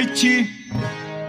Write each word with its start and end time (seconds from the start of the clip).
noite. 0.00 0.48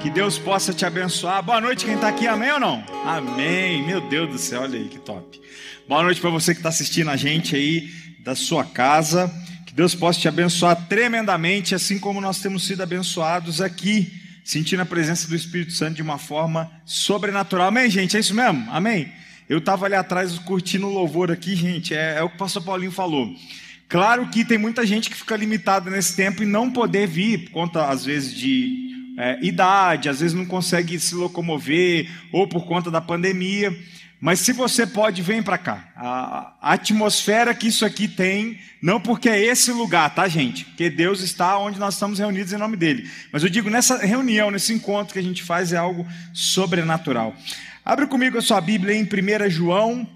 Que 0.01 0.09
Deus 0.09 0.39
possa 0.39 0.73
te 0.73 0.85
abençoar. 0.85 1.43
Boa 1.43 1.59
noite, 1.59 1.83
quem 1.83 1.95
está 1.95 2.07
aqui, 2.07 2.25
amém 2.25 2.51
ou 2.51 2.59
não? 2.59 2.81
Amém. 3.05 3.85
Meu 3.85 3.99
Deus 3.99 4.29
do 4.29 4.37
céu, 4.37 4.61
olha 4.61 4.79
aí 4.79 4.87
que 4.87 4.97
top. 4.97 5.41
Boa 5.89 6.01
noite 6.01 6.21
para 6.21 6.29
você 6.29 6.53
que 6.53 6.59
está 6.59 6.69
assistindo 6.69 7.09
a 7.09 7.17
gente 7.17 7.53
aí 7.53 7.89
da 8.19 8.33
sua 8.33 8.63
casa. 8.63 9.29
Que 9.65 9.73
Deus 9.73 9.93
possa 9.93 10.21
te 10.21 10.27
abençoar 10.29 10.87
tremendamente, 10.87 11.75
assim 11.75 11.99
como 11.99 12.21
nós 12.21 12.39
temos 12.39 12.65
sido 12.65 12.81
abençoados 12.81 13.59
aqui, 13.59 14.13
sentindo 14.41 14.81
a 14.81 14.85
presença 14.85 15.27
do 15.27 15.35
Espírito 15.35 15.73
Santo 15.73 15.95
de 15.95 16.01
uma 16.01 16.17
forma 16.17 16.71
sobrenatural. 16.85 17.67
Amém, 17.67 17.89
gente? 17.89 18.15
É 18.15 18.21
isso 18.21 18.33
mesmo? 18.33 18.65
Amém? 18.71 19.11
Eu 19.49 19.57
estava 19.57 19.85
ali 19.85 19.95
atrás 19.95 20.39
curtindo 20.39 20.87
o 20.87 20.93
louvor 20.93 21.29
aqui, 21.29 21.57
gente. 21.57 21.93
É, 21.93 22.19
é 22.19 22.23
o 22.23 22.29
que 22.29 22.35
o 22.35 22.39
pastor 22.39 22.63
Paulinho 22.63 22.91
falou. 22.91 23.35
Claro 23.91 24.25
que 24.29 24.45
tem 24.45 24.57
muita 24.57 24.85
gente 24.87 25.09
que 25.09 25.17
fica 25.17 25.35
limitada 25.35 25.91
nesse 25.91 26.15
tempo 26.15 26.41
e 26.41 26.45
não 26.45 26.71
poder 26.71 27.05
vir, 27.05 27.39
por 27.39 27.51
conta, 27.51 27.87
às 27.87 28.05
vezes, 28.05 28.33
de 28.33 29.13
é, 29.17 29.37
idade, 29.45 30.07
às 30.07 30.21
vezes 30.21 30.33
não 30.33 30.45
consegue 30.45 30.97
se 30.97 31.13
locomover, 31.13 32.09
ou 32.31 32.47
por 32.47 32.65
conta 32.65 32.89
da 32.89 33.01
pandemia. 33.01 33.77
Mas 34.17 34.39
se 34.39 34.53
você 34.53 34.87
pode, 34.87 35.21
vem 35.21 35.43
para 35.43 35.57
cá. 35.57 35.91
A, 35.93 36.53
a, 36.61 36.73
atmosfera 36.73 37.53
que 37.53 37.67
isso 37.67 37.83
aqui 37.83 38.07
tem, 38.07 38.57
não 38.81 38.97
porque 39.01 39.27
é 39.27 39.37
esse 39.37 39.73
lugar, 39.73 40.15
tá, 40.15 40.25
gente? 40.25 40.63
Porque 40.63 40.89
Deus 40.89 41.19
está 41.19 41.57
onde 41.57 41.77
nós 41.77 41.95
estamos 41.95 42.17
reunidos 42.17 42.53
em 42.53 42.57
nome 42.57 42.77
dele. 42.77 43.11
Mas 43.29 43.43
eu 43.43 43.49
digo, 43.49 43.69
nessa 43.69 43.97
reunião, 43.97 44.49
nesse 44.49 44.71
encontro 44.71 45.11
que 45.11 45.19
a 45.19 45.23
gente 45.23 45.43
faz, 45.43 45.73
é 45.73 45.77
algo 45.77 46.07
sobrenatural. 46.33 47.35
Abre 47.83 48.07
comigo 48.07 48.37
a 48.37 48.41
sua 48.41 48.61
Bíblia 48.61 48.95
em 48.95 49.03
1 49.03 49.49
João, 49.49 50.07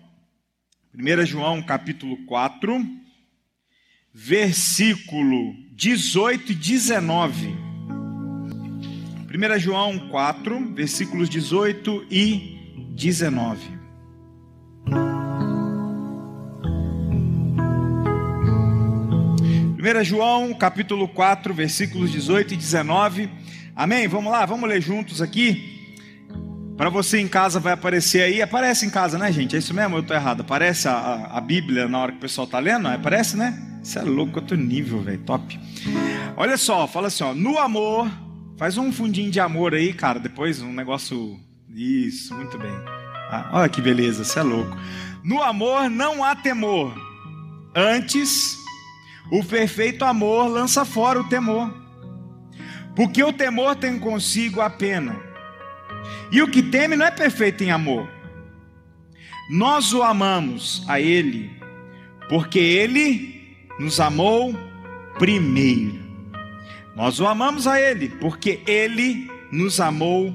1 0.97 1.25
João 1.25 1.61
capítulo 1.61 2.15
4 2.25 3.03
versículo 4.17 5.53
18 5.73 6.53
e 6.53 6.55
19. 6.55 7.47
1 9.27 9.59
João 9.59 10.07
4, 10.07 10.73
versículos 10.73 11.29
18 11.29 12.07
e 12.09 12.87
19. 12.95 13.75
Primeira 19.73 20.01
João, 20.01 20.53
capítulo 20.53 21.09
4, 21.09 21.53
versículos 21.53 22.09
18 22.09 22.53
e 22.53 22.57
19. 22.57 23.29
Amém? 23.75 24.07
Vamos 24.07 24.31
lá, 24.31 24.45
vamos 24.45 24.69
ler 24.69 24.81
juntos 24.81 25.21
aqui. 25.21 25.73
Para 26.77 26.89
você 26.89 27.19
em 27.19 27.27
casa 27.27 27.59
vai 27.59 27.73
aparecer 27.73 28.21
aí, 28.21 28.41
aparece 28.41 28.85
em 28.85 28.89
casa, 28.89 29.17
né, 29.17 29.29
gente? 29.31 29.57
É 29.57 29.59
isso 29.59 29.73
mesmo? 29.73 29.97
Eu 29.97 30.01
estou 30.01 30.15
errado. 30.15 30.39
Aparece 30.41 30.87
a, 30.87 30.93
a, 30.93 31.37
a, 31.37 31.41
Bíblia 31.41 31.89
na 31.89 31.99
hora 31.99 32.11
que 32.13 32.17
o 32.17 32.21
pessoal 32.21 32.45
está 32.45 32.59
lendo? 32.59 32.87
Aparece, 32.87 33.35
né? 33.35 33.74
Isso 33.85 33.99
é 33.99 34.01
louco, 34.01 34.39
outro 34.39 34.57
nível, 34.57 34.99
velho. 34.99 35.19
Top. 35.19 35.59
Olha 36.35 36.57
só, 36.57 36.87
fala 36.87 37.05
assim, 37.05 37.23
ó. 37.23 37.35
No 37.35 37.59
amor, 37.59 38.09
faz 38.57 38.79
um 38.79 38.91
fundinho 38.91 39.29
de 39.29 39.39
amor 39.39 39.75
aí, 39.75 39.93
cara. 39.93 40.19
Depois 40.19 40.59
um 40.59 40.73
negócio. 40.73 41.39
Isso, 41.69 42.33
muito 42.33 42.57
bem. 42.57 42.73
Ah, 43.29 43.51
olha 43.53 43.69
que 43.69 43.81
beleza, 43.81 44.23
isso 44.23 44.39
é 44.39 44.41
louco. 44.41 44.75
No 45.23 45.39
amor 45.39 45.87
não 45.87 46.23
há 46.23 46.35
temor. 46.35 46.95
Antes, 47.75 48.57
o 49.31 49.43
perfeito 49.43 50.03
amor 50.03 50.47
lança 50.47 50.83
fora 50.83 51.21
o 51.21 51.29
temor. 51.29 51.71
Porque 52.95 53.23
o 53.23 53.33
temor 53.33 53.75
tem 53.75 53.99
consigo 53.99 54.61
a 54.61 54.69
pena 54.69 55.15
e 56.31 56.41
o 56.41 56.49
que 56.49 56.63
teme 56.63 56.95
não 56.95 57.05
é 57.05 57.11
perfeito 57.11 57.63
em 57.63 57.69
amor. 57.69 58.09
Nós 59.51 59.93
o 59.93 60.01
amamos 60.01 60.83
a 60.87 60.99
Ele, 60.99 61.51
porque 62.29 62.57
Ele 62.57 63.35
nos 63.79 63.99
amou 63.99 64.53
primeiro. 65.19 65.99
Nós 66.95 67.19
o 67.19 67.27
amamos 67.27 67.67
a 67.67 67.79
Ele, 67.79 68.09
porque 68.09 68.61
Ele 68.65 69.29
nos 69.51 69.79
amou 69.79 70.33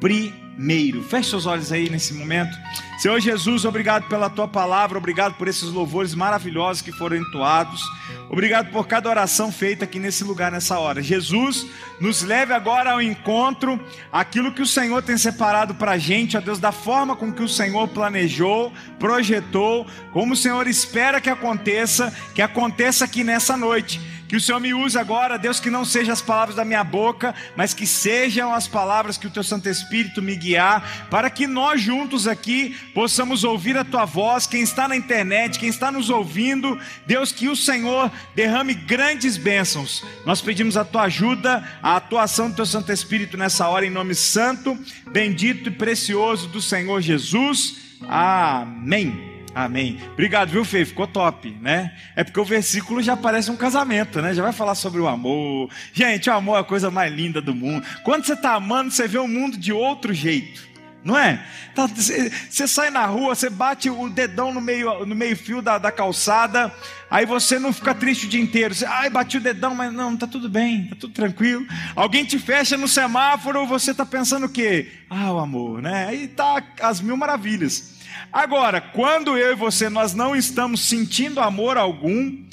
primeiro. 0.00 1.02
Feche 1.02 1.30
seus 1.30 1.46
olhos 1.46 1.70
aí 1.70 1.90
nesse 1.90 2.14
momento. 2.14 2.56
Senhor 2.98 3.20
Jesus, 3.20 3.64
obrigado 3.64 4.08
pela 4.08 4.28
tua 4.28 4.48
palavra, 4.48 4.98
obrigado 4.98 5.34
por 5.34 5.46
esses 5.46 5.68
louvores 5.68 6.16
maravilhosos 6.16 6.82
que 6.82 6.90
foram 6.90 7.16
entoados. 7.16 7.80
Obrigado 8.28 8.72
por 8.72 8.88
cada 8.88 9.08
oração 9.08 9.52
feita 9.52 9.84
aqui 9.84 10.00
nesse 10.00 10.24
lugar, 10.24 10.50
nessa 10.50 10.80
hora. 10.80 11.00
Jesus, 11.00 11.64
nos 12.00 12.22
leve 12.22 12.52
agora 12.52 12.90
ao 12.90 13.00
encontro, 13.00 13.80
aquilo 14.10 14.52
que 14.52 14.62
o 14.62 14.66
Senhor 14.66 15.00
tem 15.00 15.16
separado 15.16 15.76
para 15.76 15.92
a 15.92 15.98
gente, 15.98 16.36
ó 16.36 16.40
Deus, 16.40 16.58
da 16.58 16.72
forma 16.72 17.14
com 17.14 17.32
que 17.32 17.42
o 17.42 17.48
Senhor 17.48 17.86
planejou, 17.86 18.72
projetou, 18.98 19.86
como 20.12 20.32
o 20.32 20.36
Senhor 20.36 20.66
espera 20.66 21.20
que 21.20 21.30
aconteça, 21.30 22.12
que 22.34 22.42
aconteça 22.42 23.04
aqui 23.04 23.22
nessa 23.22 23.56
noite. 23.56 24.00
Que 24.28 24.36
o 24.36 24.40
Senhor 24.40 24.60
me 24.60 24.74
use 24.74 24.98
agora, 24.98 25.38
Deus, 25.38 25.58
que 25.58 25.70
não 25.70 25.86
sejam 25.86 26.12
as 26.12 26.20
palavras 26.20 26.54
da 26.54 26.64
minha 26.64 26.84
boca, 26.84 27.34
mas 27.56 27.72
que 27.72 27.86
sejam 27.86 28.52
as 28.52 28.68
palavras 28.68 29.16
que 29.16 29.26
o 29.26 29.30
Teu 29.30 29.42
Santo 29.42 29.70
Espírito 29.70 30.20
me 30.20 30.36
guiar, 30.36 31.08
para 31.08 31.30
que 31.30 31.46
nós 31.46 31.80
juntos 31.80 32.28
aqui 32.28 32.76
possamos 32.94 33.44
ouvir 33.44 33.76
a 33.76 33.84
Tua 33.84 34.04
voz. 34.04 34.46
Quem 34.46 34.62
está 34.62 34.88
na 34.88 34.96
internet, 34.96 35.58
quem 35.58 35.68
está 35.68 35.90
nos 35.90 36.10
ouvindo, 36.10 36.78
Deus, 37.06 37.32
que 37.32 37.48
o 37.48 37.56
Senhor 37.56 38.10
derrame 38.34 38.74
grandes 38.74 39.36
bênçãos. 39.36 40.04
Nós 40.24 40.40
pedimos 40.40 40.76
a 40.76 40.84
Tua 40.84 41.02
ajuda, 41.02 41.66
a 41.82 41.96
atuação 41.96 42.50
do 42.50 42.56
Teu 42.56 42.66
Santo 42.66 42.92
Espírito 42.92 43.36
nessa 43.36 43.68
hora, 43.68 43.86
em 43.86 43.90
nome 43.90 44.14
santo, 44.14 44.78
bendito 45.10 45.68
e 45.68 45.72
precioso 45.72 46.48
do 46.48 46.60
Senhor 46.60 47.00
Jesus. 47.00 47.76
Amém. 48.08 49.38
Amém. 49.54 49.98
Obrigado, 50.12 50.50
viu, 50.50 50.64
Fê? 50.64 50.84
Ficou 50.84 51.06
top, 51.06 51.50
né? 51.60 51.92
É 52.14 52.22
porque 52.22 52.38
o 52.38 52.44
versículo 52.44 53.02
já 53.02 53.16
parece 53.16 53.50
um 53.50 53.56
casamento, 53.56 54.22
né? 54.22 54.32
Já 54.32 54.42
vai 54.42 54.52
falar 54.52 54.76
sobre 54.76 55.00
o 55.00 55.08
amor. 55.08 55.68
Gente, 55.92 56.30
o 56.30 56.32
amor 56.32 56.58
é 56.58 56.60
a 56.60 56.64
coisa 56.64 56.92
mais 56.92 57.12
linda 57.12 57.40
do 57.40 57.52
mundo. 57.52 57.84
Quando 58.04 58.24
você 58.24 58.34
está 58.34 58.54
amando, 58.54 58.92
você 58.92 59.08
vê 59.08 59.18
o 59.18 59.26
mundo 59.26 59.56
de 59.56 59.72
outro 59.72 60.14
jeito. 60.14 60.67
Não 61.04 61.16
é? 61.16 61.44
Tá, 61.74 61.86
você 61.86 62.66
sai 62.66 62.90
na 62.90 63.06
rua, 63.06 63.34
você 63.34 63.48
bate 63.48 63.88
o 63.88 64.08
dedão 64.08 64.52
no 64.52 64.60
meio, 64.60 65.06
no 65.06 65.14
meio 65.14 65.36
fio 65.36 65.62
da, 65.62 65.78
da 65.78 65.92
calçada, 65.92 66.72
aí 67.10 67.24
você 67.24 67.58
não 67.58 67.72
fica 67.72 67.94
triste 67.94 68.26
o 68.26 68.28
dia 68.28 68.40
inteiro. 68.40 68.74
Você, 68.74 68.84
ai, 68.84 69.08
bati 69.08 69.36
o 69.36 69.40
dedão, 69.40 69.74
mas 69.74 69.92
não, 69.92 70.16
tá 70.16 70.26
tudo 70.26 70.48
bem, 70.48 70.86
tá 70.88 70.96
tudo 70.98 71.14
tranquilo. 71.14 71.64
Alguém 71.94 72.24
te 72.24 72.38
fecha 72.38 72.76
no 72.76 72.88
semáforo, 72.88 73.66
você 73.66 73.94
tá 73.94 74.04
pensando 74.04 74.46
o 74.46 74.50
quê? 74.50 74.88
Ah, 75.08 75.32
o 75.32 75.38
amor, 75.38 75.80
né? 75.80 76.06
Aí 76.08 76.28
tá 76.28 76.62
as 76.82 77.00
mil 77.00 77.16
maravilhas. 77.16 77.98
Agora, 78.32 78.80
quando 78.80 79.38
eu 79.38 79.52
e 79.52 79.56
você 79.56 79.88
nós 79.88 80.14
não 80.14 80.34
estamos 80.34 80.80
sentindo 80.80 81.40
amor 81.40 81.78
algum, 81.78 82.44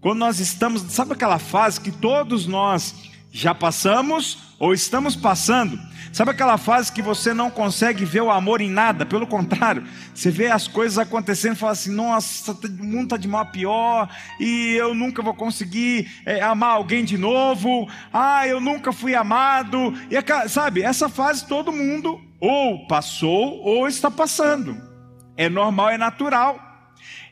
quando 0.00 0.18
nós 0.18 0.40
estamos, 0.40 0.82
sabe 0.92 1.12
aquela 1.12 1.38
fase 1.38 1.80
que 1.80 1.92
todos 1.92 2.46
nós 2.46 3.11
já 3.32 3.54
passamos 3.54 4.54
ou 4.58 4.74
estamos 4.74 5.16
passando? 5.16 5.80
Sabe 6.12 6.30
aquela 6.30 6.58
fase 6.58 6.92
que 6.92 7.00
você 7.00 7.32
não 7.32 7.50
consegue 7.50 8.04
ver 8.04 8.20
o 8.20 8.30
amor 8.30 8.60
em 8.60 8.68
nada? 8.68 9.06
Pelo 9.06 9.26
contrário, 9.26 9.82
você 10.14 10.30
vê 10.30 10.48
as 10.48 10.68
coisas 10.68 10.98
acontecendo 10.98 11.54
e 11.54 11.58
fala 11.58 11.72
assim: 11.72 11.90
nossa, 11.90 12.52
o 12.52 12.84
mundo 12.84 13.04
está 13.04 13.16
de 13.16 13.26
mal 13.26 13.40
a 13.40 13.46
pior, 13.46 14.08
e 14.38 14.74
eu 14.74 14.94
nunca 14.94 15.22
vou 15.22 15.32
conseguir 15.32 16.12
é, 16.26 16.42
amar 16.42 16.76
alguém 16.76 17.02
de 17.02 17.16
novo, 17.16 17.88
ah, 18.12 18.46
eu 18.46 18.60
nunca 18.60 18.92
fui 18.92 19.14
amado. 19.14 19.94
E, 20.10 20.48
sabe, 20.48 20.82
essa 20.82 21.08
fase 21.08 21.46
todo 21.46 21.72
mundo 21.72 22.20
ou 22.38 22.86
passou 22.86 23.62
ou 23.62 23.88
está 23.88 24.10
passando. 24.10 24.76
É 25.34 25.48
normal, 25.48 25.88
é 25.88 25.96
natural. 25.96 26.71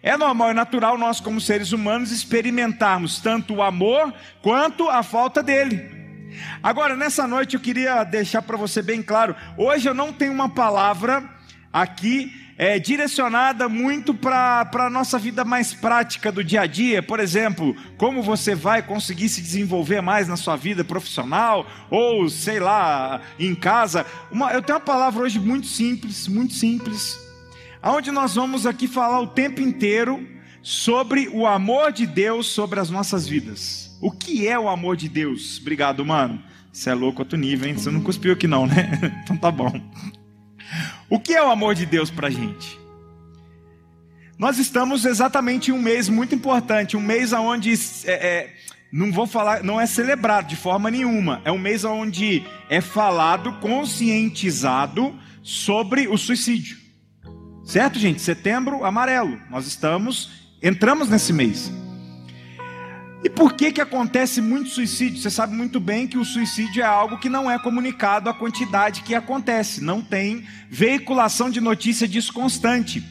É 0.03 0.17
normal 0.17 0.53
e 0.53 0.55
natural 0.55 0.97
nós, 0.97 1.21
como 1.21 1.41
seres 1.41 1.73
humanos, 1.73 2.11
experimentarmos 2.11 3.21
tanto 3.21 3.55
o 3.55 3.63
amor 3.63 4.15
quanto 4.41 4.89
a 4.89 5.03
falta 5.03 5.43
dele. 5.43 6.01
Agora, 6.63 6.97
nessa 6.97 7.27
noite, 7.27 7.55
eu 7.55 7.61
queria 7.61 8.03
deixar 8.05 8.41
para 8.41 8.57
você 8.57 8.81
bem 8.81 9.03
claro: 9.03 9.37
hoje 9.59 9.89
eu 9.89 9.95
não 9.95 10.13
tenho 10.13 10.33
uma 10.33 10.49
palavra 10.49 11.23
aqui 11.71 12.33
é, 12.57 12.79
direcionada 12.79 13.69
muito 13.69 14.15
para 14.15 14.69
a 14.73 14.91
nossa 14.91 15.19
vida 15.19 15.45
mais 15.45 15.75
prática 15.75 16.33
do 16.33 16.43
dia 16.43 16.63
a 16.63 16.67
dia. 16.67 17.03
Por 17.03 17.21
exemplo, 17.21 17.77
como 17.99 18.23
você 18.23 18.55
vai 18.55 18.83
conseguir 18.83 19.29
se 19.29 19.43
desenvolver 19.43 20.01
mais 20.01 20.29
na 20.29 20.37
sua 20.37 20.57
vida 20.57 20.83
profissional, 20.83 21.67
ou 21.91 22.27
sei 22.31 22.59
lá, 22.59 23.21
em 23.39 23.55
casa. 23.55 24.07
Uma, 24.31 24.51
eu 24.53 24.63
tenho 24.63 24.79
uma 24.79 24.85
palavra 24.85 25.25
hoje 25.25 25.39
muito 25.39 25.67
simples, 25.67 26.27
muito 26.27 26.55
simples 26.55 27.30
aonde 27.83 28.11
nós 28.11 28.35
vamos 28.35 28.67
aqui 28.67 28.87
falar 28.87 29.21
o 29.21 29.27
tempo 29.27 29.61
inteiro 29.61 30.27
sobre 30.63 31.29
o 31.29 31.47
amor 31.47 31.93
de 31.93 32.07
Deus 32.07 32.47
sobre 32.47 32.81
as 32.81 32.91
nossas 32.91 33.27
vidas. 33.27 33.97
O 34.01 34.11
que 34.11 34.47
é 34.47 34.59
o 34.59 34.69
amor 34.69 34.97
de 34.97 35.09
Deus? 35.09 35.59
Obrigado, 35.61 36.05
mano. 36.05 36.43
Você 36.73 36.91
é 36.91 36.95
louco 36.95 37.23
outro 37.23 37.39
nível, 37.39 37.69
hein? 37.69 37.77
Você 37.77 37.91
não 37.91 38.03
cuspiu 38.03 38.33
aqui 38.33 38.47
não, 38.47 38.67
né? 38.67 38.91
Então 39.25 39.37
tá 39.37 39.51
bom. 39.51 39.73
O 41.09 41.19
que 41.19 41.35
é 41.35 41.43
o 41.43 41.51
amor 41.51 41.75
de 41.75 41.85
Deus 41.85 42.11
para 42.11 42.29
a 42.29 42.31
gente? 42.31 42.79
Nós 44.39 44.59
estamos 44.59 45.05
exatamente 45.05 45.71
em 45.71 45.75
um 45.75 45.83
mês 45.83 46.09
muito 46.09 46.35
importante, 46.35 46.97
um 46.97 47.01
mês 47.01 47.33
onde 47.33 47.75
é, 48.07 48.13
é, 48.13 48.55
não 48.91 49.13
vou 49.13 49.27
falar, 49.27 49.63
não 49.63 49.79
é 49.79 49.87
celebrado 49.87 50.49
de 50.49 50.57
forma 50.57 50.91
nenhuma. 50.91 51.43
É 51.45 51.53
um 51.53 51.59
mês 51.59 51.85
onde 51.85 52.43
é 52.71 52.81
falado, 52.81 53.53
conscientizado 53.61 55.15
sobre 55.43 56.09
o 56.09 56.17
suicídio. 56.17 56.80
Certo, 57.71 58.01
gente? 58.01 58.21
Setembro 58.21 58.85
amarelo. 58.85 59.41
Nós 59.49 59.65
estamos, 59.65 60.29
entramos 60.61 61.09
nesse 61.09 61.33
mês. 61.33 61.71
E 63.23 63.31
por 63.31 63.53
que 63.53 63.71
que 63.71 63.81
acontece 63.81 64.41
muito 64.41 64.71
suicídio? 64.71 65.23
Você 65.23 65.31
sabe 65.31 65.55
muito 65.55 65.79
bem 65.79 66.09
que 66.09 66.19
o 66.19 66.25
suicídio 66.25 66.83
é 66.83 66.85
algo 66.85 67.19
que 67.19 67.29
não 67.29 67.49
é 67.49 67.61
comunicado 67.61 68.29
a 68.29 68.35
quantidade 68.35 69.03
que 69.03 69.15
acontece, 69.15 69.85
não 69.85 70.03
tem 70.03 70.45
veiculação 70.69 71.49
de 71.49 71.61
notícia 71.61 72.09
disso 72.09 72.33
constante. 72.33 73.05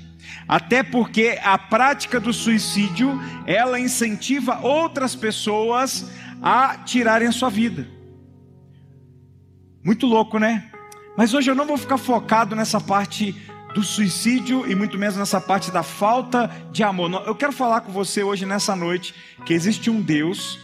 Até 0.46 0.84
porque 0.84 1.40
a 1.42 1.58
prática 1.58 2.20
do 2.20 2.34
suicídio, 2.34 3.18
ela 3.48 3.80
incentiva 3.80 4.60
outras 4.60 5.16
pessoas 5.16 6.12
a 6.42 6.80
tirarem 6.80 7.30
a 7.30 7.32
sua 7.32 7.50
vida. 7.50 7.88
Muito 9.82 10.06
louco, 10.06 10.38
né? 10.38 10.70
Mas 11.16 11.34
hoje 11.34 11.50
eu 11.50 11.56
não 11.56 11.66
vou 11.66 11.78
ficar 11.78 11.98
focado 11.98 12.58
nessa 12.58 12.82
parte 12.82 13.34
do 13.74 13.84
suicídio 13.84 14.70
e 14.70 14.76
muito 14.76 14.98
menos 14.98 15.16
nessa 15.16 15.40
parte 15.40 15.72
da 15.72 15.84
falta 15.84 16.50
de 16.72 16.84
amor. 16.84 17.24
Eu 17.26 17.36
quero 17.36 17.52
falar 17.52 17.82
com 17.82 17.92
você 17.92 18.24
hoje 18.24 18.46
nessa 18.46 18.76
noite 18.76 19.14
que 19.46 19.54
existe 19.54 19.90
um 19.90 20.02
Deus 20.02 20.60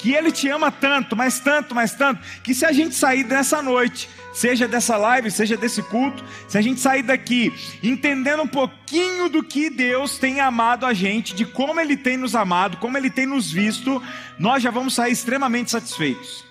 que 0.00 0.14
ele 0.14 0.32
te 0.32 0.48
ama 0.48 0.70
tanto, 0.70 1.14
mas 1.14 1.40
tanto, 1.40 1.74
mas 1.74 1.92
tanto, 1.92 2.20
que 2.42 2.54
se 2.54 2.64
a 2.64 2.72
gente 2.72 2.94
sair 2.94 3.22
dessa 3.22 3.60
noite, 3.60 4.08
seja 4.32 4.66
dessa 4.66 4.96
live, 4.96 5.30
seja 5.30 5.58
desse 5.58 5.82
culto, 5.82 6.24
se 6.48 6.56
a 6.56 6.62
gente 6.62 6.80
sair 6.80 7.02
daqui 7.02 7.52
entendendo 7.82 8.42
um 8.42 8.46
pouquinho 8.46 9.28
do 9.28 9.42
que 9.42 9.68
Deus 9.68 10.18
tem 10.18 10.40
amado 10.40 10.86
a 10.86 10.94
gente, 10.94 11.34
de 11.34 11.44
como 11.44 11.78
ele 11.78 11.98
tem 11.98 12.16
nos 12.16 12.34
amado, 12.34 12.78
como 12.78 12.96
ele 12.96 13.10
tem 13.10 13.26
nos 13.26 13.52
visto, 13.52 14.02
nós 14.38 14.62
já 14.62 14.70
vamos 14.70 14.94
sair 14.94 15.12
extremamente 15.12 15.70
satisfeitos. 15.70 16.44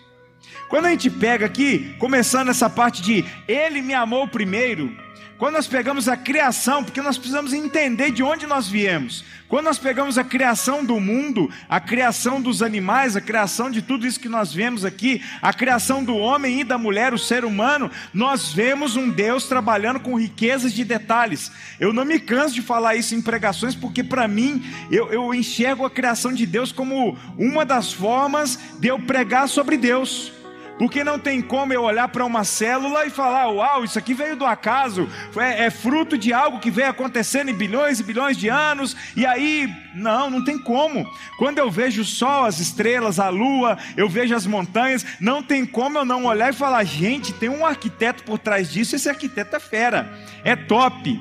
Quando 0.69 0.85
a 0.85 0.91
gente 0.91 1.09
pega 1.09 1.47
aqui, 1.47 1.95
começando 1.97 2.50
essa 2.50 2.69
parte 2.69 3.01
de 3.01 3.25
ele 3.47 3.81
me 3.81 3.95
amou 3.95 4.27
primeiro, 4.27 4.95
quando 5.39 5.53
nós 5.53 5.68
pegamos 5.68 6.09
a 6.09 6.18
criação, 6.18 6.83
porque 6.83 7.01
nós 7.01 7.18
precisamos 7.18 7.53
entender 7.53 8.12
de 8.12 8.21
onde 8.21 8.45
nós 8.45 8.68
viemos. 8.68 9.24
Quando 9.47 9.65
nós 9.65 9.80
pegamos 9.80 10.18
a 10.18 10.24
criação 10.24 10.83
do 10.83 11.00
mundo, 11.00 11.50
a 11.69 11.80
criação 11.80 12.41
dos 12.41 12.62
animais, 12.62 13.15
a 13.15 13.21
criação 13.21 13.71
de 13.71 13.81
tudo 13.81 14.06
isso 14.06 14.19
que 14.19 14.27
nós 14.27 14.53
vemos 14.53 14.83
aqui, 14.83 15.24
a 15.41 15.53
criação 15.53 16.03
do 16.03 16.18
homem 16.18 16.59
e 16.59 16.63
da 16.65 16.77
mulher, 16.77 17.13
o 17.13 17.18
ser 17.18 17.45
humano, 17.45 17.89
nós 18.13 18.51
vemos 18.51 18.97
um 18.97 19.09
Deus 19.09 19.45
trabalhando 19.45 20.01
com 20.01 20.19
riquezas 20.19 20.74
de 20.74 20.83
detalhes. 20.83 21.50
Eu 21.80 21.94
não 21.94 22.03
me 22.03 22.19
canso 22.19 22.53
de 22.53 22.62
falar 22.62 22.97
isso 22.97 23.15
em 23.15 23.21
pregações, 23.21 23.74
porque 23.74 24.03
para 24.03 24.27
mim, 24.27 24.62
eu, 24.92 25.09
eu 25.09 25.33
enxergo 25.33 25.85
a 25.85 25.89
criação 25.89 26.33
de 26.33 26.45
Deus 26.45 26.74
como 26.74 27.18
uma 27.38 27.63
das 27.63 27.94
formas 27.94 28.59
de 28.77 28.89
eu 28.89 29.00
pregar 29.00 29.47
sobre 29.47 29.77
Deus. 29.77 30.33
Porque 30.79 31.03
não 31.03 31.19
tem 31.19 31.41
como 31.41 31.73
eu 31.73 31.83
olhar 31.83 32.07
para 32.07 32.23
uma 32.23 32.45
célula 32.45 33.05
e 33.05 33.09
falar: 33.09 33.49
uau, 33.49 33.83
isso 33.83 33.99
aqui 33.99 34.13
veio 34.13 34.37
do 34.37 34.45
acaso, 34.45 35.09
é, 35.35 35.65
é, 35.65 35.69
fruto 35.69 36.17
de 36.17 36.31
algo 36.31 36.59
que 36.59 36.71
veio 36.71 36.89
acontecendo 36.89 37.49
em 37.49 37.53
bilhões 37.53 37.99
e 37.99 38.03
bilhões 38.03 38.37
de 38.37 38.47
anos, 38.47 38.95
e 39.13 39.25
aí, 39.25 39.69
não, 39.93 40.29
não 40.29 40.41
tem 40.41 40.57
como. 40.57 41.05
Quando 41.37 41.57
eu 41.57 41.69
vejo 41.69 42.01
o 42.01 42.05
sol, 42.05 42.45
as 42.45 42.61
estrelas, 42.61 43.19
a 43.19 43.27
lua, 43.27 43.77
eu 43.97 44.07
vejo 44.07 44.33
as 44.33 44.45
montanhas, 44.47 45.05
não 45.19 45.43
tem 45.43 45.65
como 45.65 45.97
eu 45.97 46.05
não 46.05 46.23
olhar 46.23 46.49
e 46.49 46.55
falar: 46.55 46.85
gente, 46.85 47.33
tem 47.33 47.49
um 47.49 47.65
arquiteto 47.65 48.23
por 48.23 48.39
trás 48.39 48.71
disso, 48.71 48.95
esse 48.95 49.09
arquiteto 49.09 49.57
é 49.57 49.59
fera, 49.59 50.09
é 50.45 50.55
top. 50.55 51.19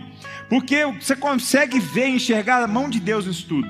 Porque 0.48 0.84
você 0.84 1.16
consegue 1.16 1.80
ver, 1.80 2.06
enxergar 2.06 2.62
a 2.62 2.68
mão 2.68 2.88
de 2.88 3.00
Deus 3.00 3.26
nisso 3.26 3.46
tudo. 3.48 3.68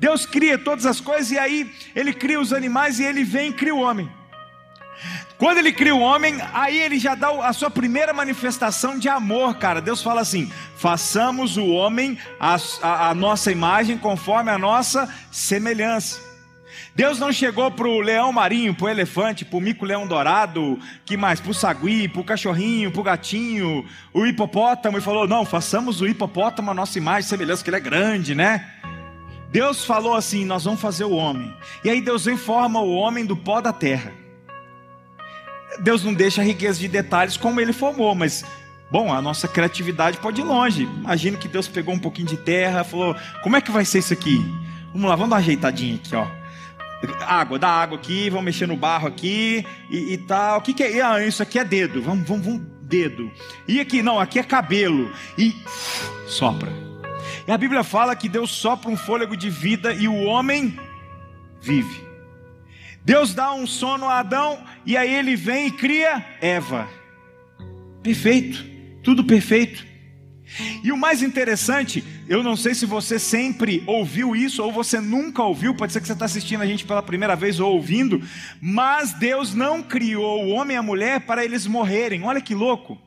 Deus 0.00 0.24
cria 0.24 0.58
todas 0.58 0.86
as 0.86 1.00
coisas 1.00 1.30
e 1.30 1.38
aí 1.38 1.70
ele 1.94 2.14
cria 2.14 2.40
os 2.40 2.52
animais 2.52 2.98
e 2.98 3.04
ele 3.04 3.22
vem 3.22 3.50
e 3.50 3.52
cria 3.52 3.74
o 3.74 3.80
homem. 3.80 4.10
Quando 5.38 5.58
ele 5.58 5.72
cria 5.72 5.94
o 5.94 6.00
homem, 6.00 6.36
aí 6.52 6.78
ele 6.78 6.98
já 6.98 7.14
dá 7.14 7.28
a 7.46 7.52
sua 7.52 7.70
primeira 7.70 8.12
manifestação 8.12 8.98
de 8.98 9.08
amor, 9.08 9.56
cara. 9.56 9.80
Deus 9.80 10.02
fala 10.02 10.20
assim: 10.20 10.50
façamos 10.76 11.56
o 11.56 11.66
homem 11.66 12.16
a, 12.38 12.56
a, 12.82 13.10
a 13.10 13.14
nossa 13.14 13.50
imagem 13.50 13.98
conforme 13.98 14.50
a 14.50 14.58
nossa 14.58 15.12
semelhança. 15.30 16.32
Deus 16.94 17.18
não 17.18 17.32
chegou 17.32 17.70
para 17.70 17.88
o 17.88 18.00
leão 18.00 18.32
marinho, 18.32 18.74
para 18.74 18.84
o 18.84 18.88
elefante, 18.88 19.46
para 19.46 19.56
o 19.56 19.60
mico-leão 19.60 20.06
dourado, 20.06 20.78
que 21.06 21.16
mais? 21.16 21.40
Para 21.40 21.50
o 21.50 21.54
sagui, 21.54 22.06
para 22.06 22.20
o 22.20 22.24
cachorrinho, 22.24 22.92
para 22.92 23.00
o 23.00 23.04
gatinho, 23.04 23.86
o 24.12 24.26
hipopótamo, 24.26 24.98
e 24.98 25.00
falou: 25.00 25.26
não, 25.26 25.44
façamos 25.44 26.00
o 26.00 26.06
hipopótamo 26.06 26.70
a 26.70 26.74
nossa 26.74 26.98
imagem, 26.98 27.28
semelhança, 27.28 27.64
que 27.64 27.70
ele 27.70 27.78
é 27.78 27.80
grande, 27.80 28.34
né? 28.34 28.70
Deus 29.50 29.84
falou 29.84 30.14
assim: 30.14 30.44
nós 30.44 30.64
vamos 30.64 30.80
fazer 30.80 31.04
o 31.04 31.12
homem. 31.12 31.52
E 31.82 31.90
aí 31.90 32.00
Deus 32.00 32.26
vem 32.26 32.36
forma 32.36 32.80
o 32.80 32.94
homem 32.94 33.24
do 33.24 33.36
pó 33.36 33.60
da 33.60 33.72
terra. 33.72 34.21
Deus 35.80 36.04
não 36.04 36.12
deixa 36.12 36.40
a 36.40 36.44
riqueza 36.44 36.78
de 36.78 36.88
detalhes 36.88 37.36
como 37.36 37.60
ele 37.60 37.72
formou, 37.72 38.14
mas 38.14 38.44
bom, 38.90 39.12
a 39.12 39.22
nossa 39.22 39.48
criatividade 39.48 40.18
pode 40.18 40.40
ir 40.40 40.44
longe. 40.44 40.82
Imagina 40.82 41.36
que 41.36 41.48
Deus 41.48 41.68
pegou 41.68 41.94
um 41.94 41.98
pouquinho 41.98 42.28
de 42.28 42.36
terra, 42.36 42.84
falou: 42.84 43.16
"Como 43.42 43.56
é 43.56 43.60
que 43.60 43.70
vai 43.70 43.84
ser 43.84 44.00
isso 44.00 44.12
aqui? 44.12 44.38
Vamos 44.92 45.08
lá, 45.08 45.16
vamos 45.16 45.30
dar 45.30 45.36
uma 45.36 45.42
ajeitadinha 45.42 45.96
aqui, 45.96 46.14
ó. 46.14 46.26
Água, 47.26 47.58
dá 47.58 47.68
água 47.68 47.98
aqui, 47.98 48.30
vamos 48.30 48.44
mexer 48.44 48.68
no 48.68 48.76
barro 48.76 49.08
aqui 49.08 49.66
e, 49.90 50.12
e 50.12 50.18
tal. 50.18 50.58
O 50.58 50.62
que, 50.62 50.72
que 50.72 50.84
é? 50.84 51.00
Ah, 51.00 51.24
isso 51.24 51.42
aqui 51.42 51.58
é 51.58 51.64
dedo. 51.64 52.00
Vamos, 52.00 52.28
vamos, 52.28 52.46
vamos, 52.46 52.62
dedo. 52.82 53.30
E 53.66 53.80
aqui, 53.80 54.02
não, 54.02 54.20
aqui 54.20 54.38
é 54.38 54.42
cabelo. 54.42 55.10
E 55.36 55.54
sopra. 56.28 56.70
E 57.46 57.50
a 57.50 57.56
Bíblia 57.56 57.82
fala 57.82 58.14
que 58.14 58.28
Deus 58.28 58.50
sopra 58.50 58.90
um 58.90 58.96
fôlego 58.96 59.36
de 59.36 59.48
vida 59.48 59.92
e 59.92 60.06
o 60.06 60.24
homem 60.24 60.78
vive. 61.60 62.11
Deus 63.04 63.34
dá 63.34 63.52
um 63.52 63.66
sono 63.66 64.06
a 64.06 64.20
Adão 64.20 64.62
e 64.86 64.96
aí 64.96 65.12
ele 65.12 65.34
vem 65.34 65.66
e 65.66 65.72
cria 65.72 66.24
Eva. 66.40 66.88
Perfeito, 68.02 68.64
tudo 69.02 69.24
perfeito. 69.24 69.84
E 70.84 70.92
o 70.92 70.96
mais 70.96 71.22
interessante, 71.22 72.04
eu 72.28 72.42
não 72.42 72.56
sei 72.56 72.74
se 72.74 72.84
você 72.84 73.18
sempre 73.18 73.82
ouviu 73.86 74.36
isso 74.36 74.62
ou 74.62 74.70
você 74.70 75.00
nunca 75.00 75.42
ouviu, 75.42 75.74
pode 75.74 75.92
ser 75.92 76.00
que 76.00 76.06
você 76.06 76.12
está 76.12 76.26
assistindo 76.26 76.62
a 76.62 76.66
gente 76.66 76.84
pela 76.84 77.02
primeira 77.02 77.34
vez 77.34 77.58
ou 77.58 77.72
ouvindo, 77.72 78.22
mas 78.60 79.14
Deus 79.14 79.54
não 79.54 79.82
criou 79.82 80.44
o 80.44 80.50
homem 80.50 80.74
e 80.74 80.78
a 80.78 80.82
mulher 80.82 81.20
para 81.20 81.44
eles 81.44 81.66
morrerem. 81.66 82.24
Olha 82.24 82.40
que 82.40 82.54
louco. 82.54 82.98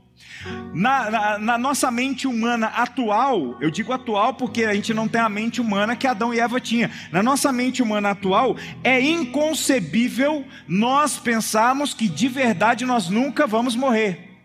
Na, 0.73 1.09
na, 1.09 1.37
na, 1.37 1.57
nossa 1.57 1.89
mente 1.89 2.27
humana 2.27 2.67
atual, 2.67 3.57
eu 3.59 3.71
digo 3.71 3.91
atual 3.91 4.33
porque 4.33 4.63
a 4.63 4.73
gente 4.73 4.93
não 4.93 5.07
tem 5.07 5.21
a 5.21 5.29
mente 5.29 5.59
humana 5.59 5.95
que 5.95 6.05
Adão 6.05 6.33
e 6.33 6.39
Eva 6.39 6.59
tinham. 6.59 6.89
Na 7.11 7.23
nossa 7.23 7.51
mente 7.51 7.81
humana 7.81 8.11
atual, 8.11 8.55
é 8.83 8.99
inconcebível 9.01 10.45
nós 10.67 11.17
pensarmos 11.17 11.93
que 11.93 12.07
de 12.07 12.27
verdade 12.27 12.85
nós 12.85 13.09
nunca 13.09 13.47
vamos 13.47 13.75
morrer. 13.75 14.37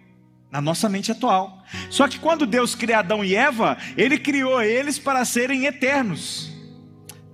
Na 0.50 0.60
nossa 0.60 0.88
mente 0.88 1.12
atual. 1.12 1.62
Só 1.90 2.08
que 2.08 2.18
quando 2.18 2.46
Deus 2.46 2.74
criou 2.74 2.98
Adão 2.98 3.24
e 3.24 3.36
Eva, 3.36 3.76
Ele 3.96 4.18
criou 4.18 4.62
eles 4.62 4.98
para 4.98 5.24
serem 5.24 5.66
eternos. 5.66 6.50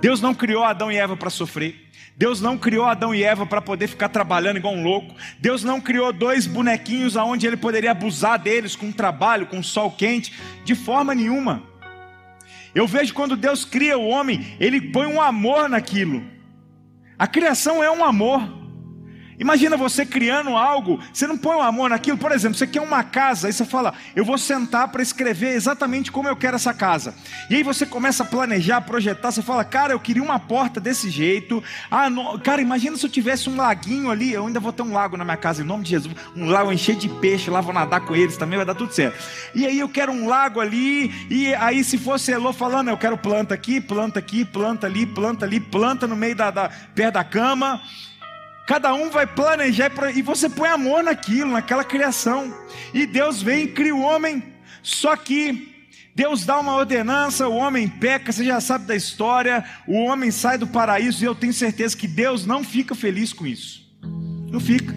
Deus 0.01 0.21
não 0.21 0.35
criou 0.35 0.65
Adão 0.65 0.91
e 0.91 0.97
Eva 0.97 1.17
para 1.17 1.31
sofrer. 1.31 1.86
Deus 2.17 2.41
não 2.41 2.57
criou 2.57 2.87
Adão 2.87 3.15
e 3.15 3.23
Eva 3.23 3.45
para 3.45 3.61
poder 3.61 3.89
ficar 3.89 4.09
trabalhando 4.09 4.57
igual 4.57 4.73
um 4.73 4.83
louco. 4.83 5.15
Deus 5.39 5.63
não 5.63 5.81
criou 5.81 6.13
dois 6.15 6.47
bonequinhos 6.47 7.15
aonde 7.17 7.47
ele 7.47 7.59
poderia 7.59 7.91
abusar 7.91 8.39
deles 8.39 8.75
com 8.75 8.91
trabalho, 8.91 9.47
com 9.47 9.63
sol 9.63 9.91
quente, 9.91 10.33
de 10.65 10.75
forma 10.75 11.15
nenhuma. 11.15 11.63
Eu 12.75 12.87
vejo 12.87 13.13
quando 13.13 13.37
Deus 13.37 13.65
cria 13.65 13.99
o 13.99 14.09
homem, 14.09 14.57
ele 14.59 14.81
põe 14.81 15.07
um 15.07 15.21
amor 15.21 15.69
naquilo. 15.69 16.25
A 17.19 17.27
criação 17.27 17.85
é 17.85 17.91
um 17.91 18.05
amor. 18.05 18.66
Imagina 19.39 19.77
você 19.77 20.07
criando 20.07 20.57
algo, 20.57 20.99
você 21.13 21.27
não 21.27 21.37
põe 21.37 21.57
o 21.57 21.61
amor 21.61 21.91
naquilo, 21.91 22.17
por 22.17 22.33
exemplo, 22.33 22.57
você 22.57 22.67
quer 22.67 22.81
uma 22.81 23.03
casa, 23.05 23.47
aí 23.47 23.53
você 23.53 23.65
fala, 23.65 23.93
eu 24.15 24.25
vou 24.25 24.39
sentar 24.39 24.89
para 24.89 25.03
escrever 25.03 25.55
exatamente 25.55 26.11
como 26.11 26.29
eu 26.29 26.37
quero 26.37 26.57
essa 26.57 26.73
casa. 26.73 27.15
E 27.51 27.57
aí 27.57 27.63
você 27.63 27.85
começa 27.85 28.23
a 28.23 28.27
planejar, 28.27 28.81
projetar, 28.81 29.31
você 29.31 29.43
fala, 29.43 29.63
cara, 29.65 29.93
eu 29.93 30.01
queria 30.01 30.23
uma 30.23 30.39
porta 30.39 30.81
desse 30.81 31.11
jeito. 31.11 31.63
Ah, 31.91 32.09
cara, 32.43 32.63
imagina 32.63 32.97
se 32.97 33.05
eu 33.05 33.11
tivesse 33.11 33.51
um 33.51 33.57
laguinho 33.57 34.11
ali, 34.11 34.33
eu 34.33 34.47
ainda 34.47 34.59
vou 34.59 34.73
ter 34.73 34.83
um 34.83 34.93
lago 34.93 35.17
na 35.17 35.25
minha 35.25 35.37
casa, 35.37 35.63
em 35.63 35.67
nome 35.67 35.85
de 35.85 35.91
Jesus, 35.91 36.15
um 36.35 36.47
lago 36.47 36.73
encher 36.73 36.97
de 36.97 37.09
peixe, 37.09 37.51
lá 37.51 37.61
vou 37.61 37.75
nadar 37.75 38.01
com 38.01 38.17
eles 38.17 38.37
também, 38.39 38.57
vai 38.57 38.67
dar 38.67 38.75
tudo 38.75 38.93
certo. 38.93 39.23
E 39.55 39.67
aí 39.67 39.79
eu 39.79 39.89
quero 39.89 40.13
um 40.13 40.27
lago 40.27 40.61
ali, 40.61 41.13
e 41.29 41.55
aí 41.57 41.85
se 41.85 41.99
fosse 41.99 42.33
Elô 42.33 42.53
falando, 42.53 42.89
eu 42.89 42.97
quero 42.97 43.19
planta 43.19 43.55
aqui, 43.55 43.81
planta 43.81 44.19
aqui, 44.19 44.45
planta 44.45 44.87
ali, 44.87 45.05
planta 45.05 45.45
ali, 45.45 45.61
planta 45.61 46.07
no 46.07 46.17
meio 46.17 46.35
da, 46.35 46.51
da 46.51 46.71
perto 46.95 47.15
da 47.15 47.25
cama. 47.25 47.83
Cada 48.67 48.93
um 48.93 49.11
vai 49.11 49.29
planejar 49.29 49.93
e 50.15 50.21
você 50.23 50.49
põe 50.49 50.69
amor 50.69 51.05
naquilo, 51.05 51.53
naquela 51.53 51.85
criação. 51.85 52.53
E 52.93 53.07
Deus 53.07 53.41
vem 53.41 53.65
e 53.65 53.69
cria 53.69 53.95
o 53.95 54.01
homem. 54.01 54.43
Só 54.83 55.17
que 55.17 55.73
Deus 56.17 56.45
dá 56.45 56.59
uma 56.59 56.75
ordenança, 56.75 57.47
o 57.47 57.55
homem 57.55 57.89
peca, 57.89 58.33
você 58.33 58.45
já 58.45 58.61
sabe 58.61 58.85
da 58.85 58.97
história. 58.97 59.65
O 59.87 59.95
homem 60.03 60.33
sai 60.33 60.59
do 60.59 60.67
paraíso 60.67 61.23
e 61.23 61.27
eu 61.27 61.35
tenho 61.35 61.53
certeza 61.53 61.97
que 61.97 62.09
Deus 62.09 62.45
não 62.45 62.65
fica 62.65 62.95
feliz 62.95 63.33
com 63.33 63.47
isso. 63.47 63.87
Não 64.51 64.59
fica. 64.59 64.93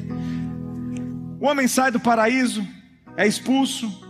O 1.40 1.46
homem 1.46 1.68
sai 1.68 1.92
do 1.92 2.00
paraíso, 2.00 2.68
é 3.16 3.28
expulso, 3.28 4.09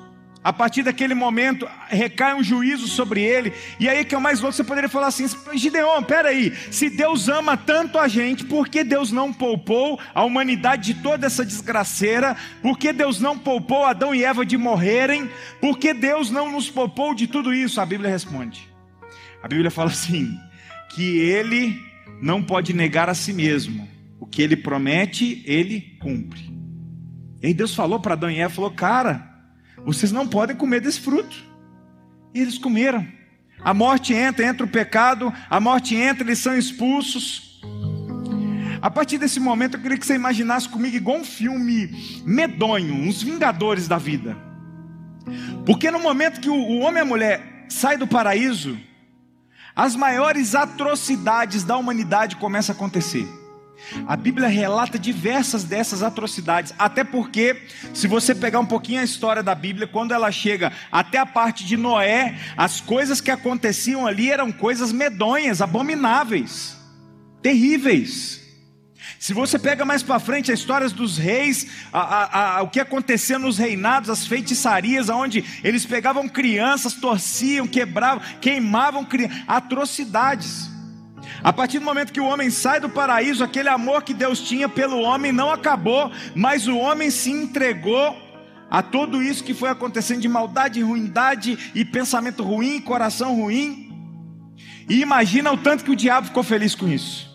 a 0.49 0.53
partir 0.53 0.81
daquele 0.81 1.13
momento, 1.13 1.69
recai 1.89 2.33
um 2.33 2.43
juízo 2.43 2.87
sobre 2.87 3.21
ele. 3.21 3.53
E 3.79 3.87
aí 3.87 4.03
que 4.03 4.15
é 4.15 4.17
o 4.17 4.21
mais 4.21 4.41
louco, 4.41 4.55
você 4.55 4.63
poderia 4.63 4.89
falar 4.89 5.05
assim: 5.05 5.27
Gideon, 5.53 6.01
peraí, 6.01 6.51
se 6.71 6.89
Deus 6.89 7.29
ama 7.29 7.55
tanto 7.55 7.99
a 7.99 8.07
gente, 8.07 8.43
por 8.45 8.67
que 8.67 8.83
Deus 8.83 9.11
não 9.11 9.31
poupou 9.31 9.99
a 10.11 10.23
humanidade 10.23 10.91
de 10.91 11.03
toda 11.03 11.27
essa 11.27 11.45
desgraceira? 11.45 12.35
Por 12.63 12.79
que 12.79 12.91
Deus 12.91 13.19
não 13.19 13.37
poupou 13.37 13.85
Adão 13.85 14.15
e 14.15 14.23
Eva 14.23 14.43
de 14.43 14.57
morrerem? 14.57 15.29
Por 15.61 15.77
que 15.77 15.93
Deus 15.93 16.31
não 16.31 16.51
nos 16.51 16.67
poupou 16.67 17.13
de 17.13 17.27
tudo 17.27 17.53
isso? 17.53 17.79
A 17.79 17.85
Bíblia 17.85 18.09
responde. 18.09 18.67
A 19.43 19.47
Bíblia 19.47 19.69
fala 19.69 19.91
assim: 19.91 20.35
que 20.95 21.19
ele 21.19 21.79
não 22.19 22.41
pode 22.41 22.73
negar 22.73 23.07
a 23.07 23.13
si 23.13 23.33
mesmo. 23.33 23.87
O 24.19 24.25
que 24.25 24.41
ele 24.41 24.55
promete, 24.55 25.43
ele 25.45 25.95
cumpre. 26.01 26.51
E 27.39 27.45
aí 27.45 27.53
Deus 27.53 27.75
falou 27.75 27.99
para 27.99 28.15
Adão 28.15 28.31
e 28.31 28.39
Eva, 28.39 28.55
falou, 28.55 28.71
cara, 28.71 29.28
vocês 29.85 30.11
não 30.11 30.27
podem 30.27 30.55
comer 30.55 30.81
desse 30.81 30.99
fruto. 30.99 31.35
E 32.33 32.41
eles 32.41 32.57
comeram. 32.57 33.05
A 33.61 33.73
morte 33.73 34.13
entra, 34.13 34.45
entra 34.45 34.65
o 34.65 34.69
pecado, 34.69 35.33
a 35.49 35.59
morte 35.59 35.95
entra, 35.95 36.23
eles 36.23 36.39
são 36.39 36.57
expulsos. 36.57 37.61
A 38.81 38.89
partir 38.89 39.17
desse 39.17 39.39
momento, 39.39 39.75
eu 39.75 39.81
queria 39.81 39.97
que 39.97 40.05
você 40.05 40.15
imaginasse 40.15 40.69
comigo 40.69 40.95
igual 40.95 41.17
um 41.17 41.25
filme 41.25 42.21
medonho, 42.25 42.93
uns 42.93 43.21
Vingadores 43.21 43.87
da 43.87 43.97
vida. 43.97 44.37
Porque 45.65 45.91
no 45.91 45.99
momento 45.99 46.39
que 46.39 46.49
o 46.49 46.79
homem 46.79 46.99
e 46.99 47.01
a 47.01 47.05
mulher 47.05 47.65
saem 47.67 47.97
do 47.97 48.07
paraíso, 48.07 48.77
as 49.75 49.95
maiores 49.95 50.55
atrocidades 50.55 51.63
da 51.63 51.77
humanidade 51.77 52.37
começam 52.37 52.73
a 52.73 52.77
acontecer. 52.77 53.27
A 54.07 54.15
Bíblia 54.15 54.47
relata 54.47 54.99
diversas 54.99 55.63
dessas 55.63 56.03
atrocidades, 56.03 56.73
até 56.77 57.03
porque, 57.03 57.61
se 57.93 58.07
você 58.07 58.35
pegar 58.35 58.59
um 58.59 58.65
pouquinho 58.65 59.01
a 59.01 59.03
história 59.03 59.41
da 59.41 59.55
Bíblia, 59.55 59.87
quando 59.87 60.13
ela 60.13 60.31
chega 60.31 60.71
até 60.91 61.17
a 61.17 61.25
parte 61.25 61.65
de 61.65 61.75
Noé, 61.75 62.37
as 62.55 62.79
coisas 62.79 63.19
que 63.19 63.31
aconteciam 63.31 64.05
ali 64.05 64.29
eram 64.29 64.51
coisas 64.51 64.91
medonhas, 64.91 65.61
abomináveis, 65.61 66.77
terríveis. 67.41 68.39
Se 69.19 69.33
você 69.33 69.59
pega 69.59 69.83
mais 69.83 70.01
para 70.01 70.19
frente 70.19 70.51
as 70.51 70.59
histórias 70.59 70.93
dos 70.93 71.17
reis, 71.17 71.67
a, 71.91 71.99
a, 71.99 72.57
a, 72.57 72.61
o 72.61 72.69
que 72.69 72.79
acontecia 72.79 73.37
nos 73.37 73.57
reinados, 73.57 74.09
as 74.09 74.25
feitiçarias, 74.25 75.09
onde 75.09 75.43
eles 75.61 75.85
pegavam 75.85 76.27
crianças, 76.29 76.93
torciam, 76.93 77.67
quebravam, 77.67 78.23
queimavam 78.39 79.03
crianças, 79.03 79.43
atrocidades. 79.45 80.78
A 81.43 81.53
partir 81.53 81.79
do 81.79 81.85
momento 81.85 82.11
que 82.11 82.19
o 82.19 82.25
homem 82.25 82.49
sai 82.49 82.79
do 82.79 82.89
paraíso, 82.89 83.43
aquele 83.43 83.69
amor 83.69 84.03
que 84.03 84.13
Deus 84.13 84.41
tinha 84.41 84.67
pelo 84.67 84.99
homem 84.99 85.31
não 85.31 85.51
acabou, 85.51 86.11
mas 86.35 86.67
o 86.67 86.77
homem 86.77 87.09
se 87.09 87.31
entregou 87.31 88.15
a 88.69 88.83
tudo 88.83 89.23
isso 89.23 89.43
que 89.43 89.53
foi 89.53 89.69
acontecendo 89.69 90.21
de 90.21 90.27
maldade, 90.27 90.81
ruindade 90.81 91.71
e 91.73 91.85
pensamento 91.85 92.43
ruim, 92.43 92.81
coração 92.81 93.35
ruim. 93.35 93.89
E 94.87 95.01
imagina 95.01 95.51
o 95.51 95.57
tanto 95.57 95.83
que 95.83 95.91
o 95.91 95.95
diabo 95.95 96.27
ficou 96.27 96.43
feliz 96.43 96.75
com 96.75 96.87
isso. 96.87 97.29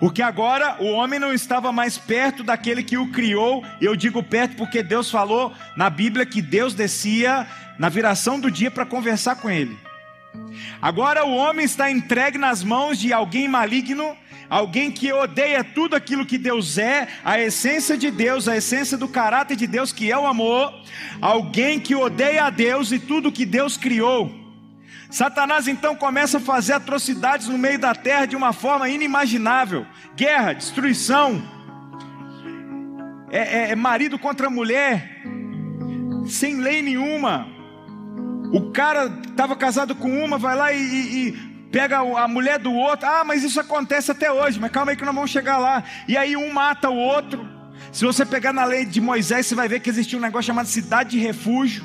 Porque 0.00 0.22
agora 0.22 0.76
o 0.80 0.92
homem 0.92 1.18
não 1.18 1.32
estava 1.32 1.72
mais 1.72 1.98
perto 1.98 2.44
daquele 2.44 2.84
que 2.84 2.96
o 2.96 3.10
criou, 3.10 3.64
eu 3.80 3.96
digo 3.96 4.22
perto 4.22 4.56
porque 4.56 4.82
Deus 4.82 5.10
falou 5.10 5.52
na 5.76 5.90
Bíblia 5.90 6.24
que 6.24 6.40
Deus 6.40 6.72
descia 6.72 7.46
na 7.78 7.88
viração 7.88 8.38
do 8.38 8.50
dia 8.50 8.70
para 8.70 8.86
conversar 8.86 9.36
com 9.36 9.50
ele. 9.50 9.76
Agora 10.80 11.24
o 11.24 11.34
homem 11.34 11.64
está 11.64 11.90
entregue 11.90 12.38
nas 12.38 12.62
mãos 12.62 12.98
de 12.98 13.12
alguém 13.12 13.48
maligno, 13.48 14.16
alguém 14.48 14.90
que 14.90 15.12
odeia 15.12 15.62
tudo 15.62 15.94
aquilo 15.96 16.24
que 16.24 16.38
Deus 16.38 16.78
é, 16.78 17.08
a 17.24 17.40
essência 17.40 17.96
de 17.96 18.10
Deus, 18.10 18.48
a 18.48 18.56
essência 18.56 18.96
do 18.96 19.08
caráter 19.08 19.56
de 19.56 19.66
Deus, 19.66 19.92
que 19.92 20.10
é 20.10 20.18
o 20.18 20.26
amor, 20.26 20.72
alguém 21.20 21.80
que 21.80 21.94
odeia 21.94 22.44
a 22.44 22.50
Deus 22.50 22.92
e 22.92 22.98
tudo 22.98 23.32
que 23.32 23.44
Deus 23.44 23.76
criou. 23.76 24.32
Satanás 25.10 25.66
então 25.66 25.96
começa 25.96 26.36
a 26.38 26.40
fazer 26.40 26.74
atrocidades 26.74 27.48
no 27.48 27.56
meio 27.56 27.78
da 27.78 27.94
terra 27.94 28.26
de 28.26 28.36
uma 28.36 28.52
forma 28.52 28.88
inimaginável: 28.88 29.86
guerra, 30.14 30.52
destruição, 30.52 31.42
é, 33.30 33.38
é, 33.38 33.70
é 33.70 33.74
marido 33.74 34.18
contra 34.18 34.50
mulher, 34.50 35.22
sem 36.26 36.60
lei 36.60 36.82
nenhuma. 36.82 37.57
O 38.52 38.70
cara 38.72 39.06
estava 39.28 39.54
casado 39.54 39.94
com 39.94 40.24
uma, 40.24 40.38
vai 40.38 40.56
lá 40.56 40.72
e, 40.72 40.80
e, 40.80 41.28
e 41.28 41.32
pega 41.70 41.98
a 41.98 42.26
mulher 42.26 42.58
do 42.58 42.72
outro. 42.72 43.06
Ah, 43.06 43.24
mas 43.24 43.42
isso 43.44 43.60
acontece 43.60 44.10
até 44.10 44.32
hoje, 44.32 44.58
mas 44.58 44.70
calma 44.70 44.92
aí 44.92 44.96
que 44.96 45.04
nós 45.04 45.14
vamos 45.14 45.30
chegar 45.30 45.58
lá. 45.58 45.84
E 46.06 46.16
aí 46.16 46.36
um 46.36 46.52
mata 46.52 46.88
o 46.88 46.96
outro. 46.96 47.46
Se 47.92 48.04
você 48.04 48.24
pegar 48.24 48.52
na 48.52 48.64
lei 48.64 48.84
de 48.84 49.00
Moisés, 49.00 49.46
você 49.46 49.54
vai 49.54 49.68
ver 49.68 49.80
que 49.80 49.90
existia 49.90 50.18
um 50.18 50.22
negócio 50.22 50.46
chamado 50.46 50.66
cidade 50.66 51.10
de 51.10 51.18
refúgio. 51.18 51.84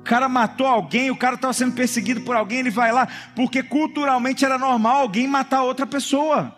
O 0.00 0.02
cara 0.02 0.28
matou 0.28 0.66
alguém, 0.66 1.10
o 1.10 1.16
cara 1.16 1.34
estava 1.34 1.52
sendo 1.52 1.74
perseguido 1.74 2.22
por 2.22 2.34
alguém, 2.34 2.60
ele 2.60 2.70
vai 2.70 2.90
lá, 2.90 3.06
porque 3.36 3.62
culturalmente 3.62 4.44
era 4.44 4.58
normal 4.58 5.02
alguém 5.02 5.28
matar 5.28 5.62
outra 5.62 5.86
pessoa. 5.86 6.56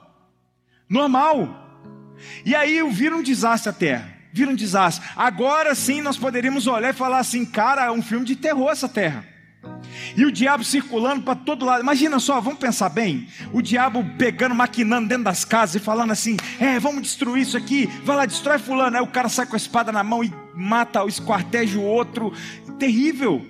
Normal. 0.88 1.58
E 2.44 2.54
aí 2.54 2.82
vira 2.90 3.16
um 3.16 3.22
desastre 3.22 3.70
a 3.70 3.72
terra. 3.72 4.21
Vira 4.32 4.50
um 4.50 4.54
desastre. 4.54 5.06
Agora 5.16 5.74
sim 5.74 6.00
nós 6.00 6.16
poderíamos 6.16 6.66
olhar 6.66 6.90
e 6.90 6.96
falar 6.96 7.18
assim, 7.18 7.44
cara, 7.44 7.84
é 7.84 7.90
um 7.90 8.02
filme 8.02 8.24
de 8.24 8.36
terror 8.36 8.70
essa 8.70 8.88
terra. 8.88 9.32
E 10.16 10.24
o 10.24 10.32
diabo 10.32 10.64
circulando 10.64 11.22
para 11.22 11.34
todo 11.34 11.64
lado. 11.64 11.82
Imagina 11.82 12.18
só, 12.18 12.40
vamos 12.40 12.58
pensar 12.58 12.88
bem. 12.88 13.28
O 13.52 13.62
diabo 13.62 14.04
pegando, 14.18 14.54
maquinando 14.54 15.08
dentro 15.08 15.24
das 15.24 15.44
casas 15.44 15.76
e 15.76 15.78
falando 15.78 16.10
assim: 16.10 16.36
é, 16.58 16.78
vamos 16.78 17.02
destruir 17.02 17.42
isso 17.42 17.56
aqui. 17.56 17.86
Vai 18.04 18.16
lá, 18.16 18.26
destrói 18.26 18.58
fulano. 18.58 18.96
Aí 18.96 19.02
o 19.02 19.06
cara 19.06 19.28
sai 19.28 19.46
com 19.46 19.54
a 19.54 19.56
espada 19.56 19.92
na 19.92 20.02
mão 20.02 20.24
e 20.24 20.32
mata, 20.54 21.04
esquarteja 21.06 21.78
o 21.78 21.84
outro 21.84 22.32
terrível. 22.78 23.46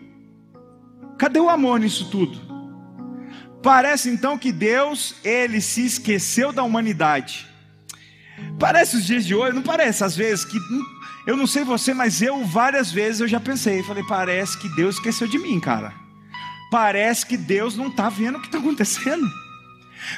Cadê 1.18 1.40
o 1.40 1.48
amor 1.48 1.80
nisso 1.80 2.10
tudo? 2.10 2.52
Parece 3.62 4.10
então 4.10 4.36
que 4.36 4.50
Deus, 4.50 5.14
ele 5.22 5.60
se 5.60 5.86
esqueceu 5.86 6.52
da 6.52 6.64
humanidade. 6.64 7.51
Parece 8.58 8.96
os 8.96 9.04
dias 9.04 9.24
de 9.24 9.34
hoje, 9.34 9.54
não 9.54 9.62
parece 9.62 10.04
às 10.04 10.16
vezes 10.16 10.44
que 10.44 10.58
eu 11.26 11.36
não 11.36 11.46
sei 11.46 11.64
você, 11.64 11.94
mas 11.94 12.20
eu 12.22 12.44
várias 12.44 12.90
vezes 12.90 13.20
eu 13.20 13.28
já 13.28 13.40
pensei, 13.40 13.82
falei, 13.82 14.04
parece 14.04 14.58
que 14.58 14.68
Deus 14.70 14.96
esqueceu 14.96 15.26
de 15.26 15.38
mim, 15.38 15.58
cara. 15.60 15.94
Parece 16.70 17.26
que 17.26 17.36
Deus 17.36 17.76
não 17.76 17.88
está 17.88 18.08
vendo 18.08 18.38
o 18.38 18.40
que 18.40 18.46
está 18.46 18.58
acontecendo. 18.58 19.28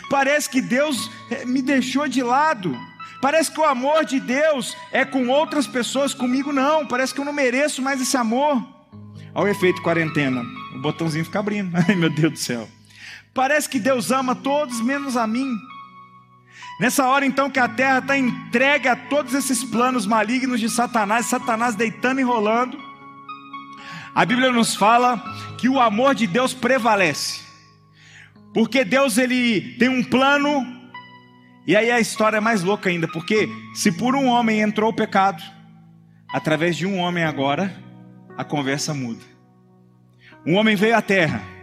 Parece 0.08 0.48
que 0.48 0.62
Deus 0.62 1.10
eh, 1.30 1.44
me 1.44 1.60
deixou 1.60 2.08
de 2.08 2.22
lado. 2.22 2.78
Parece 3.20 3.50
que 3.50 3.60
o 3.60 3.64
amor 3.64 4.04
de 4.04 4.20
Deus 4.20 4.76
é 4.92 5.04
com 5.04 5.28
outras 5.28 5.66
pessoas, 5.66 6.14
comigo 6.14 6.52
não. 6.52 6.86
Parece 6.86 7.12
que 7.12 7.20
eu 7.20 7.24
não 7.24 7.32
mereço 7.32 7.82
mais 7.82 8.00
esse 8.00 8.16
amor. 8.16 8.62
Olha 9.34 9.46
o 9.46 9.48
efeito 9.48 9.82
quarentena. 9.82 10.42
O 10.74 10.78
botãozinho 10.78 11.24
fica 11.24 11.40
abrindo. 11.40 11.74
Ai, 11.88 11.94
meu 11.94 12.10
Deus 12.10 12.32
do 12.32 12.38
céu. 12.38 12.68
Parece 13.32 13.68
que 13.68 13.80
Deus 13.80 14.10
ama 14.10 14.34
todos 14.34 14.80
menos 14.80 15.16
a 15.16 15.26
mim. 15.26 15.58
Nessa 16.80 17.06
hora 17.06 17.24
então 17.24 17.48
que 17.48 17.60
a 17.60 17.68
terra 17.68 17.98
está 17.98 18.18
entregue 18.18 18.88
a 18.88 18.96
todos 18.96 19.32
esses 19.32 19.62
planos 19.62 20.06
malignos 20.06 20.58
de 20.58 20.68
Satanás, 20.68 21.26
Satanás 21.26 21.74
deitando 21.74 22.20
e 22.20 22.24
rolando, 22.24 22.76
a 24.14 24.24
Bíblia 24.24 24.50
nos 24.50 24.74
fala 24.74 25.22
que 25.58 25.68
o 25.68 25.80
amor 25.80 26.14
de 26.14 26.26
Deus 26.26 26.52
prevalece. 26.52 27.42
Porque 28.52 28.84
Deus 28.84 29.18
ele 29.18 29.76
tem 29.78 29.88
um 29.88 30.02
plano, 30.02 30.64
e 31.66 31.76
aí 31.76 31.90
a 31.90 32.00
história 32.00 32.36
é 32.36 32.40
mais 32.40 32.62
louca 32.62 32.88
ainda, 32.88 33.08
porque 33.08 33.48
se 33.74 33.90
por 33.90 34.14
um 34.14 34.26
homem 34.26 34.60
entrou 34.60 34.90
o 34.90 34.94
pecado, 34.94 35.42
através 36.32 36.76
de 36.76 36.86
um 36.86 36.98
homem 36.98 37.24
agora, 37.24 37.74
a 38.36 38.44
conversa 38.44 38.92
muda. 38.94 39.22
Um 40.46 40.54
homem 40.54 40.76
veio 40.76 40.96
à 40.96 41.02
terra. 41.02 41.53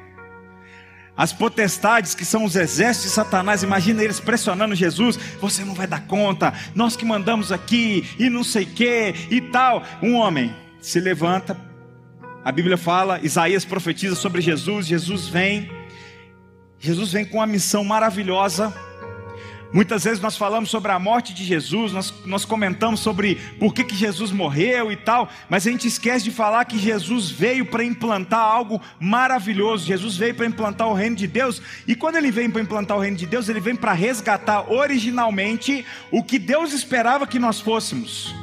As 1.15 1.34
potestades, 1.34 2.15
que 2.15 2.24
são 2.24 2.46
os 2.46 2.56
exércitos 2.56 3.10
de 3.10 3.15
Satanás, 3.15 3.63
imagina 3.63 4.03
eles 4.03 4.20
pressionando 4.20 4.75
Jesus: 4.75 5.18
você 5.39 5.63
não 5.63 5.74
vai 5.74 5.88
dar 5.88 6.08
conta, 6.08 6.53
nós 6.74 6.96
que 6.96 7.06
mandamos 7.06 7.51
aqui, 7.51 8.08
e 8.18 8.30
não 8.30 8.44
sei 8.44 8.65
que, 8.65 9.13
e 9.30 9.41
tal. 9.41 9.84
Um 10.01 10.15
homem 10.15 10.56
se 10.80 11.00
levanta, 11.00 11.58
a 12.44 12.51
Bíblia 12.51 12.77
fala, 12.77 13.20
Isaías 13.22 13.65
profetiza 13.65 14.15
sobre 14.15 14.41
Jesus, 14.41 14.88
Jesus 14.88 15.27
vem, 15.27 15.70
Jesus 16.80 17.12
vem 17.12 17.25
com 17.25 17.38
uma 17.38 17.48
missão 17.48 17.84
maravilhosa 17.84 18.74
Muitas 19.73 20.03
vezes 20.03 20.19
nós 20.19 20.35
falamos 20.35 20.69
sobre 20.69 20.91
a 20.91 20.99
morte 20.99 21.33
de 21.33 21.45
Jesus, 21.45 21.93
nós, 21.93 22.13
nós 22.25 22.43
comentamos 22.43 22.99
sobre 22.99 23.35
por 23.57 23.73
que, 23.73 23.85
que 23.85 23.95
Jesus 23.95 24.29
morreu 24.29 24.91
e 24.91 24.97
tal, 24.97 25.29
mas 25.49 25.65
a 25.65 25.71
gente 25.71 25.87
esquece 25.87 26.25
de 26.25 26.31
falar 26.31 26.65
que 26.65 26.77
Jesus 26.77 27.31
veio 27.31 27.65
para 27.65 27.81
implantar 27.81 28.41
algo 28.41 28.81
maravilhoso. 28.99 29.85
Jesus 29.85 30.17
veio 30.17 30.35
para 30.35 30.45
implantar 30.45 30.89
o 30.89 30.93
reino 30.93 31.15
de 31.15 31.25
Deus, 31.25 31.61
e 31.87 31.95
quando 31.95 32.17
ele 32.17 32.31
vem 32.31 32.49
para 32.49 32.61
implantar 32.61 32.97
o 32.97 32.99
reino 32.99 33.15
de 33.15 33.25
Deus, 33.25 33.47
ele 33.47 33.61
vem 33.61 33.75
para 33.75 33.93
resgatar 33.93 34.69
originalmente 34.69 35.85
o 36.11 36.21
que 36.21 36.37
Deus 36.37 36.73
esperava 36.73 37.25
que 37.25 37.39
nós 37.39 37.61
fôssemos: 37.61 38.35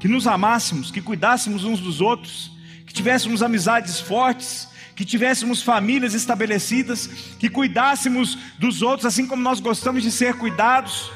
que 0.00 0.08
nos 0.08 0.26
amássemos, 0.26 0.90
que 0.90 1.00
cuidássemos 1.00 1.62
uns 1.62 1.78
dos 1.78 2.00
outros, 2.00 2.50
que 2.84 2.92
tivéssemos 2.92 3.44
amizades 3.44 4.00
fortes 4.00 4.68
que 4.98 5.04
tivéssemos 5.04 5.62
famílias 5.62 6.12
estabelecidas, 6.12 7.06
que 7.38 7.48
cuidássemos 7.48 8.36
dos 8.58 8.82
outros 8.82 9.06
assim 9.06 9.28
como 9.28 9.40
nós 9.40 9.60
gostamos 9.60 10.02
de 10.02 10.10
ser 10.10 10.34
cuidados, 10.34 11.12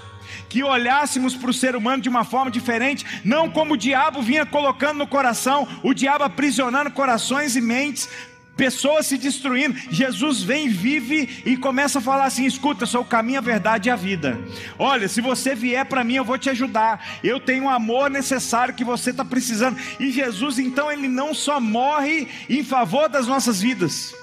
que 0.49 0.63
olhássemos 0.63 1.35
para 1.35 1.51
o 1.51 1.53
ser 1.53 1.75
humano 1.75 2.01
de 2.01 2.09
uma 2.09 2.23
forma 2.23 2.49
diferente, 2.49 3.05
não 3.25 3.51
como 3.51 3.75
o 3.75 3.77
diabo 3.77 4.23
vinha 4.23 4.47
colocando 4.47 4.99
no 4.99 5.07
coração, 5.09 5.67
o 5.83 5.93
diabo 5.93 6.23
aprisionando 6.23 6.93
corações 6.93 7.57
e 7.57 7.61
mentes, 7.61 8.09
pessoas 8.57 9.07
se 9.07 9.17
destruindo. 9.19 9.77
Jesus 9.91 10.43
vem, 10.43 10.69
vive 10.69 11.43
e 11.45 11.57
começa 11.57 11.99
a 11.99 12.03
falar 12.03 12.25
assim: 12.25 12.45
escuta, 12.45 12.87
sou 12.87 13.03
o 13.03 13.07
caminho, 13.07 13.39
a 13.39 13.43
verdade 13.43 13.89
e 13.89 13.93
a 13.93 13.97
vida. 13.97 14.39
Olha, 14.79 15.09
se 15.09 15.21
você 15.21 15.55
vier 15.55 15.85
para 15.87 16.05
mim, 16.05 16.15
eu 16.15 16.25
vou 16.25 16.39
te 16.39 16.51
ajudar. 16.51 17.05
Eu 17.23 17.41
tenho 17.41 17.65
o 17.65 17.71
amor 17.71 18.11
necessário 18.11 18.75
que 18.75 18.85
você 18.85 19.11
está 19.11 19.25
precisando. 19.25 19.79
E 19.99 20.11
Jesus, 20.11 20.59
então, 20.59 20.91
ele 20.91 21.09
não 21.09 21.35
só 21.35 21.61
morre 21.61 22.29
em 22.49 22.63
favor 22.63 23.09
das 23.09 23.27
nossas 23.27 23.61
vidas, 23.61 24.15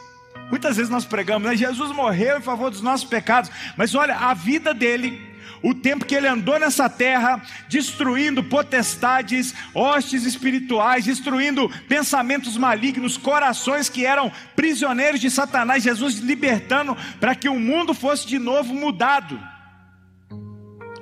Muitas 0.49 0.77
vezes 0.77 0.89
nós 0.89 1.05
pregamos, 1.05 1.47
né? 1.47 1.55
Jesus 1.55 1.91
morreu 1.91 2.39
em 2.39 2.41
favor 2.41 2.71
dos 2.71 2.81
nossos 2.81 3.07
pecados, 3.07 3.51
mas 3.77 3.93
olha, 3.93 4.15
a 4.15 4.33
vida 4.33 4.73
dele, 4.73 5.28
o 5.61 5.73
tempo 5.73 6.05
que 6.05 6.15
ele 6.15 6.27
andou 6.27 6.59
nessa 6.59 6.89
terra, 6.89 7.41
destruindo 7.67 8.43
potestades, 8.43 9.53
hostes 9.73 10.25
espirituais, 10.25 11.05
destruindo 11.05 11.69
pensamentos 11.87 12.57
malignos, 12.57 13.17
corações 13.17 13.89
que 13.89 14.05
eram 14.05 14.31
prisioneiros 14.55 15.19
de 15.19 15.29
Satanás, 15.29 15.83
Jesus 15.83 16.15
libertando 16.19 16.95
para 17.19 17.35
que 17.35 17.49
o 17.49 17.59
mundo 17.59 17.93
fosse 17.93 18.27
de 18.27 18.39
novo 18.39 18.73
mudado. 18.73 19.39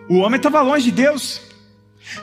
O 0.09 0.17
homem 0.19 0.37
estava 0.37 0.61
longe 0.61 0.85
de 0.85 0.91
Deus. 0.91 1.46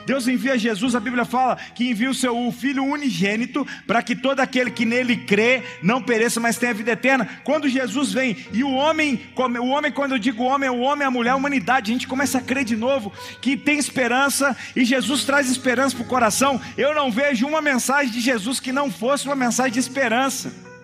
Deus 0.05 0.27
envia 0.27 0.57
Jesus, 0.57 0.95
a 0.95 0.99
Bíblia 0.99 1.25
fala 1.25 1.57
que 1.73 1.89
envia 1.89 2.09
o 2.09 2.13
seu 2.13 2.51
filho 2.51 2.83
unigênito 2.83 3.65
para 3.85 4.01
que 4.01 4.15
todo 4.15 4.39
aquele 4.39 4.71
que 4.71 4.85
nele 4.85 5.17
crê 5.17 5.63
não 5.81 6.01
pereça, 6.01 6.39
mas 6.39 6.57
tenha 6.57 6.73
vida 6.73 6.91
eterna. 6.91 7.27
Quando 7.43 7.69
Jesus 7.69 8.13
vem 8.13 8.37
e 8.51 8.63
o 8.63 8.71
homem, 8.71 9.21
o 9.35 9.67
homem 9.67 9.91
quando 9.91 10.13
eu 10.13 10.19
digo 10.19 10.43
homem, 10.43 10.67
é 10.67 10.71
o 10.71 10.79
homem, 10.79 11.07
a 11.07 11.11
mulher, 11.11 11.31
a 11.31 11.35
humanidade, 11.35 11.91
a 11.91 11.93
gente 11.93 12.07
começa 12.07 12.37
a 12.37 12.41
crer 12.41 12.65
de 12.65 12.75
novo 12.75 13.11
que 13.41 13.57
tem 13.57 13.77
esperança 13.77 14.55
e 14.75 14.85
Jesus 14.85 15.23
traz 15.23 15.49
esperança 15.49 15.95
para 15.95 16.05
o 16.05 16.07
coração. 16.07 16.59
Eu 16.77 16.93
não 16.93 17.11
vejo 17.11 17.47
uma 17.47 17.61
mensagem 17.61 18.11
de 18.11 18.19
Jesus 18.19 18.59
que 18.59 18.71
não 18.71 18.91
fosse 18.91 19.25
uma 19.25 19.35
mensagem 19.35 19.73
de 19.73 19.79
esperança. 19.79 20.74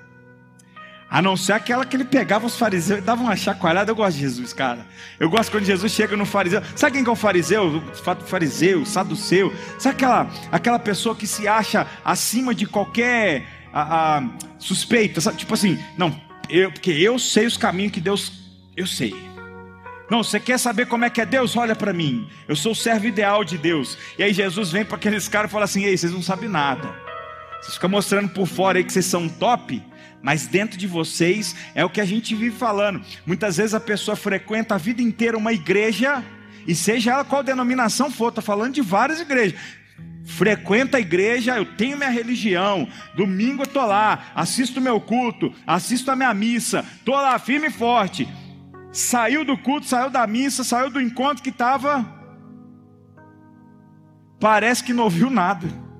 A 1.12 1.22
não 1.22 1.36
ser 1.36 1.52
aquela 1.52 1.86
que 1.86 1.94
ele 1.94 2.06
pegava 2.06 2.46
os 2.46 2.58
fariseus 2.58 3.00
e 3.00 3.02
dava 3.02 3.22
uma 3.22 3.36
chacoalhada. 3.36 3.92
Eu 3.92 3.96
gosto 3.98 4.16
de 4.16 4.22
Jesus, 4.22 4.54
cara. 4.54 4.88
Eu 5.20 5.30
gosto 5.30 5.52
quando 5.52 5.66
Jesus 5.66 5.92
chega 5.92 6.16
no 6.16 6.26
fariseu. 6.26 6.62
Sabe 6.74 6.94
quem 6.94 7.04
que 7.04 7.10
é 7.10 7.14
o 7.14 7.18
fariseu? 7.18 7.84
O 7.84 8.26
fariseu, 8.26 8.84
o 8.84 8.86
saduceu. 8.86 9.54
Sabe 9.78 9.96
aquela, 9.96 10.30
aquela 10.50 10.80
pessoa 10.80 11.14
que 11.14 11.28
se 11.28 11.50
acha 11.50 11.86
acima 12.06 12.56
de 12.56 12.66
qualquer 12.66 13.46
a, 13.74 14.20
a, 14.20 14.24
suspeita? 14.58 15.20
Sabe? 15.20 15.36
Tipo 15.36 15.54
assim, 15.54 15.78
não, 15.98 16.16
eu, 16.48 16.72
porque 16.72 16.92
eu 16.92 17.20
sei 17.20 17.46
os 17.46 17.58
caminhos 17.58 17.92
que 17.92 18.00
Deus. 18.00 18.32
Eu 18.78 18.88
sei. 18.88 19.14
Não, 20.10 20.24
você 20.24 20.40
quer 20.40 20.58
saber 20.58 20.86
como 20.86 21.04
é 21.04 21.10
que 21.10 21.20
é 21.20 21.26
Deus? 21.26 21.58
Olha 21.58 21.76
para 21.76 21.92
mim. 21.92 22.26
Eu 22.48 22.56
sou 22.56 22.72
o 22.72 22.76
servo 22.76 23.06
ideal 23.06 23.44
de 23.44 23.58
Deus. 23.58 23.98
E 24.18 24.24
aí 24.24 24.32
Jesus 24.32 24.72
vem 24.72 24.86
para 24.86 24.96
aqueles 24.96 25.28
caras 25.28 25.50
e 25.50 25.52
fala 25.52 25.66
assim: 25.66 25.84
Ei, 25.84 25.98
vocês 25.98 26.14
não 26.14 26.22
sabem 26.22 26.48
nada. 26.48 27.11
Vocês 27.62 27.76
ficam 27.76 27.90
mostrando 27.90 28.30
por 28.30 28.48
fora 28.48 28.80
aí 28.80 28.84
que 28.84 28.92
vocês 28.92 29.06
são 29.06 29.30
top 29.30 29.82
mas 30.22 30.46
dentro 30.46 30.78
de 30.78 30.88
vocês 30.88 31.56
é 31.74 31.84
o 31.84 31.90
que 31.90 32.00
a 32.00 32.06
gente 32.06 32.36
vive 32.36 32.56
falando. 32.56 33.02
Muitas 33.26 33.58
vezes 33.58 33.74
a 33.74 33.80
pessoa 33.80 34.16
frequenta 34.16 34.76
a 34.76 34.78
vida 34.78 35.02
inteira 35.02 35.38
uma 35.38 35.52
igreja, 35.52 36.24
e 36.68 36.76
seja 36.76 37.12
ela 37.12 37.26
qual 37.26 37.42
denominação 37.42 38.12
for, 38.12 38.30
estou 38.30 38.44
falando 38.44 38.74
de 38.74 38.82
várias 38.82 39.20
igrejas. 39.20 39.60
Frequenta 40.24 40.98
a 40.98 41.00
igreja, 41.00 41.58
eu 41.58 41.66
tenho 41.66 41.98
minha 41.98 42.10
religião. 42.10 42.88
Domingo 43.16 43.64
eu 43.64 43.68
estou 43.68 43.86
lá, 43.86 44.32
assisto 44.36 44.80
meu 44.80 45.02
culto, 45.02 45.54
assisto 45.66 46.12
a 46.12 46.16
minha 46.16 46.34
missa, 46.34 46.86
estou 46.98 47.16
lá 47.16 47.38
firme 47.40 47.68
e 47.68 47.72
forte. 47.72 48.30
Saiu 48.92 49.44
do 49.44 49.58
culto, 49.58 49.88
saiu 49.88 50.10
da 50.12 50.28
missa, 50.28 50.64
saiu 50.64 50.92
do 50.92 51.02
encontro 51.02 51.42
que 51.42 51.50
estava. 51.50 52.06
Parece 54.40 54.84
que 54.84 54.94
não 54.94 55.06
ouviu 55.06 55.30
nada 55.30 55.91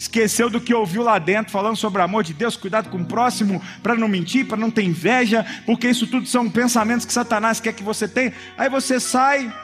esqueceu 0.00 0.48
do 0.48 0.58
que 0.58 0.72
ouviu 0.72 1.02
lá 1.02 1.18
dentro, 1.18 1.52
falando 1.52 1.76
sobre 1.76 2.00
o 2.00 2.04
amor 2.04 2.24
de 2.24 2.32
Deus, 2.32 2.56
cuidado 2.56 2.88
com 2.88 2.96
o 2.96 3.04
próximo, 3.04 3.62
para 3.82 3.94
não 3.94 4.08
mentir, 4.08 4.46
para 4.46 4.56
não 4.56 4.70
ter 4.70 4.82
inveja, 4.82 5.44
porque 5.66 5.90
isso 5.90 6.06
tudo 6.06 6.26
são 6.26 6.48
pensamentos 6.48 7.04
que 7.04 7.12
Satanás 7.12 7.60
quer 7.60 7.74
que 7.74 7.82
você 7.82 8.08
tenha. 8.08 8.32
Aí 8.56 8.70
você 8.70 8.98
sai. 8.98 9.54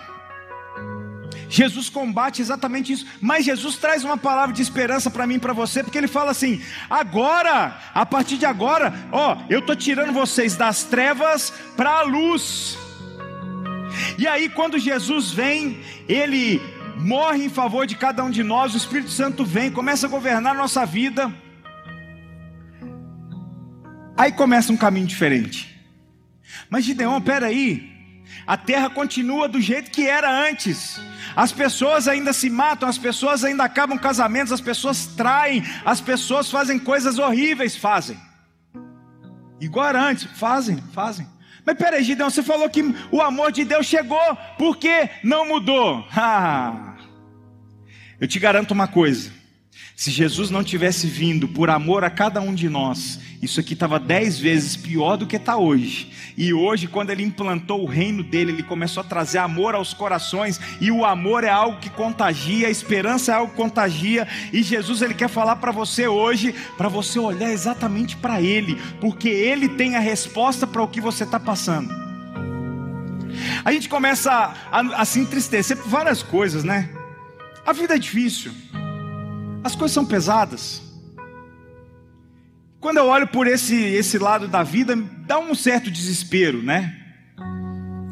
Jesus 1.49 1.89
combate 1.89 2.43
exatamente 2.43 2.93
isso, 2.93 3.07
mas 3.19 3.47
Jesus 3.47 3.77
traz 3.77 4.05
uma 4.05 4.19
palavra 4.19 4.55
de 4.55 4.61
esperança 4.61 5.11
para 5.11 5.27
mim 5.27 5.39
para 5.39 5.55
você, 5.55 5.83
porque 5.83 5.97
ele 5.97 6.07
fala 6.07 6.33
assim: 6.33 6.61
agora, 6.91 7.79
a 7.95 8.05
partir 8.05 8.37
de 8.37 8.45
agora, 8.45 8.93
ó, 9.11 9.39
eu 9.49 9.61
estou 9.61 9.75
tirando 9.75 10.13
vocês 10.13 10.55
das 10.55 10.83
trevas 10.85 11.51
para 11.79 11.91
a 11.91 12.03
luz. 12.03 12.77
E 14.19 14.27
aí, 14.27 14.51
quando 14.51 14.79
Jesus 14.79 15.31
vem, 15.31 15.81
ele 16.07 16.61
morre 16.97 17.45
em 17.45 17.49
favor 17.49 17.87
de 17.87 17.97
cada 17.97 18.25
um 18.25 18.31
de 18.31 18.43
nós, 18.43 18.75
o 18.75 18.77
Espírito 18.77 19.11
Santo 19.11 19.45
vem, 19.45 19.71
começa 19.71 20.07
a 20.07 20.11
governar 20.11 20.55
a 20.55 20.59
nossa 20.59 20.85
vida. 20.85 21.33
Aí 24.17 24.33
começa 24.33 24.73
um 24.73 24.77
caminho 24.77 25.07
diferente. 25.07 25.77
Mas 26.71 26.85
Gideon, 26.85 27.21
peraí, 27.21 27.97
a 28.47 28.57
terra 28.57 28.89
continua 28.89 29.49
do 29.49 29.61
jeito 29.61 29.91
que 29.91 30.07
era 30.07 30.31
antes. 30.31 31.01
As 31.35 31.53
pessoas 31.53 32.09
ainda 32.09 32.33
se 32.33 32.49
matam, 32.49 32.89
as 32.89 32.97
pessoas 32.97 33.45
ainda 33.45 33.65
acabam 33.65 33.99
casamentos, 33.99 34.53
as 34.53 34.61
pessoas 34.61 35.07
traem, 35.07 35.63
as 35.85 36.01
pessoas 36.01 36.51
fazem 36.51 36.79
coisas 36.79 37.19
horríveis, 37.19 37.77
fazem. 37.77 38.19
Igual 39.61 39.89
era 39.89 40.03
antes, 40.03 40.25
fazem, 40.25 40.83
fazem. 40.93 41.27
Mas 41.65 41.77
peraí, 41.77 42.05
Gideão, 42.05 42.31
você 42.31 42.43
falou 42.43 42.71
que 42.71 42.83
o 43.11 43.21
amor 43.21 43.51
de 43.51 43.65
Deus 43.65 43.87
chegou, 43.87 44.37
por 44.57 44.77
que 44.77 45.11
não 45.23 45.49
mudou? 45.49 46.07
Ah, 46.17 46.86
eu 48.21 48.27
te 48.27 48.39
garanto 48.39 48.73
uma 48.73 48.89
coisa: 48.89 49.31
se 49.95 50.11
Jesus 50.11 50.51
não 50.51 50.63
tivesse 50.63 51.07
vindo 51.07 51.49
por 51.49 51.71
amor 51.71 52.05
a 52.05 52.11
cada 52.11 52.41
um 52.41 52.55
de 52.55 52.69
nós, 52.69 53.19
isso 53.43 53.61
aqui 53.61 53.75
estava 53.75 53.99
dez 53.99 54.39
vezes 54.39 54.77
pior 54.77 55.17
do 55.17 55.27
que 55.27 55.37
está 55.37 55.57
hoje. 55.57 56.11
E 56.37 56.53
hoje, 56.53 56.87
quando 56.87 57.11
ele 57.11 57.23
implantou 57.23 57.83
o 57.83 57.87
reino 57.87 58.23
dele, 58.23 58.53
ele 58.53 58.63
começou 58.63 59.03
a 59.03 59.07
trazer 59.07 59.39
amor 59.39 59.75
aos 59.75 59.95
corações. 59.95 60.61
E 60.81 60.91
o 60.91 61.05
amor 61.05 61.45
é 61.45 61.49
algo 61.49 61.81
que 61.81 61.89
contagia, 61.89 62.69
a 62.69 62.71
esperança 62.71 63.33
é 63.33 63.35
algo 63.35 63.53
que 63.53 63.57
contagia. 63.57 64.29
E 64.53 64.63
Jesus 64.63 65.01
ele 65.01 65.15
quer 65.15 65.29
falar 65.29 65.57
para 65.57 65.73
você 65.73 66.07
hoje, 66.07 66.55
para 66.77 66.89
você 66.89 67.19
olhar 67.19 67.51
exatamente 67.51 68.17
para 68.17 68.41
Ele, 68.41 68.81
porque 69.01 69.29
Ele 69.29 69.69
tem 69.69 69.97
a 69.97 70.01
resposta 70.01 70.67
para 70.67 70.83
o 70.83 70.89
que 70.89 71.01
você 71.01 71.25
está 71.25 71.41
passando. 71.41 71.95
A 73.65 73.73
gente 73.73 73.89
começa 73.89 74.31
a, 74.31 74.81
a, 74.81 74.81
a 75.03 75.05
se 75.05 75.21
entristecer 75.21 75.77
por 75.77 75.89
várias 75.89 76.23
coisas, 76.23 76.65
né? 76.65 76.91
A 77.67 77.73
vida 77.73 77.97
é 77.97 77.99
difícil. 77.99 78.53
As 79.65 79.75
coisas 79.75 79.93
são 79.93 80.07
pesadas. 80.07 80.81
Quando 82.79 82.99
eu 82.99 83.07
olho 83.07 83.27
por 83.27 83.49
esse, 83.49 83.75
esse 83.75 84.17
lado 84.17 84.47
da 84.47 84.63
vida, 84.63 84.95
dá 85.27 85.41
um 85.41 85.53
certo 85.53 85.91
desespero, 85.91 86.63
né? 86.63 86.97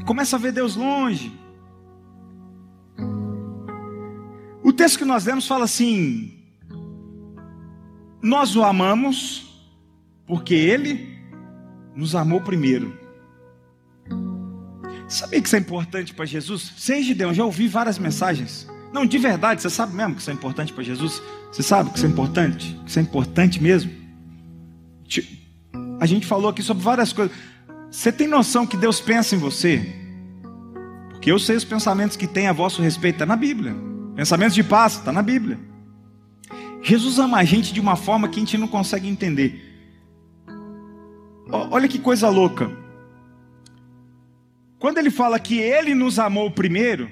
Começa 0.04 0.34
a 0.34 0.38
ver 0.40 0.50
Deus 0.50 0.74
longe. 0.74 1.32
O 4.64 4.72
texto 4.72 4.98
que 4.98 5.04
nós 5.04 5.24
lemos 5.24 5.46
fala 5.46 5.64
assim: 5.64 6.42
Nós 8.20 8.56
o 8.56 8.64
amamos 8.64 9.64
porque 10.26 10.54
ele 10.54 11.16
nos 11.94 12.16
amou 12.16 12.40
primeiro. 12.40 12.98
Sabia 15.06 15.40
que 15.40 15.46
isso 15.46 15.54
é 15.54 15.60
importante 15.60 16.12
para 16.12 16.24
Jesus? 16.24 16.72
Seja 16.76 17.14
Deus, 17.14 17.36
já 17.36 17.44
ouvi 17.44 17.68
várias 17.68 17.98
mensagens. 17.98 18.66
Não, 18.94 19.04
de 19.04 19.18
verdade, 19.18 19.60
você 19.60 19.68
sabe 19.68 19.92
mesmo 19.92 20.14
que 20.14 20.20
isso 20.20 20.30
é 20.30 20.32
importante 20.32 20.72
para 20.72 20.84
Jesus? 20.84 21.20
Você 21.50 21.64
sabe 21.64 21.90
que 21.90 21.96
isso 21.96 22.06
é 22.06 22.08
importante? 22.08 22.78
Que 22.84 22.90
isso 22.90 22.98
é 23.00 23.02
importante 23.02 23.60
mesmo? 23.60 23.90
A 25.98 26.06
gente 26.06 26.24
falou 26.24 26.48
aqui 26.48 26.62
sobre 26.62 26.84
várias 26.84 27.12
coisas. 27.12 27.36
Você 27.90 28.12
tem 28.12 28.28
noção 28.28 28.64
que 28.64 28.76
Deus 28.76 29.00
pensa 29.00 29.34
em 29.34 29.38
você? 29.38 29.84
Porque 31.10 31.32
eu 31.32 31.40
sei 31.40 31.56
os 31.56 31.64
pensamentos 31.64 32.16
que 32.16 32.28
tem 32.28 32.46
a 32.46 32.52
vosso 32.52 32.82
respeito, 32.82 33.16
está 33.16 33.26
na 33.26 33.34
Bíblia. 33.34 33.74
Pensamentos 34.14 34.54
de 34.54 34.62
paz, 34.62 34.92
está 34.92 35.10
na 35.10 35.22
Bíblia. 35.22 35.58
Jesus 36.80 37.18
ama 37.18 37.38
a 37.38 37.44
gente 37.44 37.74
de 37.74 37.80
uma 37.80 37.96
forma 37.96 38.28
que 38.28 38.36
a 38.36 38.44
gente 38.44 38.56
não 38.56 38.68
consegue 38.68 39.08
entender. 39.08 39.60
Olha 41.50 41.88
que 41.88 41.98
coisa 41.98 42.28
louca. 42.28 42.70
Quando 44.78 44.98
ele 44.98 45.10
fala 45.10 45.36
que 45.40 45.58
ele 45.58 45.96
nos 45.96 46.20
amou 46.20 46.48
primeiro, 46.52 47.10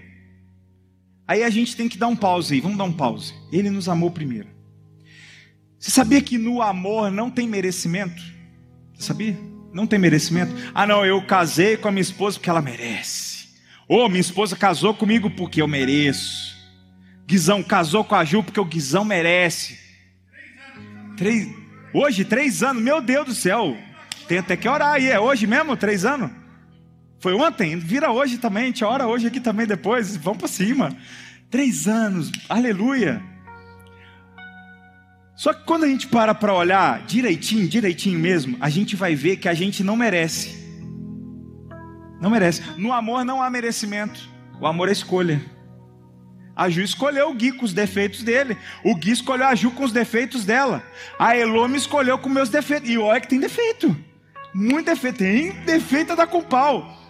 Aí 1.26 1.42
a 1.42 1.50
gente 1.50 1.76
tem 1.76 1.88
que 1.88 1.96
dar 1.96 2.08
um 2.08 2.16
pause 2.16 2.54
aí, 2.54 2.60
vamos 2.60 2.78
dar 2.78 2.84
um 2.84 2.92
pause. 2.92 3.34
Ele 3.52 3.70
nos 3.70 3.88
amou 3.88 4.10
primeiro. 4.10 4.48
Você 5.78 5.90
sabia 5.90 6.20
que 6.20 6.38
no 6.38 6.62
amor 6.62 7.10
não 7.10 7.30
tem 7.30 7.48
merecimento? 7.48 8.22
Você 8.94 9.02
sabia? 9.02 9.36
Não 9.72 9.86
tem 9.86 9.98
merecimento. 9.98 10.54
Ah, 10.74 10.86
não, 10.86 11.04
eu 11.04 11.20
casei 11.26 11.76
com 11.76 11.88
a 11.88 11.90
minha 11.90 12.02
esposa 12.02 12.38
porque 12.38 12.50
ela 12.50 12.60
merece. 12.60 13.48
Ou 13.88 14.04
oh, 14.04 14.08
minha 14.08 14.20
esposa 14.20 14.56
casou 14.56 14.94
comigo 14.94 15.30
porque 15.30 15.60
eu 15.60 15.68
mereço. 15.68 16.56
Guizão 17.26 17.62
casou 17.62 18.04
com 18.04 18.14
a 18.14 18.24
Ju 18.24 18.42
porque 18.42 18.60
o 18.60 18.64
Guizão 18.64 19.04
merece. 19.04 19.78
Três, 21.16 21.48
hoje, 21.92 22.24
três 22.24 22.62
anos, 22.62 22.82
meu 22.82 23.00
Deus 23.00 23.26
do 23.26 23.34
céu. 23.34 23.76
Tem 24.28 24.38
até 24.38 24.56
que 24.56 24.68
orar 24.68 24.94
aí, 24.94 25.08
é 25.08 25.18
hoje 25.18 25.46
mesmo, 25.46 25.76
três 25.76 26.04
anos? 26.04 26.30
Foi 27.22 27.34
ontem, 27.34 27.78
vira 27.78 28.10
hoje 28.10 28.36
também, 28.36 28.66
gente 28.66 28.84
ora 28.84 29.06
hoje 29.06 29.28
aqui 29.28 29.38
também 29.38 29.64
depois, 29.64 30.16
vamos 30.16 30.40
para 30.40 30.48
cima. 30.48 30.96
Três 31.48 31.86
anos, 31.86 32.32
aleluia. 32.48 33.22
Só 35.36 35.52
que 35.54 35.64
quando 35.64 35.84
a 35.84 35.86
gente 35.86 36.08
para 36.08 36.34
para 36.34 36.52
olhar 36.52 37.06
direitinho, 37.06 37.68
direitinho 37.68 38.18
mesmo, 38.18 38.56
a 38.60 38.68
gente 38.68 38.96
vai 38.96 39.14
ver 39.14 39.36
que 39.36 39.48
a 39.48 39.54
gente 39.54 39.84
não 39.84 39.94
merece. 39.94 40.52
Não 42.20 42.28
merece. 42.28 42.60
No 42.76 42.92
amor 42.92 43.24
não 43.24 43.40
há 43.40 43.48
merecimento. 43.48 44.28
O 44.60 44.66
amor 44.66 44.88
é 44.88 44.92
escolha. 44.92 45.40
A 46.56 46.68
Ju 46.68 46.82
escolheu 46.82 47.30
o 47.30 47.34
Gui 47.34 47.52
com 47.52 47.64
os 47.64 47.72
defeitos 47.72 48.24
dele. 48.24 48.56
O 48.82 48.96
Gui 48.96 49.12
escolheu 49.12 49.46
a 49.46 49.54
Ju 49.54 49.70
com 49.70 49.84
os 49.84 49.92
defeitos 49.92 50.44
dela. 50.44 50.82
A 51.20 51.36
Elô 51.36 51.68
me 51.68 51.78
escolheu 51.78 52.18
com 52.18 52.28
meus 52.28 52.48
defeitos. 52.48 52.90
E 52.90 52.98
olha 52.98 53.20
que 53.20 53.28
tem 53.28 53.38
defeito. 53.38 53.96
Muito 54.52 54.86
defeito. 54.86 55.18
Tem 55.18 55.52
defeito 55.64 56.12
a 56.12 56.16
dar 56.16 56.26
com 56.26 56.42
pau. 56.42 57.01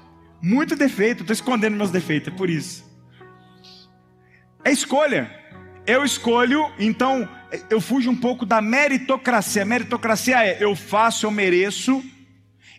Muito 0.43 0.75
defeito. 0.75 1.21
Estou 1.23 1.33
escondendo 1.33 1.77
meus 1.77 1.93
defeitos, 1.93 2.33
é 2.33 2.37
por 2.37 2.51
isso. 2.51 2.85
É 4.65 4.73
escolha. 4.73 5.31
Eu 5.87 6.05
escolho, 6.05 6.71
então 6.79 7.29
eu 7.69 7.81
fujo 7.81 8.11
um 8.11 8.17
pouco 8.17 8.45
da 8.45 8.61
meritocracia. 8.61 9.63
A 9.63 9.65
meritocracia 9.65 10.45
é 10.45 10.63
eu 10.63 10.75
faço, 10.77 11.27
eu 11.27 11.31
mereço. 11.31 12.03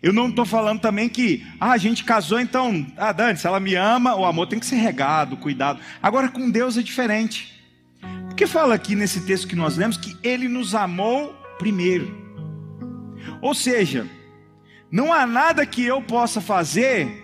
Eu 0.02 0.12
não 0.12 0.28
estou 0.28 0.44
falando 0.44 0.80
também 0.80 1.08
que 1.08 1.46
ah, 1.58 1.72
a 1.72 1.78
gente 1.78 2.04
casou, 2.04 2.38
então, 2.38 2.86
ah, 2.96 3.12
Dani, 3.12 3.38
se 3.38 3.46
ela 3.46 3.58
me 3.58 3.74
ama, 3.74 4.14
o 4.14 4.24
amor 4.24 4.46
tem 4.46 4.58
que 4.58 4.66
ser 4.66 4.76
regado, 4.76 5.36
cuidado. 5.36 5.80
Agora 6.02 6.28
com 6.28 6.50
Deus 6.50 6.76
é 6.76 6.82
diferente. 6.82 7.62
Porque 8.26 8.46
fala 8.46 8.74
aqui 8.74 8.94
nesse 8.94 9.22
texto 9.22 9.48
que 9.48 9.56
nós 9.56 9.76
lemos 9.76 9.96
que 9.96 10.16
ele 10.22 10.48
nos 10.48 10.74
amou 10.74 11.34
primeiro. 11.58 12.22
Ou 13.40 13.54
seja, 13.54 14.06
não 14.90 15.12
há 15.12 15.26
nada 15.26 15.64
que 15.64 15.84
eu 15.84 16.02
possa 16.02 16.40
fazer 16.40 17.23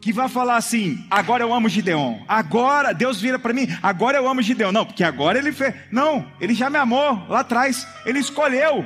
que 0.00 0.12
vá 0.12 0.28
falar 0.28 0.56
assim: 0.56 1.04
agora 1.10 1.42
eu 1.42 1.52
amo 1.52 1.68
Gideon. 1.68 2.20
Agora 2.26 2.92
Deus 2.92 3.20
vira 3.20 3.38
para 3.38 3.52
mim, 3.52 3.66
agora 3.82 4.18
eu 4.18 4.28
amo 4.28 4.42
Gideon. 4.42 4.72
Não, 4.72 4.86
porque 4.86 5.04
agora 5.04 5.38
ele 5.38 5.52
fez. 5.52 5.74
Não, 5.90 6.26
ele 6.40 6.54
já 6.54 6.70
me 6.70 6.78
amou 6.78 7.26
lá 7.28 7.40
atrás. 7.40 7.86
Ele 8.04 8.18
escolheu. 8.18 8.84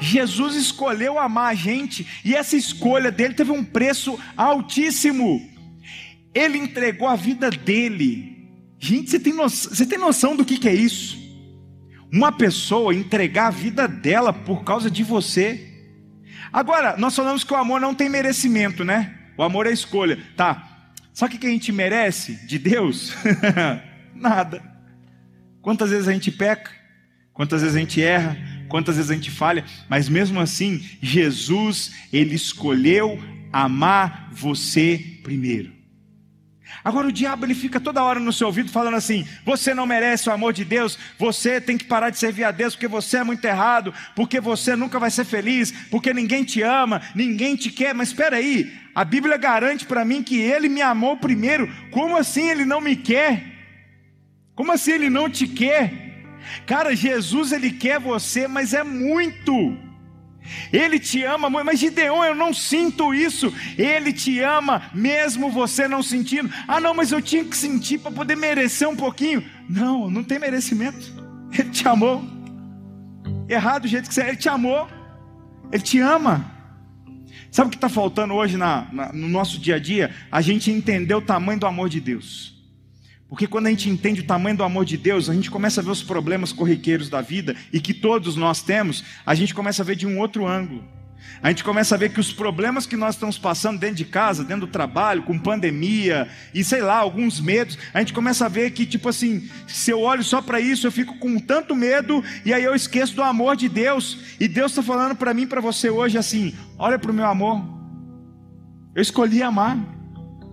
Jesus 0.00 0.54
escolheu 0.54 1.18
amar 1.18 1.50
a 1.50 1.54
gente 1.54 2.06
e 2.24 2.34
essa 2.34 2.56
escolha 2.56 3.10
dele 3.10 3.34
teve 3.34 3.50
um 3.50 3.64
preço 3.64 4.18
altíssimo. 4.36 5.40
Ele 6.34 6.58
entregou 6.58 7.08
a 7.08 7.16
vida 7.16 7.50
dele. 7.50 8.48
Gente, 8.78 9.10
você 9.10 9.20
tem 9.20 9.32
noção, 9.32 9.70
você 9.74 9.86
tem 9.86 9.98
noção 9.98 10.36
do 10.36 10.44
que, 10.44 10.58
que 10.58 10.68
é 10.68 10.74
isso? 10.74 11.18
Uma 12.12 12.32
pessoa 12.32 12.94
entregar 12.94 13.46
a 13.46 13.50
vida 13.50 13.86
dela 13.88 14.32
por 14.32 14.64
causa 14.64 14.90
de 14.90 15.02
você. 15.02 15.68
Agora, 16.52 16.96
nós 16.96 17.14
falamos 17.14 17.44
que 17.44 17.52
o 17.52 17.56
amor 17.56 17.80
não 17.80 17.94
tem 17.94 18.08
merecimento, 18.08 18.84
né? 18.84 19.21
O 19.42 19.44
amor 19.44 19.66
é 19.66 19.72
escolha. 19.72 20.20
Tá. 20.36 20.86
Sabe 21.12 21.34
o 21.34 21.38
que 21.40 21.48
a 21.48 21.50
gente 21.50 21.72
merece 21.72 22.46
de 22.46 22.60
Deus? 22.60 23.12
Nada. 24.14 24.62
Quantas 25.60 25.90
vezes 25.90 26.06
a 26.06 26.12
gente 26.12 26.30
peca? 26.30 26.70
Quantas 27.32 27.60
vezes 27.60 27.76
a 27.76 27.80
gente 27.80 28.00
erra? 28.00 28.38
Quantas 28.68 28.94
vezes 28.94 29.10
a 29.10 29.14
gente 29.14 29.32
falha? 29.32 29.64
Mas 29.88 30.08
mesmo 30.08 30.38
assim, 30.38 30.80
Jesus, 31.00 31.92
ele 32.12 32.36
escolheu 32.36 33.20
amar 33.52 34.28
você 34.30 35.18
primeiro. 35.24 35.72
Agora 36.84 37.06
o 37.06 37.12
diabo 37.12 37.44
ele 37.46 37.54
fica 37.54 37.80
toda 37.80 38.02
hora 38.02 38.18
no 38.18 38.32
seu 38.32 38.46
ouvido 38.46 38.70
falando 38.70 38.96
assim: 38.96 39.26
você 39.44 39.74
não 39.74 39.86
merece 39.86 40.28
o 40.28 40.32
amor 40.32 40.52
de 40.52 40.64
Deus, 40.64 40.98
você 41.18 41.60
tem 41.60 41.78
que 41.78 41.84
parar 41.84 42.10
de 42.10 42.18
servir 42.18 42.44
a 42.44 42.50
Deus 42.50 42.74
porque 42.74 42.88
você 42.88 43.18
é 43.18 43.24
muito 43.24 43.44
errado, 43.44 43.94
porque 44.14 44.40
você 44.40 44.74
nunca 44.76 44.98
vai 44.98 45.10
ser 45.10 45.24
feliz, 45.24 45.72
porque 45.90 46.12
ninguém 46.12 46.44
te 46.44 46.62
ama, 46.62 47.02
ninguém 47.14 47.56
te 47.56 47.70
quer. 47.70 47.94
Mas 47.94 48.08
espera 48.08 48.36
aí, 48.36 48.72
a 48.94 49.04
Bíblia 49.04 49.36
garante 49.36 49.86
para 49.86 50.04
mim 50.04 50.22
que 50.22 50.38
Ele 50.38 50.68
me 50.68 50.82
amou 50.82 51.16
primeiro. 51.16 51.72
Como 51.90 52.16
assim 52.16 52.48
Ele 52.48 52.64
não 52.64 52.80
me 52.80 52.96
quer? 52.96 53.44
Como 54.54 54.72
assim 54.72 54.92
Ele 54.92 55.10
não 55.10 55.28
te 55.28 55.46
quer? 55.46 56.12
Cara, 56.66 56.94
Jesus 56.94 57.52
ele 57.52 57.70
quer 57.70 57.98
você, 57.98 58.46
mas 58.48 58.74
é 58.74 58.82
muito. 58.82 59.76
Ele 60.72 60.98
te 60.98 61.22
ama 61.22 61.48
mas 61.48 61.78
Gideon, 61.78 62.24
eu 62.24 62.34
não 62.34 62.52
sinto 62.52 63.14
isso. 63.14 63.52
Ele 63.78 64.12
te 64.12 64.40
ama, 64.40 64.90
mesmo 64.92 65.50
você 65.50 65.86
não 65.86 66.02
sentindo. 66.02 66.52
Ah, 66.66 66.80
não, 66.80 66.94
mas 66.94 67.12
eu 67.12 67.22
tinha 67.22 67.44
que 67.44 67.56
sentir 67.56 67.98
para 67.98 68.10
poder 68.10 68.36
merecer 68.36 68.88
um 68.88 68.96
pouquinho. 68.96 69.44
Não, 69.68 70.10
não 70.10 70.22
tem 70.24 70.38
merecimento. 70.38 71.12
Ele 71.56 71.70
te 71.70 71.86
amou. 71.86 72.24
Errado 73.48 73.82
do 73.82 73.88
jeito 73.88 74.08
que 74.08 74.14
você 74.14 74.22
é, 74.22 74.28
ele 74.28 74.36
te 74.36 74.48
amou. 74.48 74.88
Ele 75.70 75.82
te 75.82 75.98
ama. 75.98 76.50
Sabe 77.50 77.68
o 77.68 77.70
que 77.70 77.76
está 77.76 77.88
faltando 77.88 78.34
hoje 78.34 78.56
na, 78.56 78.88
na, 78.92 79.12
no 79.12 79.28
nosso 79.28 79.58
dia 79.58 79.76
a 79.76 79.78
dia? 79.78 80.14
A 80.30 80.40
gente 80.40 80.70
entender 80.70 81.14
o 81.14 81.20
tamanho 81.20 81.60
do 81.60 81.66
amor 81.66 81.88
de 81.88 82.00
Deus. 82.00 82.61
Porque 83.32 83.46
quando 83.46 83.66
a 83.66 83.70
gente 83.70 83.88
entende 83.88 84.20
o 84.20 84.26
tamanho 84.26 84.58
do 84.58 84.62
amor 84.62 84.84
de 84.84 84.98
Deus, 84.98 85.30
a 85.30 85.32
gente 85.32 85.50
começa 85.50 85.80
a 85.80 85.82
ver 85.82 85.90
os 85.90 86.02
problemas 86.02 86.52
corriqueiros 86.52 87.08
da 87.08 87.22
vida 87.22 87.56
e 87.72 87.80
que 87.80 87.94
todos 87.94 88.36
nós 88.36 88.60
temos, 88.60 89.02
a 89.24 89.34
gente 89.34 89.54
começa 89.54 89.80
a 89.80 89.86
ver 89.86 89.96
de 89.96 90.06
um 90.06 90.18
outro 90.18 90.46
ângulo. 90.46 90.84
A 91.42 91.48
gente 91.48 91.64
começa 91.64 91.94
a 91.94 91.98
ver 91.98 92.12
que 92.12 92.20
os 92.20 92.30
problemas 92.30 92.84
que 92.84 92.94
nós 92.94 93.14
estamos 93.14 93.38
passando 93.38 93.78
dentro 93.78 93.96
de 93.96 94.04
casa, 94.04 94.44
dentro 94.44 94.66
do 94.66 94.70
trabalho, 94.70 95.22
com 95.22 95.38
pandemia 95.38 96.28
e 96.52 96.62
sei 96.62 96.82
lá, 96.82 96.98
alguns 96.98 97.40
medos, 97.40 97.78
a 97.94 98.00
gente 98.00 98.12
começa 98.12 98.44
a 98.44 98.50
ver 98.50 98.70
que, 98.72 98.84
tipo 98.84 99.08
assim, 99.08 99.48
se 99.66 99.90
eu 99.90 100.00
olho 100.00 100.22
só 100.22 100.42
para 100.42 100.60
isso, 100.60 100.86
eu 100.86 100.92
fico 100.92 101.18
com 101.18 101.38
tanto 101.38 101.74
medo 101.74 102.22
e 102.44 102.52
aí 102.52 102.62
eu 102.62 102.74
esqueço 102.74 103.16
do 103.16 103.22
amor 103.22 103.56
de 103.56 103.66
Deus. 103.66 104.36
E 104.38 104.46
Deus 104.46 104.72
está 104.72 104.82
falando 104.82 105.16
para 105.16 105.32
mim, 105.32 105.46
para 105.46 105.62
você 105.62 105.88
hoje 105.88 106.18
assim: 106.18 106.54
olha 106.78 106.98
para 106.98 107.10
o 107.10 107.14
meu 107.14 107.24
amor, 107.24 107.64
eu 108.94 109.00
escolhi 109.00 109.42
amar. 109.42 109.78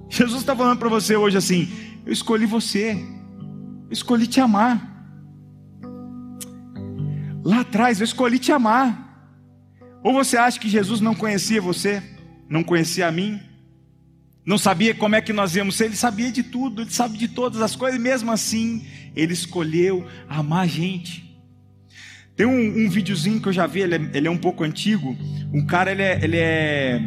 Jesus 0.09 0.39
está 0.39 0.55
falando 0.55 0.79
para 0.79 0.87
você 0.87 1.17
hoje 1.17 1.35
assim: 1.35 1.88
eu 2.05 2.13
escolhi 2.13 2.45
você. 2.45 2.91
Eu 2.91 3.91
escolhi 3.91 4.27
te 4.27 4.39
amar. 4.39 4.89
Lá 7.43 7.61
atrás 7.61 7.99
eu 7.99 8.05
escolhi 8.05 8.37
te 8.39 8.51
amar. 8.51 9.07
Ou 10.03 10.13
você 10.13 10.37
acha 10.37 10.59
que 10.59 10.69
Jesus 10.69 11.01
não 11.01 11.15
conhecia 11.15 11.61
você? 11.61 12.01
Não 12.47 12.63
conhecia 12.63 13.07
a 13.07 13.11
mim? 13.11 13.39
Não 14.45 14.57
sabia 14.57 14.95
como 14.95 15.15
é 15.15 15.21
que 15.21 15.33
nós 15.33 15.55
íamos 15.55 15.75
ser? 15.75 15.85
Ele 15.85 15.95
sabia 15.95 16.31
de 16.31 16.41
tudo, 16.41 16.81
ele 16.81 16.91
sabe 16.91 17.17
de 17.17 17.27
todas 17.27 17.61
as 17.61 17.75
coisas, 17.75 17.99
e 17.99 18.01
mesmo 18.01 18.31
assim, 18.31 18.85
ele 19.15 19.33
escolheu 19.33 20.07
amar 20.27 20.63
a 20.63 20.67
gente. 20.67 21.29
Tem 22.35 22.47
um, 22.47 22.85
um 22.85 22.89
videozinho 22.89 23.41
que 23.41 23.49
eu 23.49 23.53
já 23.53 23.67
vi, 23.67 23.81
ele 23.81 23.95
é, 23.95 24.09
ele 24.13 24.27
é 24.27 24.31
um 24.31 24.37
pouco 24.37 24.63
antigo. 24.63 25.15
Um 25.53 25.65
cara, 25.65 25.91
ele 25.91 26.01
é, 26.01 26.23
ele 26.23 26.37
é 26.37 27.01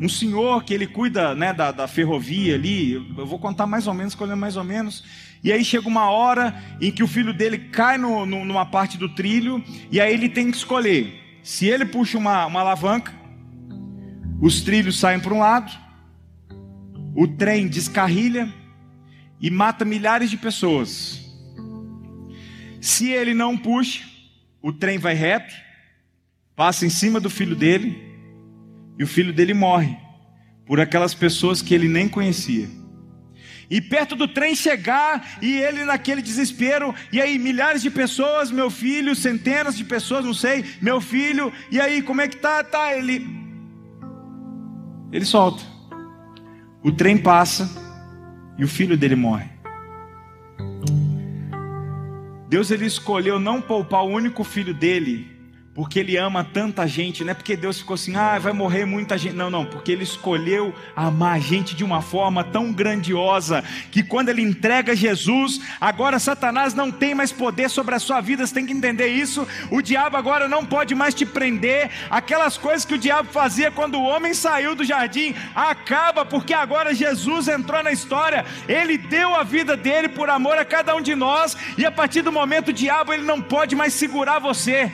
um 0.00 0.08
senhor 0.08 0.64
que 0.64 0.74
ele 0.74 0.86
cuida 0.86 1.34
né, 1.34 1.52
da, 1.52 1.70
da 1.70 1.86
ferrovia 1.86 2.54
ali, 2.54 2.92
eu 2.92 3.26
vou 3.26 3.38
contar 3.38 3.66
mais 3.66 3.86
ou 3.86 3.94
menos, 3.94 4.12
escolhendo 4.12 4.36
mais 4.36 4.56
ou 4.56 4.64
menos. 4.64 5.04
E 5.42 5.52
aí 5.52 5.64
chega 5.64 5.86
uma 5.86 6.10
hora 6.10 6.54
em 6.80 6.90
que 6.90 7.02
o 7.02 7.08
filho 7.08 7.32
dele 7.32 7.58
cai 7.58 7.96
no, 7.96 8.26
no, 8.26 8.44
numa 8.44 8.66
parte 8.66 8.98
do 8.98 9.08
trilho, 9.08 9.62
e 9.90 10.00
aí 10.00 10.12
ele 10.12 10.28
tem 10.28 10.50
que 10.50 10.56
escolher. 10.56 11.38
Se 11.42 11.66
ele 11.66 11.84
puxa 11.84 12.18
uma, 12.18 12.46
uma 12.46 12.60
alavanca, 12.60 13.12
os 14.40 14.62
trilhos 14.62 14.98
saem 14.98 15.20
para 15.20 15.34
um 15.34 15.38
lado, 15.38 15.70
o 17.14 17.28
trem 17.28 17.68
descarrilha 17.68 18.52
e 19.40 19.50
mata 19.50 19.84
milhares 19.84 20.28
de 20.30 20.36
pessoas. 20.36 21.20
Se 22.80 23.10
ele 23.10 23.32
não 23.32 23.56
puxa, 23.56 24.04
o 24.60 24.72
trem 24.72 24.98
vai 24.98 25.14
reto, 25.14 25.54
passa 26.56 26.84
em 26.84 26.90
cima 26.90 27.20
do 27.20 27.30
filho 27.30 27.54
dele 27.54 28.13
e 28.98 29.04
o 29.04 29.06
filho 29.06 29.32
dele 29.32 29.54
morre 29.54 29.96
por 30.66 30.80
aquelas 30.80 31.14
pessoas 31.14 31.60
que 31.60 31.74
ele 31.74 31.88
nem 31.88 32.08
conhecia. 32.08 32.68
E 33.70 33.80
perto 33.80 34.14
do 34.14 34.28
trem 34.28 34.54
chegar, 34.54 35.38
e 35.40 35.56
ele 35.56 35.84
naquele 35.84 36.20
desespero, 36.20 36.94
e 37.10 37.20
aí 37.20 37.38
milhares 37.38 37.82
de 37.82 37.90
pessoas, 37.90 38.50
meu 38.50 38.70
filho, 38.70 39.14
centenas 39.14 39.76
de 39.76 39.84
pessoas, 39.84 40.24
não 40.24 40.34
sei, 40.34 40.64
meu 40.80 41.00
filho, 41.00 41.52
e 41.70 41.80
aí 41.80 42.02
como 42.02 42.20
é 42.20 42.28
que 42.28 42.36
tá? 42.36 42.62
Tá, 42.62 42.94
ele 42.94 43.26
ele 45.12 45.24
solta. 45.24 45.62
O 46.82 46.90
trem 46.92 47.16
passa 47.16 47.70
e 48.58 48.64
o 48.64 48.68
filho 48.68 48.96
dele 48.96 49.14
morre. 49.14 49.48
Deus 52.48 52.70
ele 52.70 52.84
escolheu 52.84 53.40
não 53.40 53.60
poupar 53.60 54.04
o 54.04 54.08
único 54.08 54.44
filho 54.44 54.74
dele 54.74 55.33
porque 55.74 55.98
ele 55.98 56.16
ama 56.16 56.44
tanta 56.44 56.86
gente, 56.86 57.24
não 57.24 57.32
é 57.32 57.34
porque 57.34 57.56
Deus 57.56 57.80
ficou 57.80 57.94
assim, 57.94 58.14
ah, 58.14 58.38
vai 58.38 58.52
morrer 58.52 58.84
muita 58.84 59.18
gente. 59.18 59.34
Não, 59.34 59.50
não, 59.50 59.66
porque 59.66 59.90
ele 59.90 60.04
escolheu 60.04 60.72
amar 60.94 61.34
a 61.34 61.40
gente 61.40 61.74
de 61.74 61.82
uma 61.82 62.00
forma 62.00 62.44
tão 62.44 62.72
grandiosa 62.72 63.64
que 63.90 64.02
quando 64.04 64.28
ele 64.28 64.40
entrega 64.40 64.94
Jesus, 64.94 65.60
agora 65.80 66.20
Satanás 66.20 66.74
não 66.74 66.92
tem 66.92 67.12
mais 67.12 67.32
poder 67.32 67.68
sobre 67.68 67.96
a 67.96 67.98
sua 67.98 68.20
vida, 68.20 68.46
você 68.46 68.54
tem 68.54 68.64
que 68.64 68.72
entender 68.72 69.08
isso. 69.08 69.48
O 69.68 69.82
diabo 69.82 70.16
agora 70.16 70.48
não 70.48 70.64
pode 70.64 70.94
mais 70.94 71.12
te 71.12 71.26
prender. 71.26 71.90
Aquelas 72.08 72.56
coisas 72.56 72.84
que 72.84 72.94
o 72.94 72.98
diabo 72.98 73.30
fazia 73.30 73.72
quando 73.72 73.96
o 73.96 74.04
homem 74.04 74.32
saiu 74.32 74.76
do 74.76 74.84
jardim, 74.84 75.34
acaba, 75.56 76.24
porque 76.24 76.54
agora 76.54 76.94
Jesus 76.94 77.48
entrou 77.48 77.82
na 77.82 77.90
história, 77.90 78.44
ele 78.68 78.96
deu 78.96 79.34
a 79.34 79.42
vida 79.42 79.76
dele 79.76 80.08
por 80.08 80.30
amor 80.30 80.56
a 80.56 80.64
cada 80.64 80.94
um 80.94 81.00
de 81.00 81.16
nós, 81.16 81.56
e 81.76 81.84
a 81.84 81.90
partir 81.90 82.22
do 82.22 82.30
momento 82.30 82.68
o 82.68 82.72
diabo 82.72 83.12
ele 83.12 83.24
não 83.24 83.42
pode 83.42 83.74
mais 83.74 83.92
segurar 83.92 84.38
você 84.38 84.92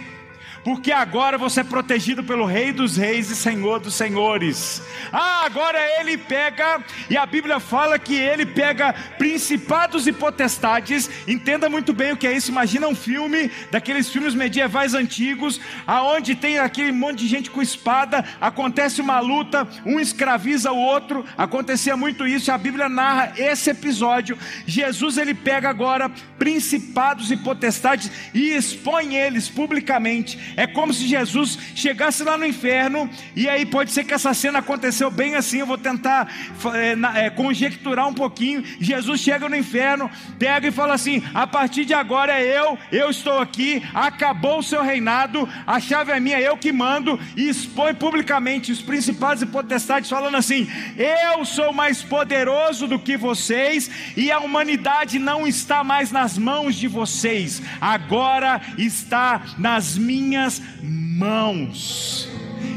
porque 0.65 0.93
agora 0.93 1.39
você 1.39 1.61
é 1.61 1.65
protegido 1.65 2.23
pelo 2.23 2.45
Rei 2.45 2.73
dos 2.73 2.97
Reis 2.97 3.31
e 3.31 3.37
Senhor 3.37 3.81
dos 3.81 3.95
Senhores. 3.95 4.83
Ah, 5.13 5.45
agora 5.45 5.79
ele 6.01 6.17
pega, 6.19 6.85
e 7.09 7.17
a 7.17 7.25
Bíblia 7.25 7.59
fala 7.59 7.99
que 7.99 8.15
ele 8.15 8.45
pega 8.45 8.93
principados 9.19 10.07
e 10.07 10.13
potestades. 10.13 11.11
Entenda 11.27 11.69
muito 11.69 11.93
bem 11.93 12.13
o 12.13 12.17
que 12.17 12.27
é 12.27 12.33
isso. 12.33 12.51
Imagina 12.51 12.89
um 12.89 12.95
filme, 12.95 13.51
daqueles 13.71 14.09
filmes 14.09 14.35
medievais 14.35 14.95
antigos, 14.95 15.61
aonde 15.87 16.35
tem 16.35 16.59
aquele 16.59 16.93
monte 16.93 17.21
de 17.21 17.29
gente 17.29 17.51
com 17.51 17.63
espada, 17.63 18.25
acontece 18.41 19.01
uma 19.01 19.21
luta, 19.21 19.67
um 19.85 19.99
escraviza 19.99 20.73
o 20.73 20.79
outro. 20.79 21.25
Acontecia 21.37 21.97
muito 21.97 22.27
isso, 22.27 22.51
e 22.51 22.53
a 22.53 22.59
Bíblia 22.59 22.89
narra 22.89 23.33
esse 23.37 23.71
episódio. 23.71 24.39
Jesus 24.67 25.17
ele 25.17 25.35
pega 25.35 25.69
agora 25.69 26.11
principados 26.39 27.31
e 27.31 27.37
potestades 27.37 28.11
e 28.35 28.55
expõe 28.55 29.17
eles 29.17 29.49
publicamente 29.49 30.50
É 30.57 30.67
como 30.67 30.93
se 30.93 31.07
Jesus 31.07 31.59
chegasse 31.75 32.23
lá 32.23 32.37
no 32.37 32.47
inferno, 32.47 33.09
e 33.35 33.49
aí 33.49 33.65
pode 33.67 33.93
ser 33.93 34.05
que 34.05 34.15
essa 34.15 34.35
cena 34.35 34.59
aconteceu 34.59 35.11
bem 35.11 35.35
assim. 35.35 35.59
Eu 35.59 35.67
vou 35.67 35.79
tentar 35.79 36.33
é, 36.75 37.27
é, 37.27 37.31
conjecturar 37.31 38.09
um 38.09 38.15
pouquinho. 38.15 38.65
Jesus 38.81 39.21
chega 39.21 39.49
no 39.49 39.57
inferno, 39.57 40.11
pega 40.39 40.69
e 40.69 40.73
fala 40.73 40.95
assim: 40.95 41.23
a 41.35 41.47
partir 41.47 41.85
de 41.85 41.95
agora 41.95 42.41
é 42.41 42.59
eu, 42.59 42.79
eu 42.91 43.11
estou 43.11 43.39
aqui, 43.39 43.83
acabou 43.95 44.59
o 44.59 44.63
seu 44.63 44.83
reinado, 44.83 45.49
a 45.67 45.79
chave 45.81 46.13
é 46.13 46.21
minha, 46.21 46.41
eu 46.41 46.57
que 46.57 46.73
mando, 46.73 47.19
e 47.37 47.49
expõe 47.49 47.95
publicamente 47.95 48.73
os 48.73 48.83
principais 48.83 49.43
e 49.43 49.47
potestades, 49.47 50.11
falando 50.11 50.37
assim: 50.37 50.69
eu 50.97 51.45
sou 51.45 51.73
mais 51.73 52.03
poderoso 52.03 52.87
do 52.87 52.99
que 52.99 53.17
vocês, 53.17 53.91
e 54.17 54.31
a 54.31 54.41
humanidade 54.41 55.19
não 55.19 55.47
está 55.47 55.85
mais 55.85 56.11
nas 56.11 56.37
mãos 56.37 56.75
de 56.75 56.89
vocês, 56.89 57.63
agora 57.81 58.61
está 58.79 59.43
nas 59.59 59.97
minhas 59.97 60.40
mãos. 60.83 62.29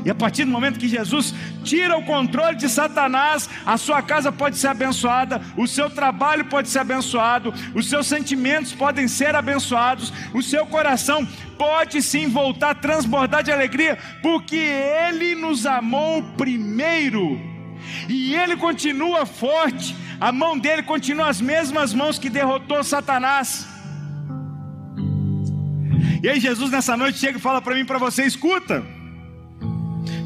E 0.06 0.10
a 0.10 0.16
partir 0.16 0.44
do 0.44 0.52
momento 0.52 0.80
que 0.80 0.88
Jesus 0.88 1.34
tira 1.64 1.98
o 1.98 2.04
controle 2.04 2.58
de 2.58 2.68
Satanás, 2.68 3.50
a 3.66 3.78
sua 3.78 4.02
casa 4.02 4.32
pode 4.32 4.58
ser 4.58 4.68
abençoada, 4.68 5.42
o 5.56 5.66
seu 5.66 5.90
trabalho 5.90 6.46
pode 6.46 6.68
ser 6.68 6.80
abençoado, 6.80 7.54
os 7.74 7.90
seus 7.90 8.08
sentimentos 8.08 8.74
podem 8.74 9.08
ser 9.08 9.34
abençoados, 9.36 10.12
o 10.34 10.42
seu 10.42 10.66
coração 10.66 11.26
pode 11.58 12.02
sim 12.02 12.28
voltar 12.28 12.76
transbordar 12.76 13.44
de 13.44 13.52
alegria, 13.52 13.98
porque 14.22 14.58
Ele 14.58 15.36
nos 15.36 15.66
amou 15.66 16.22
primeiro, 16.36 17.40
e 18.10 18.36
Ele 18.36 18.58
continua 18.58 19.26
forte, 19.26 19.96
a 20.20 20.32
mão 20.32 20.58
dele 20.58 20.84
continua 20.84 21.30
as 21.30 21.40
mesmas 21.40 21.94
mãos 21.94 22.20
que 22.20 22.30
derrotou 22.30 22.84
Satanás. 22.84 23.73
E 26.24 26.30
aí 26.30 26.40
Jesus 26.40 26.72
nessa 26.72 26.96
noite 26.96 27.20
chega 27.20 27.38
e 27.38 27.42
fala 27.42 27.62
para 27.62 27.76
mim, 27.76 27.84
para 27.84 27.98
você, 27.98 28.24
escuta. 28.24 28.82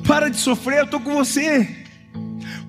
Para 0.07 0.29
de 0.29 0.37
sofrer, 0.37 0.77
eu 0.77 0.85
estou 0.85 0.99
com 0.99 1.15
você. 1.15 1.67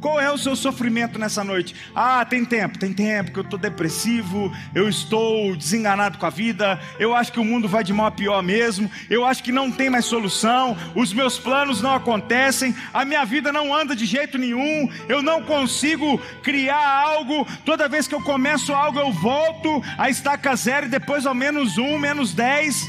Qual 0.01 0.19
é 0.19 0.33
o 0.33 0.39
seu 0.39 0.57
sofrimento 0.57 1.19
nessa 1.19 1.45
noite? 1.45 1.75
Ah, 1.95 2.25
tem 2.25 2.43
tempo, 2.43 2.79
tem 2.79 2.91
tempo 2.95 3.31
que 3.31 3.39
eu 3.39 3.43
estou 3.43 3.59
depressivo, 3.59 4.51
eu 4.75 4.89
estou 4.89 5.55
desenganado 5.55 6.17
com 6.17 6.25
a 6.25 6.31
vida, 6.31 6.81
eu 6.99 7.15
acho 7.15 7.31
que 7.31 7.39
o 7.39 7.45
mundo 7.45 7.69
vai 7.69 7.85
de 7.85 7.93
mal 7.93 8.07
a 8.07 8.11
pior 8.11 8.43
mesmo, 8.43 8.91
eu 9.11 9.27
acho 9.27 9.45
que 9.45 9.53
não 9.53 9.71
tem 9.71 9.91
mais 9.91 10.07
solução, 10.07 10.75
os 10.95 11.13
meus 11.13 11.39
planos 11.39 11.83
não 11.83 11.93
acontecem, 11.93 12.75
a 12.95 13.05
minha 13.05 13.27
vida 13.27 13.53
não 13.53 13.75
anda 13.75 13.95
de 13.95 14.07
jeito 14.07 14.39
nenhum, 14.39 14.89
eu 15.07 15.21
não 15.21 15.43
consigo 15.43 16.17
criar 16.43 17.03
algo, 17.03 17.47
toda 17.65 17.89
vez 17.89 18.09
que 18.09 18.15
eu 18.15 18.23
começo 18.23 18.73
algo 18.73 18.99
eu 18.99 19.13
volto 19.13 19.83
a 19.99 20.09
estaca 20.09 20.57
zero 20.57 20.87
e 20.87 20.89
depois 20.89 21.27
ao 21.27 21.35
menos 21.35 21.77
um, 21.77 21.99
menos 21.99 22.33
dez. 22.33 22.87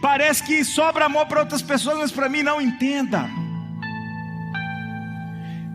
Parece 0.00 0.42
que 0.42 0.64
sobra 0.64 1.04
amor 1.04 1.26
para 1.26 1.40
outras 1.40 1.62
pessoas, 1.62 1.98
mas 1.98 2.12
para 2.12 2.28
mim 2.28 2.42
não 2.42 2.60
entenda. 2.60 3.28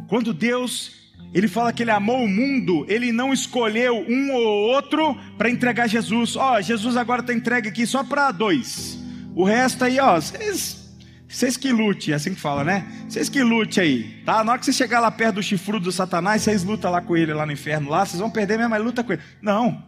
Quando 0.08 0.34
Deus 0.34 0.96
ele 1.36 1.50
fala 1.50 1.74
que 1.74 1.84
ele 1.84 1.92
amou 1.92 2.24
o 2.24 2.30
mundo, 2.30 2.86
ele 2.88 3.12
não 3.12 3.34
escolheu 3.34 4.06
um 4.08 4.34
ou 4.34 4.74
outro 4.74 5.18
para 5.38 5.50
entregar 5.50 5.86
Jesus. 5.86 6.38
Ó, 6.38 6.56
oh, 6.56 6.62
Jesus 6.62 6.96
agora 6.96 7.20
está 7.20 7.34
entregue 7.34 7.68
aqui 7.68 7.86
só 7.86 8.06
para 8.06 8.32
dois. 8.32 8.98
O 9.36 9.44
resto 9.44 9.84
aí, 9.84 10.00
ó, 10.00 10.16
vocês, 10.16 10.96
vocês 11.28 11.58
que 11.58 11.74
lute, 11.74 12.14
é 12.14 12.16
assim 12.16 12.34
que 12.34 12.40
fala, 12.40 12.64
né? 12.64 12.88
Vocês 13.10 13.28
que 13.28 13.44
lute 13.44 13.82
aí, 13.82 14.22
tá? 14.26 14.46
Na 14.46 14.54
hora 14.54 14.60
que 14.60 14.66
você 14.66 14.72
chegar 14.72 15.02
lá 15.02 15.12
perto 15.12 15.36
do 15.36 15.44
chifrudo 15.44 15.84
do 15.84 15.92
Satanás, 15.92 16.42
vocês 16.42 16.64
lutam 16.64 16.90
lá 16.90 17.02
com 17.02 17.18
ele 17.18 17.34
lá 17.34 17.46
no 17.46 17.52
inferno, 17.52 17.90
lá, 17.90 18.06
vocês 18.06 18.22
vão 18.22 18.32
perder 18.32 18.58
mesmo, 18.58 18.70
mas 18.70 18.82
luta 18.82 19.04
com 19.04 19.12
ele. 19.12 19.22
Não. 19.42 19.84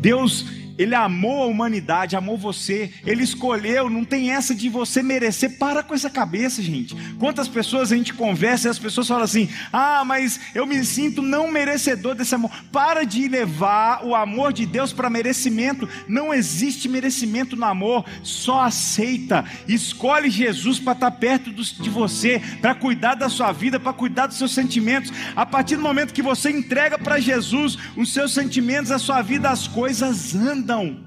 Deus 0.00 0.46
ele 0.78 0.94
amou 0.94 1.42
a 1.42 1.46
humanidade, 1.46 2.16
amou 2.16 2.38
você, 2.38 2.90
Ele 3.04 3.22
escolheu, 3.22 3.90
não 3.90 4.04
tem 4.04 4.30
essa 4.30 4.54
de 4.54 4.68
você 4.68 5.02
merecer. 5.02 5.58
Para 5.58 5.82
com 5.82 5.94
essa 5.94 6.08
cabeça, 6.08 6.62
gente. 6.62 6.96
Quantas 7.18 7.48
pessoas 7.48 7.92
a 7.92 7.96
gente 7.96 8.14
conversa 8.14 8.68
e 8.68 8.70
as 8.70 8.78
pessoas 8.78 9.06
falam 9.08 9.24
assim: 9.24 9.48
ah, 9.72 10.02
mas 10.04 10.40
eu 10.54 10.66
me 10.66 10.82
sinto 10.84 11.20
não 11.20 11.50
merecedor 11.50 12.14
desse 12.14 12.34
amor. 12.34 12.50
Para 12.72 13.04
de 13.04 13.28
levar 13.28 14.04
o 14.04 14.14
amor 14.14 14.52
de 14.52 14.64
Deus 14.64 14.92
para 14.92 15.10
merecimento. 15.10 15.88
Não 16.08 16.32
existe 16.32 16.88
merecimento 16.88 17.56
no 17.56 17.64
amor, 17.66 18.04
só 18.22 18.62
aceita. 18.62 19.44
Escolhe 19.68 20.30
Jesus 20.30 20.78
para 20.78 20.94
estar 20.94 21.10
perto 21.10 21.52
de 21.52 21.90
você, 21.90 22.40
para 22.60 22.74
cuidar 22.74 23.14
da 23.14 23.28
sua 23.28 23.52
vida, 23.52 23.78
para 23.78 23.92
cuidar 23.92 24.28
dos 24.28 24.38
seus 24.38 24.52
sentimentos. 24.52 25.12
A 25.36 25.44
partir 25.44 25.76
do 25.76 25.82
momento 25.82 26.14
que 26.14 26.22
você 26.22 26.50
entrega 26.50 26.98
para 26.98 27.20
Jesus 27.20 27.76
os 27.96 28.12
seus 28.12 28.32
sentimentos, 28.32 28.90
a 28.90 28.98
sua 28.98 29.20
vida, 29.20 29.50
as 29.50 29.66
coisas 29.66 30.34
andam 30.34 30.69
andam 30.70 31.04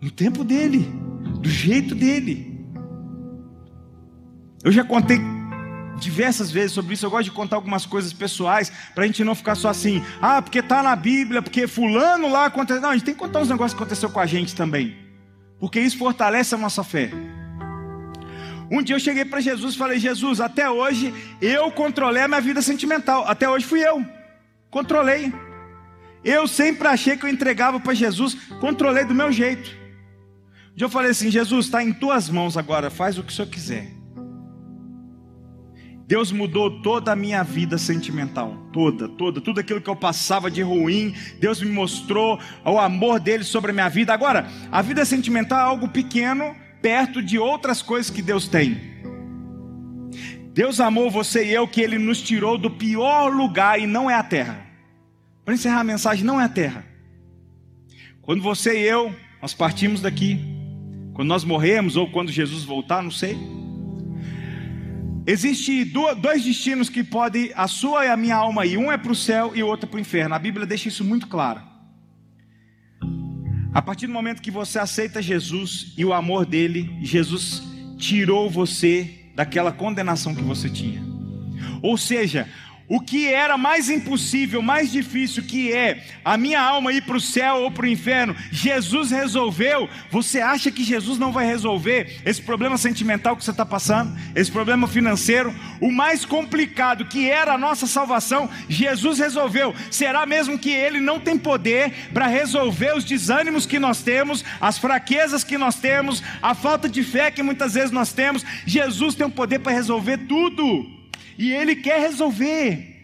no 0.00 0.10
tempo 0.10 0.42
dele, 0.42 0.90
do 1.40 1.48
jeito 1.48 1.94
dele. 1.94 2.66
Eu 4.64 4.72
já 4.72 4.82
contei 4.82 5.18
diversas 6.00 6.50
vezes 6.50 6.72
sobre 6.72 6.94
isso. 6.94 7.04
Eu 7.04 7.10
gosto 7.10 7.24
de 7.24 7.30
contar 7.32 7.56
algumas 7.56 7.84
coisas 7.84 8.12
pessoais 8.12 8.72
para 8.94 9.04
a 9.04 9.06
gente 9.06 9.22
não 9.24 9.34
ficar 9.34 9.54
só 9.54 9.68
assim, 9.68 10.02
ah, 10.20 10.40
porque 10.40 10.60
está 10.60 10.82
na 10.82 10.96
Bíblia, 10.96 11.42
porque 11.42 11.66
fulano 11.66 12.28
lá 12.28 12.46
aconteceu. 12.46 12.80
Não, 12.80 12.90
a 12.90 12.94
gente 12.94 13.04
tem 13.04 13.14
que 13.14 13.20
contar 13.20 13.40
os 13.40 13.48
negócios 13.48 13.74
que 13.74 13.82
aconteceu 13.82 14.10
com 14.10 14.20
a 14.20 14.26
gente 14.26 14.54
também, 14.54 14.96
porque 15.60 15.80
isso 15.80 15.98
fortalece 15.98 16.54
a 16.54 16.58
nossa 16.58 16.82
fé. 16.82 17.10
Um 18.70 18.82
dia 18.82 18.96
eu 18.96 19.00
cheguei 19.00 19.24
para 19.24 19.40
Jesus 19.40 19.74
e 19.74 19.78
falei: 19.78 19.98
Jesus, 19.98 20.40
até 20.40 20.68
hoje 20.68 21.12
eu 21.40 21.70
controlei 21.72 22.22
a 22.22 22.28
minha 22.28 22.40
vida 22.40 22.60
sentimental. 22.62 23.24
Até 23.26 23.48
hoje 23.48 23.64
fui 23.64 23.80
eu, 23.80 24.04
controlei. 24.70 25.32
Eu 26.24 26.46
sempre 26.48 26.88
achei 26.88 27.16
que 27.16 27.24
eu 27.24 27.30
entregava 27.30 27.78
para 27.78 27.94
Jesus, 27.94 28.34
controlei 28.60 29.04
do 29.04 29.14
meu 29.14 29.30
jeito. 29.30 29.70
Um 30.72 30.76
dia 30.76 30.86
eu 30.86 30.90
falei 30.90 31.10
assim: 31.10 31.30
Jesus, 31.30 31.66
está 31.66 31.82
em 31.82 31.92
tuas 31.92 32.28
mãos 32.28 32.56
agora, 32.56 32.90
faz 32.90 33.18
o 33.18 33.22
que 33.22 33.32
o 33.32 33.34
Senhor 33.34 33.48
quiser. 33.48 33.98
Deus 36.08 36.32
mudou 36.32 36.80
toda 36.80 37.12
a 37.12 37.16
minha 37.16 37.42
vida 37.42 37.76
sentimental, 37.76 38.56
toda, 38.72 39.06
toda, 39.10 39.42
tudo 39.42 39.60
aquilo 39.60 39.78
que 39.78 39.90
eu 39.90 39.94
passava 39.94 40.50
de 40.50 40.62
ruim, 40.62 41.14
Deus 41.38 41.60
me 41.60 41.70
mostrou 41.70 42.40
o 42.64 42.78
amor 42.78 43.20
dele 43.20 43.44
sobre 43.44 43.72
a 43.72 43.74
minha 43.74 43.90
vida. 43.90 44.14
Agora, 44.14 44.48
a 44.72 44.80
vida 44.80 45.04
sentimental 45.04 45.58
é 45.58 45.62
algo 45.62 45.88
pequeno 45.88 46.56
perto 46.80 47.22
de 47.22 47.38
outras 47.38 47.82
coisas 47.82 48.10
que 48.10 48.22
Deus 48.22 48.48
tem. 48.48 48.80
Deus 50.54 50.80
amou 50.80 51.10
você 51.10 51.44
e 51.44 51.52
eu 51.52 51.68
que 51.68 51.82
ele 51.82 51.98
nos 51.98 52.22
tirou 52.22 52.56
do 52.56 52.70
pior 52.70 53.28
lugar 53.28 53.78
e 53.78 53.86
não 53.86 54.10
é 54.10 54.14
a 54.14 54.22
terra. 54.22 54.67
Para 55.48 55.54
encerrar 55.54 55.80
a 55.80 55.84
mensagem, 55.84 56.26
não 56.26 56.38
é 56.38 56.44
a 56.44 56.48
terra. 56.50 56.84
Quando 58.20 58.42
você 58.42 58.82
e 58.82 58.86
eu, 58.86 59.16
nós 59.40 59.54
partimos 59.54 60.02
daqui, 60.02 60.38
quando 61.14 61.28
nós 61.28 61.42
morremos 61.42 61.96
ou 61.96 62.10
quando 62.10 62.30
Jesus 62.30 62.64
voltar, 62.64 63.02
não 63.02 63.10
sei. 63.10 63.34
Existe 65.26 65.86
dois 65.86 66.44
destinos 66.44 66.90
que 66.90 67.02
podem 67.02 67.50
a 67.56 67.66
sua 67.66 68.04
e 68.04 68.10
a 68.10 68.16
minha 68.18 68.36
alma 68.36 68.66
ir. 68.66 68.76
Um 68.76 68.92
é 68.92 68.98
para 68.98 69.10
o 69.10 69.14
céu 69.14 69.52
e 69.54 69.62
o 69.62 69.66
outro 69.66 69.86
é 69.86 69.90
para 69.90 69.96
o 69.96 70.00
inferno. 70.00 70.34
A 70.34 70.38
Bíblia 70.38 70.66
deixa 70.66 70.88
isso 70.88 71.02
muito 71.02 71.26
claro. 71.26 71.62
A 73.72 73.80
partir 73.80 74.06
do 74.06 74.12
momento 74.12 74.42
que 74.42 74.50
você 74.50 74.78
aceita 74.78 75.22
Jesus 75.22 75.94
e 75.96 76.04
o 76.04 76.12
amor 76.12 76.44
dele, 76.44 76.94
Jesus 77.00 77.62
tirou 77.96 78.50
você 78.50 79.30
daquela 79.34 79.72
condenação 79.72 80.34
que 80.34 80.42
você 80.42 80.68
tinha. 80.68 81.02
Ou 81.80 81.96
seja, 81.96 82.46
o 82.88 83.00
que 83.00 83.26
era 83.26 83.58
mais 83.58 83.90
impossível, 83.90 84.62
mais 84.62 84.90
difícil, 84.90 85.42
que 85.42 85.72
é 85.72 86.02
a 86.24 86.38
minha 86.38 86.60
alma 86.60 86.92
ir 86.92 87.02
para 87.02 87.16
o 87.16 87.20
céu 87.20 87.56
ou 87.56 87.70
para 87.70 87.84
o 87.84 87.88
inferno, 87.88 88.34
Jesus 88.50 89.10
resolveu. 89.10 89.88
Você 90.10 90.40
acha 90.40 90.70
que 90.70 90.82
Jesus 90.82 91.18
não 91.18 91.30
vai 91.30 91.44
resolver 91.44 92.20
esse 92.24 92.40
problema 92.40 92.78
sentimental 92.78 93.36
que 93.36 93.44
você 93.44 93.50
está 93.50 93.66
passando, 93.66 94.18
esse 94.34 94.50
problema 94.50 94.88
financeiro? 94.88 95.54
O 95.80 95.92
mais 95.92 96.24
complicado, 96.24 97.04
que 97.04 97.28
era 97.28 97.52
a 97.52 97.58
nossa 97.58 97.86
salvação, 97.86 98.48
Jesus 98.68 99.18
resolveu. 99.18 99.74
Será 99.90 100.24
mesmo 100.24 100.58
que 100.58 100.70
Ele 100.70 100.98
não 100.98 101.20
tem 101.20 101.36
poder 101.36 101.92
para 102.14 102.26
resolver 102.26 102.96
os 102.96 103.04
desânimos 103.04 103.66
que 103.66 103.78
nós 103.78 104.02
temos, 104.02 104.42
as 104.60 104.78
fraquezas 104.78 105.44
que 105.44 105.58
nós 105.58 105.74
temos, 105.76 106.22
a 106.40 106.54
falta 106.54 106.88
de 106.88 107.02
fé 107.02 107.30
que 107.30 107.42
muitas 107.42 107.74
vezes 107.74 107.90
nós 107.90 108.14
temos? 108.14 108.44
Jesus 108.64 109.14
tem 109.14 109.26
o 109.26 109.30
poder 109.30 109.58
para 109.58 109.72
resolver 109.72 110.18
tudo. 110.26 110.97
E 111.38 111.52
Ele 111.52 111.76
quer 111.76 112.00
resolver. 112.00 112.98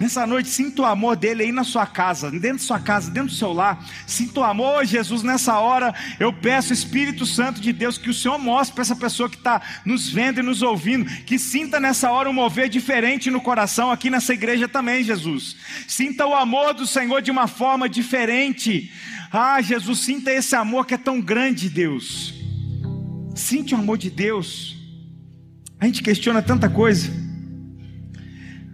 Nessa 0.00 0.26
noite, 0.26 0.48
sinta 0.48 0.80
o 0.82 0.84
amor 0.86 1.14
dele 1.14 1.42
aí 1.42 1.52
na 1.52 1.62
sua 1.62 1.86
casa, 1.86 2.30
dentro 2.30 2.52
da 2.52 2.58
sua 2.58 2.80
casa, 2.80 3.10
dentro 3.10 3.28
do 3.28 3.34
seu 3.34 3.52
lar. 3.52 3.86
Sinta 4.06 4.40
o 4.40 4.44
amor, 4.44 4.84
Jesus. 4.84 5.22
Nessa 5.22 5.58
hora, 5.58 5.94
eu 6.18 6.32
peço, 6.32 6.72
Espírito 6.72 7.26
Santo 7.26 7.60
de 7.60 7.70
Deus, 7.70 7.98
que 7.98 8.08
o 8.08 8.14
Senhor 8.14 8.38
mostre 8.38 8.74
para 8.74 8.82
essa 8.82 8.96
pessoa 8.96 9.28
que 9.28 9.36
está 9.36 9.60
nos 9.84 10.08
vendo 10.08 10.40
e 10.40 10.42
nos 10.42 10.62
ouvindo, 10.62 11.04
que 11.24 11.38
sinta 11.38 11.78
nessa 11.78 12.10
hora 12.10 12.30
um 12.30 12.32
mover 12.32 12.70
diferente 12.70 13.30
no 13.30 13.42
coração, 13.42 13.90
aqui 13.90 14.08
nessa 14.08 14.32
igreja 14.32 14.66
também, 14.66 15.04
Jesus. 15.04 15.54
Sinta 15.86 16.26
o 16.26 16.34
amor 16.34 16.72
do 16.72 16.86
Senhor 16.86 17.20
de 17.20 17.30
uma 17.30 17.46
forma 17.46 17.86
diferente. 17.86 18.90
Ah, 19.30 19.60
Jesus, 19.60 20.00
sinta 20.00 20.32
esse 20.32 20.56
amor 20.56 20.86
que 20.86 20.94
é 20.94 20.98
tão 20.98 21.20
grande, 21.20 21.68
Deus. 21.68 22.34
Sinta 23.34 23.76
o 23.76 23.78
amor 23.78 23.98
de 23.98 24.08
Deus. 24.08 24.79
A 25.80 25.86
gente 25.86 26.02
questiona 26.02 26.42
tanta 26.42 26.68
coisa. 26.68 27.10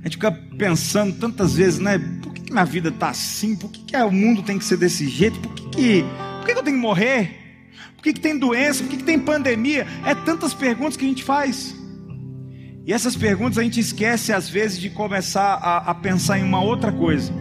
A 0.01 0.05
gente 0.05 0.15
fica 0.15 0.33
pensando 0.33 1.15
tantas 1.15 1.55
vezes, 1.55 1.79
né? 1.79 1.99
Por 2.23 2.35
que, 2.35 2.43
que 2.43 2.53
minha 2.53 2.65
vida 2.65 2.89
está 2.89 3.11
assim? 3.11 3.55
Por 3.55 3.71
que, 3.71 3.85
que 3.85 3.97
o 3.97 4.11
mundo 4.11 4.43
tem 4.43 4.59
que 4.59 4.65
ser 4.65 4.77
desse 4.77 5.09
jeito? 5.09 5.39
Por 5.39 5.55
que, 5.55 5.69
que, 5.69 6.05
por 6.39 6.47
que, 6.47 6.53
que 6.53 6.59
eu 6.59 6.65
tenho 6.65 6.77
que 6.77 6.83
morrer? 6.83 7.71
Por 7.95 8.03
que, 8.03 8.13
que 8.13 8.21
tem 8.21 8.37
doença? 8.37 8.83
Por 8.83 8.91
que, 8.91 8.97
que 8.97 9.05
tem 9.05 9.21
pandemia? 9.21 9.87
É 10.05 10.15
tantas 10.15 10.53
perguntas 10.53 10.97
que 10.97 11.05
a 11.05 11.09
gente 11.09 11.23
faz. 11.23 11.77
E 12.85 12.93
essas 12.93 13.17
perguntas 13.17 13.59
a 13.59 13.63
gente 13.63 13.81
esquece 13.81 14.33
às 14.33 14.49
vezes 14.49 14.79
de 14.79 14.91
começar 14.91 15.55
a, 15.55 15.91
a 15.91 15.95
pensar 15.95 16.39
em 16.39 16.45
uma 16.45 16.61
outra 16.61 16.93
coisa. 16.93 17.33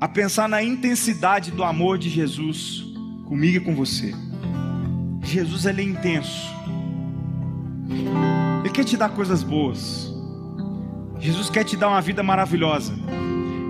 A 0.00 0.08
pensar 0.08 0.48
na 0.48 0.62
intensidade 0.62 1.50
do 1.52 1.62
amor 1.64 1.96
de 1.98 2.08
Jesus 2.08 2.84
comigo 3.24 3.56
e 3.56 3.60
com 3.60 3.74
você. 3.74 4.14
Jesus 5.24 5.64
ele 5.66 5.82
é 5.82 5.84
intenso. 5.84 6.54
Ele 8.60 8.70
quer 8.70 8.84
te 8.84 8.96
dar 8.96 9.10
coisas 9.10 9.42
boas. 9.42 10.12
Jesus 11.18 11.48
quer 11.48 11.64
te 11.64 11.76
dar 11.76 11.88
uma 11.88 12.00
vida 12.00 12.22
maravilhosa. 12.22 12.92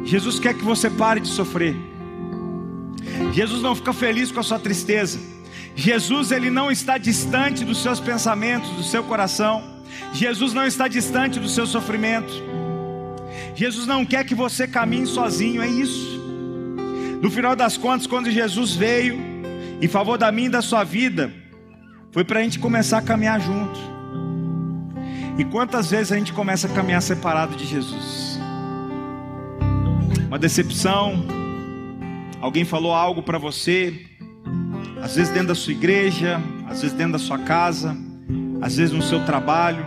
Jesus 0.04 0.38
quer 0.38 0.54
que 0.54 0.64
você 0.64 0.88
pare 0.88 1.20
de 1.20 1.28
sofrer. 1.28 1.76
Jesus 3.32 3.62
não 3.62 3.74
fica 3.74 3.92
feliz 3.92 4.30
com 4.30 4.40
a 4.40 4.42
sua 4.42 4.58
tristeza. 4.58 5.18
Jesus 5.74 6.30
ele 6.30 6.50
não 6.50 6.70
está 6.70 6.96
distante 6.96 7.64
dos 7.64 7.82
seus 7.82 8.00
pensamentos, 8.00 8.70
do 8.70 8.82
seu 8.82 9.04
coração. 9.04 9.62
Jesus 10.12 10.52
não 10.52 10.66
está 10.66 10.88
distante 10.88 11.38
do 11.38 11.48
seu 11.48 11.66
sofrimento. 11.66 12.32
Jesus 13.54 13.86
não 13.86 14.04
quer 14.04 14.24
que 14.24 14.34
você 14.34 14.66
caminhe 14.66 15.06
sozinho, 15.06 15.62
é 15.62 15.68
isso. 15.68 16.20
No 17.22 17.30
final 17.30 17.56
das 17.56 17.76
contas, 17.76 18.06
quando 18.06 18.30
Jesus 18.30 18.74
veio 18.74 19.18
em 19.80 19.88
favor 19.88 20.16
da 20.16 20.30
minha 20.30 20.48
e 20.48 20.50
da 20.50 20.62
sua 20.62 20.84
vida, 20.84 21.32
foi 22.10 22.24
para 22.24 22.40
a 22.40 22.42
gente 22.42 22.58
começar 22.58 22.98
a 22.98 23.02
caminhar 23.02 23.40
junto. 23.40 23.95
E 25.38 25.44
quantas 25.44 25.90
vezes 25.90 26.12
a 26.12 26.16
gente 26.16 26.32
começa 26.32 26.66
a 26.66 26.70
caminhar 26.70 27.02
separado 27.02 27.56
de 27.56 27.66
Jesus? 27.66 28.40
Uma 30.28 30.38
decepção, 30.38 31.26
alguém 32.40 32.64
falou 32.64 32.94
algo 32.94 33.22
para 33.22 33.36
você, 33.36 34.06
às 35.02 35.14
vezes 35.14 35.30
dentro 35.30 35.48
da 35.48 35.54
sua 35.54 35.74
igreja, 35.74 36.40
às 36.66 36.80
vezes 36.80 36.96
dentro 36.96 37.12
da 37.12 37.18
sua 37.18 37.38
casa, 37.38 37.94
às 38.62 38.78
vezes 38.78 38.94
no 38.94 39.02
seu 39.02 39.26
trabalho. 39.26 39.84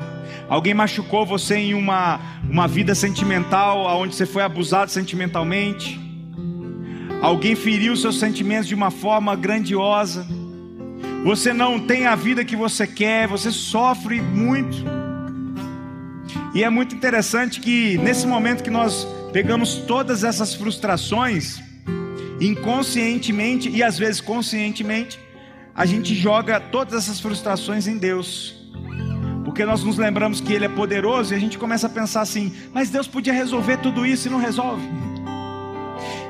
Alguém 0.47 0.75
machucou 0.75 1.25
você 1.25 1.55
em 1.55 1.73
uma, 1.73 2.19
uma 2.47 2.67
vida 2.67 2.93
sentimental, 2.93 3.85
onde 3.99 4.15
você 4.15 4.27
foi 4.27 4.43
abusado 4.43 4.91
sentimentalmente. 4.91 5.99
Alguém 7.23 7.55
feriu 7.55 7.95
seus 7.95 8.19
sentimentos 8.19 8.67
de 8.67 8.75
uma 8.75 8.91
forma 8.91 9.35
grandiosa. 9.35 10.27
Você 11.23 11.51
não 11.53 11.79
tem 11.79 12.05
a 12.05 12.15
vida 12.15 12.45
que 12.45 12.55
você 12.55 12.85
quer, 12.85 13.27
você 13.27 13.51
sofre 13.51 14.21
muito. 14.21 14.98
E 16.53 16.63
é 16.63 16.69
muito 16.69 16.95
interessante 16.95 17.59
que 17.59 17.97
nesse 17.99 18.25
momento 18.25 18.63
que 18.63 18.69
nós 18.69 19.07
pegamos 19.31 19.75
todas 19.75 20.23
essas 20.23 20.55
frustrações, 20.55 21.62
inconscientemente 22.41 23.69
e 23.69 23.83
às 23.83 23.97
vezes 23.97 24.19
conscientemente, 24.19 25.19
a 25.75 25.85
gente 25.85 26.15
joga 26.15 26.59
todas 26.59 26.93
essas 26.95 27.19
frustrações 27.19 27.88
em 27.88 27.97
Deus. 27.97 28.55
Porque 29.45 29.63
nós 29.63 29.83
nos 29.83 29.97
lembramos 29.97 30.41
que 30.41 30.51
Ele 30.53 30.65
é 30.65 30.69
poderoso 30.69 31.33
e 31.33 31.38
a 31.38 31.39
gente 31.39 31.57
começa 31.57 31.88
a 31.88 31.89
pensar 31.89 32.21
assim: 32.21 32.53
mas 32.73 32.89
Deus 32.89 33.07
podia 33.07 33.33
resolver 33.33 33.77
tudo 33.77 34.05
isso 34.05 34.27
e 34.27 34.31
não 34.31 34.39
resolve. 34.39 34.83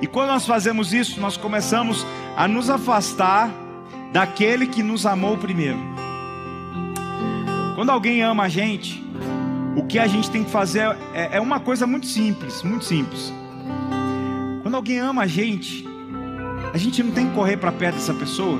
E 0.02 0.08
quando 0.08 0.30
nós 0.30 0.46
fazemos 0.46 0.94
isso, 0.94 1.20
nós 1.20 1.38
começamos 1.38 2.06
a 2.36 2.48
nos 2.48 2.70
afastar 2.70 3.50
daquele 4.12 4.68
que 4.68 4.82
nos 4.82 5.06
amou 5.06 5.38
primeiro. 5.38 5.78
Quando 7.76 7.92
alguém 7.92 8.22
ama 8.22 8.44
a 8.44 8.50
gente, 8.50 9.04
o 9.80 9.86
que 9.86 9.98
a 9.98 10.08
gente 10.08 10.30
tem 10.30 10.44
que 10.44 10.52
fazer 10.52 10.96
é, 11.14 11.38
é 11.38 11.42
uma 11.42 11.60
coisa 11.60 11.88
muito 11.88 12.06
simples, 12.06 12.62
muito 12.64 12.84
simples. 12.84 13.34
Quando 14.62 14.76
alguém 14.76 15.00
ama 15.00 15.24
a 15.24 15.28
gente, 15.28 15.86
a 16.74 16.78
gente 16.78 17.02
não 17.02 17.12
tem 17.12 17.30
que 17.30 17.34
correr 17.34 17.56
para 17.56 17.72
perto 17.72 17.96
dessa 17.96 18.14
pessoa. 18.14 18.60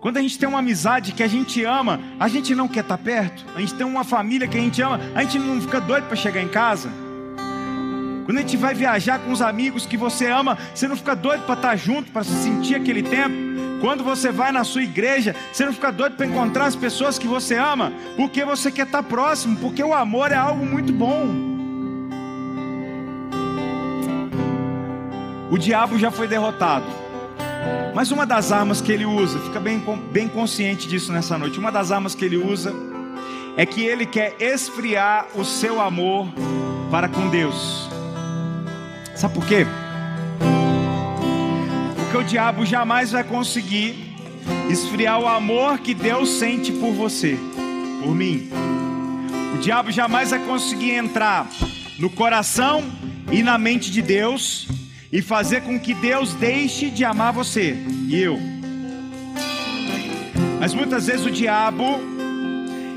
Quando 0.00 0.16
a 0.16 0.20
gente 0.20 0.36
tem 0.36 0.48
uma 0.48 0.58
amizade 0.58 1.12
que 1.12 1.22
a 1.22 1.28
gente 1.28 1.64
ama, 1.64 2.00
a 2.18 2.28
gente 2.28 2.54
não 2.54 2.66
quer 2.66 2.80
estar 2.80 2.98
perto. 2.98 3.44
A 3.54 3.60
gente 3.60 3.74
tem 3.74 3.86
uma 3.86 4.02
família 4.02 4.48
que 4.48 4.58
a 4.58 4.60
gente 4.60 4.82
ama, 4.82 5.00
a 5.14 5.22
gente 5.22 5.38
não 5.38 5.60
fica 5.60 5.80
doido 5.80 6.06
para 6.06 6.16
chegar 6.16 6.42
em 6.42 6.48
casa. 6.48 6.90
Quando 8.24 8.38
a 8.38 8.40
gente 8.40 8.56
vai 8.56 8.74
viajar 8.74 9.20
com 9.20 9.30
os 9.30 9.40
amigos 9.40 9.86
que 9.86 9.96
você 9.96 10.26
ama, 10.26 10.58
você 10.74 10.88
não 10.88 10.96
fica 10.96 11.14
doido 11.14 11.44
para 11.46 11.54
estar 11.54 11.76
junto, 11.76 12.10
para 12.10 12.24
sentir 12.24 12.74
aquele 12.74 13.02
tempo. 13.02 13.34
Quando 13.80 14.02
você 14.02 14.32
vai 14.32 14.50
na 14.50 14.64
sua 14.64 14.82
igreja, 14.82 15.34
você 15.52 15.64
não 15.64 15.72
fica 15.72 15.92
doido 15.92 16.16
para 16.16 16.26
encontrar 16.26 16.66
as 16.66 16.76
pessoas 16.76 17.18
que 17.18 17.26
você 17.26 17.54
ama, 17.54 17.92
porque 18.16 18.44
você 18.44 18.70
quer 18.70 18.86
estar 18.86 19.02
próximo, 19.02 19.56
porque 19.56 19.82
o 19.82 19.94
amor 19.94 20.32
é 20.32 20.36
algo 20.36 20.66
muito 20.66 20.92
bom. 20.92 21.48
O 25.50 25.56
diabo 25.56 25.98
já 25.98 26.10
foi 26.10 26.26
derrotado. 26.26 26.84
Mas 27.94 28.10
uma 28.10 28.26
das 28.26 28.52
armas 28.52 28.80
que 28.80 28.92
ele 28.92 29.06
usa, 29.06 29.38
fica 29.40 29.58
bem, 29.58 29.82
bem 30.12 30.28
consciente 30.28 30.86
disso 30.86 31.12
nessa 31.12 31.38
noite. 31.38 31.58
Uma 31.58 31.72
das 31.72 31.90
armas 31.90 32.14
que 32.14 32.24
ele 32.24 32.36
usa 32.36 32.72
é 33.56 33.64
que 33.64 33.84
ele 33.84 34.06
quer 34.06 34.36
esfriar 34.38 35.26
o 35.34 35.44
seu 35.44 35.80
amor 35.80 36.28
para 36.90 37.08
com 37.08 37.28
Deus. 37.28 37.88
Sabe 39.16 39.34
por 39.34 39.46
quê? 39.46 39.66
Porque 42.08 42.24
o 42.24 42.24
diabo 42.24 42.64
jamais 42.64 43.12
vai 43.12 43.22
conseguir 43.22 43.94
esfriar 44.70 45.20
o 45.20 45.28
amor 45.28 45.78
que 45.80 45.92
Deus 45.92 46.30
sente 46.30 46.72
por 46.72 46.90
você, 46.90 47.38
por 48.02 48.14
mim. 48.14 48.48
O 49.54 49.58
diabo 49.58 49.92
jamais 49.92 50.30
vai 50.30 50.38
conseguir 50.38 50.92
entrar 50.92 51.46
no 51.98 52.08
coração 52.08 52.82
e 53.30 53.42
na 53.42 53.58
mente 53.58 53.90
de 53.90 54.00
Deus 54.00 54.66
e 55.12 55.20
fazer 55.20 55.60
com 55.60 55.78
que 55.78 55.92
Deus 55.92 56.32
deixe 56.32 56.88
de 56.88 57.04
amar 57.04 57.30
você 57.30 57.76
e 58.08 58.16
eu. 58.16 58.40
Mas 60.58 60.72
muitas 60.72 61.08
vezes 61.08 61.26
o 61.26 61.30
diabo, 61.30 62.00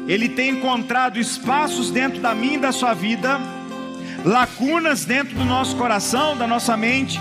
ele 0.08 0.30
tem 0.30 0.52
encontrado 0.52 1.20
espaços 1.20 1.92
dentro 1.92 2.22
da 2.22 2.34
minha 2.34 2.56
e 2.56 2.62
da 2.62 2.72
sua 2.72 2.94
vida, 2.94 3.42
lacunas 4.24 5.04
dentro 5.04 5.36
do 5.36 5.44
nosso 5.44 5.76
coração, 5.76 6.38
da 6.38 6.48
nossa 6.48 6.78
mente, 6.78 7.20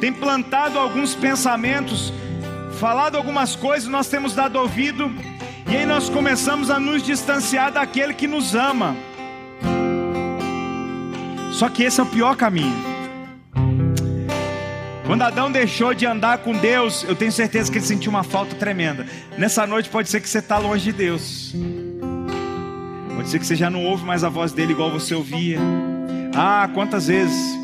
tem 0.00 0.12
plantado 0.12 0.78
alguns 0.78 1.14
pensamentos, 1.14 2.12
falado 2.78 3.16
algumas 3.16 3.56
coisas, 3.56 3.88
nós 3.88 4.08
temos 4.08 4.34
dado 4.34 4.56
ouvido, 4.56 5.10
e 5.68 5.76
aí 5.76 5.84
nós 5.84 6.08
começamos 6.08 6.70
a 6.70 6.78
nos 6.78 7.02
distanciar 7.02 7.72
daquele 7.72 8.14
que 8.14 8.26
nos 8.26 8.54
ama. 8.54 8.96
Só 11.52 11.68
que 11.68 11.82
esse 11.82 11.98
é 11.98 12.02
o 12.02 12.06
pior 12.06 12.36
caminho. 12.36 12.74
Quando 15.04 15.22
Adão 15.22 15.50
deixou 15.50 15.94
de 15.94 16.06
andar 16.06 16.38
com 16.38 16.52
Deus, 16.52 17.02
eu 17.02 17.16
tenho 17.16 17.32
certeza 17.32 17.72
que 17.72 17.78
ele 17.78 17.84
sentiu 17.86 18.10
uma 18.10 18.22
falta 18.22 18.54
tremenda. 18.54 19.06
Nessa 19.36 19.66
noite 19.66 19.88
pode 19.88 20.08
ser 20.08 20.20
que 20.20 20.28
você 20.28 20.38
está 20.38 20.58
longe 20.58 20.84
de 20.84 20.92
Deus. 20.92 21.54
Pode 23.16 23.28
ser 23.28 23.38
que 23.38 23.46
você 23.46 23.56
já 23.56 23.68
não 23.68 23.84
ouve 23.84 24.04
mais 24.04 24.22
a 24.22 24.28
voz 24.28 24.52
dele 24.52 24.72
igual 24.72 24.92
você 24.92 25.14
ouvia. 25.14 25.58
Ah, 26.36 26.68
quantas 26.72 27.08
vezes 27.08 27.57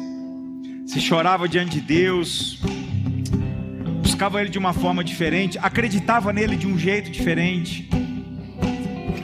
você 0.85 1.01
chorava 1.01 1.49
diante 1.49 1.73
de 1.73 1.81
Deus, 1.81 2.61
buscava 4.03 4.41
ele 4.41 4.51
de 4.51 4.59
uma 4.59 4.73
forma 4.73 5.03
diferente, 5.03 5.59
acreditava 5.61 6.33
nele 6.33 6.57
de 6.57 6.67
um 6.67 6.79
jeito 6.79 7.11
diferente. 7.11 7.89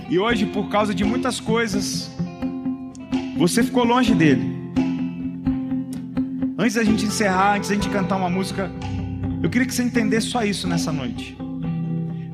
E 0.08 0.18
hoje, 0.18 0.46
por 0.46 0.68
causa 0.68 0.94
de 0.94 1.04
muitas 1.04 1.38
coisas, 1.38 2.10
você 3.36 3.62
ficou 3.62 3.84
longe 3.84 4.14
dele. 4.14 4.58
Antes 6.58 6.74
da 6.74 6.82
gente 6.82 7.04
encerrar, 7.04 7.56
antes 7.56 7.68
da 7.68 7.74
gente 7.74 7.88
cantar 7.88 8.16
uma 8.16 8.28
música, 8.28 8.70
eu 9.42 9.48
queria 9.48 9.66
que 9.66 9.74
você 9.74 9.82
entendesse 9.82 10.28
só 10.28 10.44
isso 10.44 10.66
nessa 10.66 10.90
noite. 10.90 11.36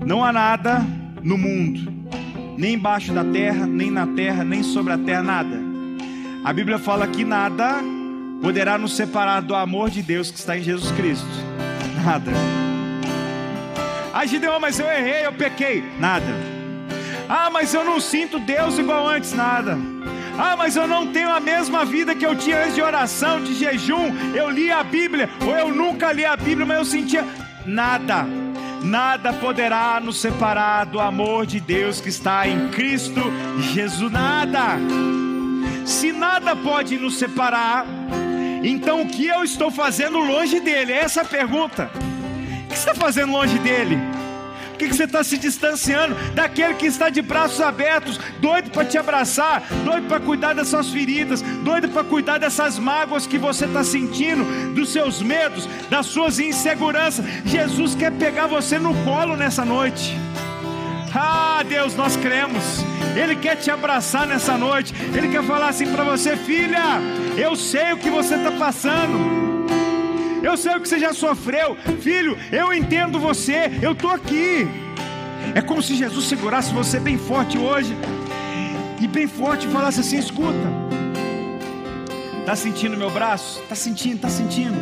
Não 0.04 0.24
há 0.24 0.32
nada 0.32 0.86
no 1.22 1.36
mundo, 1.36 1.92
nem 2.56 2.74
embaixo 2.74 3.12
da 3.12 3.24
terra, 3.24 3.66
nem 3.66 3.90
na 3.90 4.06
terra, 4.06 4.44
nem 4.44 4.62
sobre 4.62 4.92
a 4.92 4.98
terra, 4.98 5.22
nada. 5.22 5.60
A 6.44 6.52
Bíblia 6.52 6.78
fala 6.78 7.06
que 7.06 7.24
nada 7.24 7.82
poderá 8.42 8.79
nos 8.79 8.96
separar 8.96 9.42
do 9.42 9.55
amor 9.55 9.90
de 9.90 10.03
Deus 10.03 10.31
que 10.31 10.38
está 10.38 10.57
em 10.57 10.62
Jesus 10.62 10.90
Cristo. 10.92 11.27
Nada. 12.05 12.31
Ah, 14.13 14.25
Gideon, 14.25 14.58
mas 14.58 14.79
eu 14.79 14.87
errei, 14.87 15.27
eu 15.27 15.33
pequei. 15.33 15.85
Nada. 15.98 16.27
Ah, 17.29 17.50
mas 17.50 17.75
eu 17.75 17.85
não 17.85 18.00
sinto 18.00 18.38
Deus 18.38 18.79
igual 18.79 19.08
antes. 19.08 19.33
Nada. 19.33 19.77
Ah, 20.38 20.54
mas 20.56 20.77
eu 20.77 20.87
não 20.87 21.06
tenho 21.13 21.31
a 21.31 21.40
mesma 21.40 21.85
vida 21.85 22.15
que 22.15 22.25
eu 22.25 22.37
tinha 22.37 22.63
antes 22.63 22.75
de 22.75 22.83
oração, 22.83 23.42
de 23.42 23.54
jejum. 23.54 24.15
Eu 24.35 24.50
li 24.50 24.71
a 24.71 24.83
Bíblia, 24.85 25.29
ou 25.44 25.56
eu 25.56 25.75
nunca 25.75 26.13
li 26.13 26.25
a 26.25 26.37
Bíblia, 26.37 26.67
mas 26.67 26.79
eu 26.79 26.85
sentia 26.85 27.25
nada. 27.65 28.27
Nada 28.83 29.33
poderá 29.33 29.98
nos 29.98 30.21
separar 30.21 30.85
do 30.87 31.00
amor 31.00 31.46
de 31.46 31.58
Deus 31.58 32.00
que 32.00 32.08
está 32.08 32.46
em 32.46 32.69
Cristo 32.69 33.21
Jesus. 33.73 34.13
Nada. 34.13 34.79
Se 35.85 36.13
nada 36.13 36.54
pode 36.54 36.98
nos 36.98 37.17
separar, 37.17 37.87
então 38.71 39.02
o 39.02 39.08
que 39.08 39.27
eu 39.27 39.44
estou 39.44 39.71
fazendo 39.71 40.19
longe 40.19 40.60
dele? 40.60 40.92
É 40.92 41.04
essa 41.04 41.23
a 41.23 41.25
pergunta. 41.25 41.90
O 41.94 42.69
que 42.69 42.79
você 42.79 42.90
está 42.90 42.94
fazendo 42.94 43.33
longe 43.33 43.58
dele? 43.58 43.98
Por 44.71 44.79
que, 44.79 44.88
você 44.88 45.04
está 45.04 45.25
se 45.25 45.38
distanciando 45.38 46.14
daquele 46.35 46.75
que 46.75 46.85
está 46.85 47.08
de 47.08 47.23
braços 47.23 47.62
abertos, 47.62 48.21
doido 48.40 48.71
para 48.71 48.85
te 48.85 48.98
abraçar, 48.98 49.62
doido 49.83 50.06
para 50.06 50.21
cuidar 50.21 50.54
das 50.54 50.69
suas 50.69 50.90
feridas, 50.90 51.40
doido 51.40 51.88
para 51.88 52.04
cuidar 52.04 52.37
dessas 52.37 52.79
mágoas 52.79 53.27
que 53.27 53.38
você 53.38 53.64
está 53.64 53.83
sentindo, 53.83 54.75
dos 54.75 54.90
seus 54.90 55.23
medos, 55.23 55.67
das 55.88 56.04
suas 56.04 56.38
inseguranças? 56.38 57.25
Jesus 57.46 57.94
quer 57.94 58.12
pegar 58.12 58.48
você 58.48 58.79
no 58.79 58.94
colo 59.02 59.35
nessa 59.35 59.64
noite. 59.64 60.14
Ah, 61.14 61.62
Deus, 61.67 61.96
nós 61.96 62.14
cremos. 62.14 62.85
Ele 63.17 63.35
quer 63.37 63.56
te 63.56 63.71
abraçar 63.71 64.27
nessa 64.27 64.56
noite. 64.58 64.94
Ele 65.14 65.29
quer 65.29 65.42
falar 65.42 65.69
assim 65.69 65.90
para 65.90 66.04
você, 66.04 66.37
filha. 66.37 67.00
Eu 67.37 67.56
sei 67.56 67.92
o 67.92 67.96
que 67.96 68.10
você 68.10 68.35
está 68.35 68.52
passando. 68.52 69.46
Eu 70.42 70.56
sei 70.56 70.77
o 70.77 70.81
que 70.81 70.88
você 70.88 70.98
já 70.98 71.12
sofreu, 71.12 71.77
filho. 72.00 72.38
Eu 72.52 72.73
entendo 72.73 73.19
você. 73.19 73.71
Eu 73.81 73.92
estou 73.92 74.10
aqui. 74.10 74.69
É 75.54 75.62
como 75.62 75.83
se 75.83 75.94
Jesus 75.94 76.27
segurasse 76.27 76.73
você 76.73 77.00
bem 77.00 77.17
forte 77.17 77.56
hoje 77.56 77.96
e 79.00 79.08
bem 79.08 79.27
forte 79.27 79.67
falasse 79.69 80.00
assim: 80.00 80.19
escuta. 80.19 80.87
Tá 82.44 82.54
sentindo 82.54 82.96
meu 82.96 83.10
braço? 83.10 83.60
Tá 83.69 83.75
sentindo? 83.75 84.21
Tá 84.21 84.29
sentindo? 84.29 84.77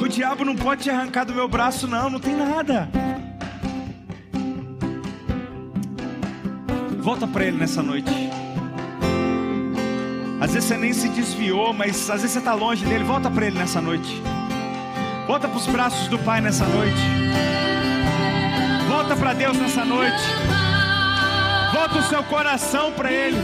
O 0.00 0.08
diabo 0.08 0.44
não 0.44 0.56
pode 0.56 0.84
te 0.84 0.90
arrancar 0.90 1.24
do 1.24 1.34
meu 1.34 1.46
braço, 1.46 1.86
não. 1.86 2.08
Não 2.08 2.18
tem 2.18 2.34
nada. 2.34 2.88
Volta 7.02 7.26
para 7.26 7.44
Ele 7.44 7.58
nessa 7.58 7.82
noite. 7.82 8.08
Às 10.40 10.52
vezes 10.52 10.68
você 10.68 10.76
nem 10.76 10.92
se 10.92 11.08
desviou, 11.08 11.72
mas 11.72 12.08
às 12.08 12.22
vezes 12.22 12.30
você 12.30 12.38
está 12.38 12.54
longe 12.54 12.84
dele. 12.84 13.02
Volta 13.02 13.28
para 13.28 13.46
Ele 13.46 13.58
nessa 13.58 13.80
noite. 13.80 14.22
Volta 15.26 15.48
para 15.48 15.56
os 15.56 15.66
braços 15.66 16.06
do 16.06 16.18
Pai 16.20 16.40
nessa 16.40 16.64
noite. 16.64 17.02
Volta 18.88 19.16
para 19.16 19.32
Deus 19.32 19.56
nessa 19.56 19.84
noite. 19.84 20.22
Volta 21.72 21.98
o 21.98 22.02
seu 22.04 22.22
coração 22.22 22.92
para 22.92 23.10
Ele. 23.10 23.38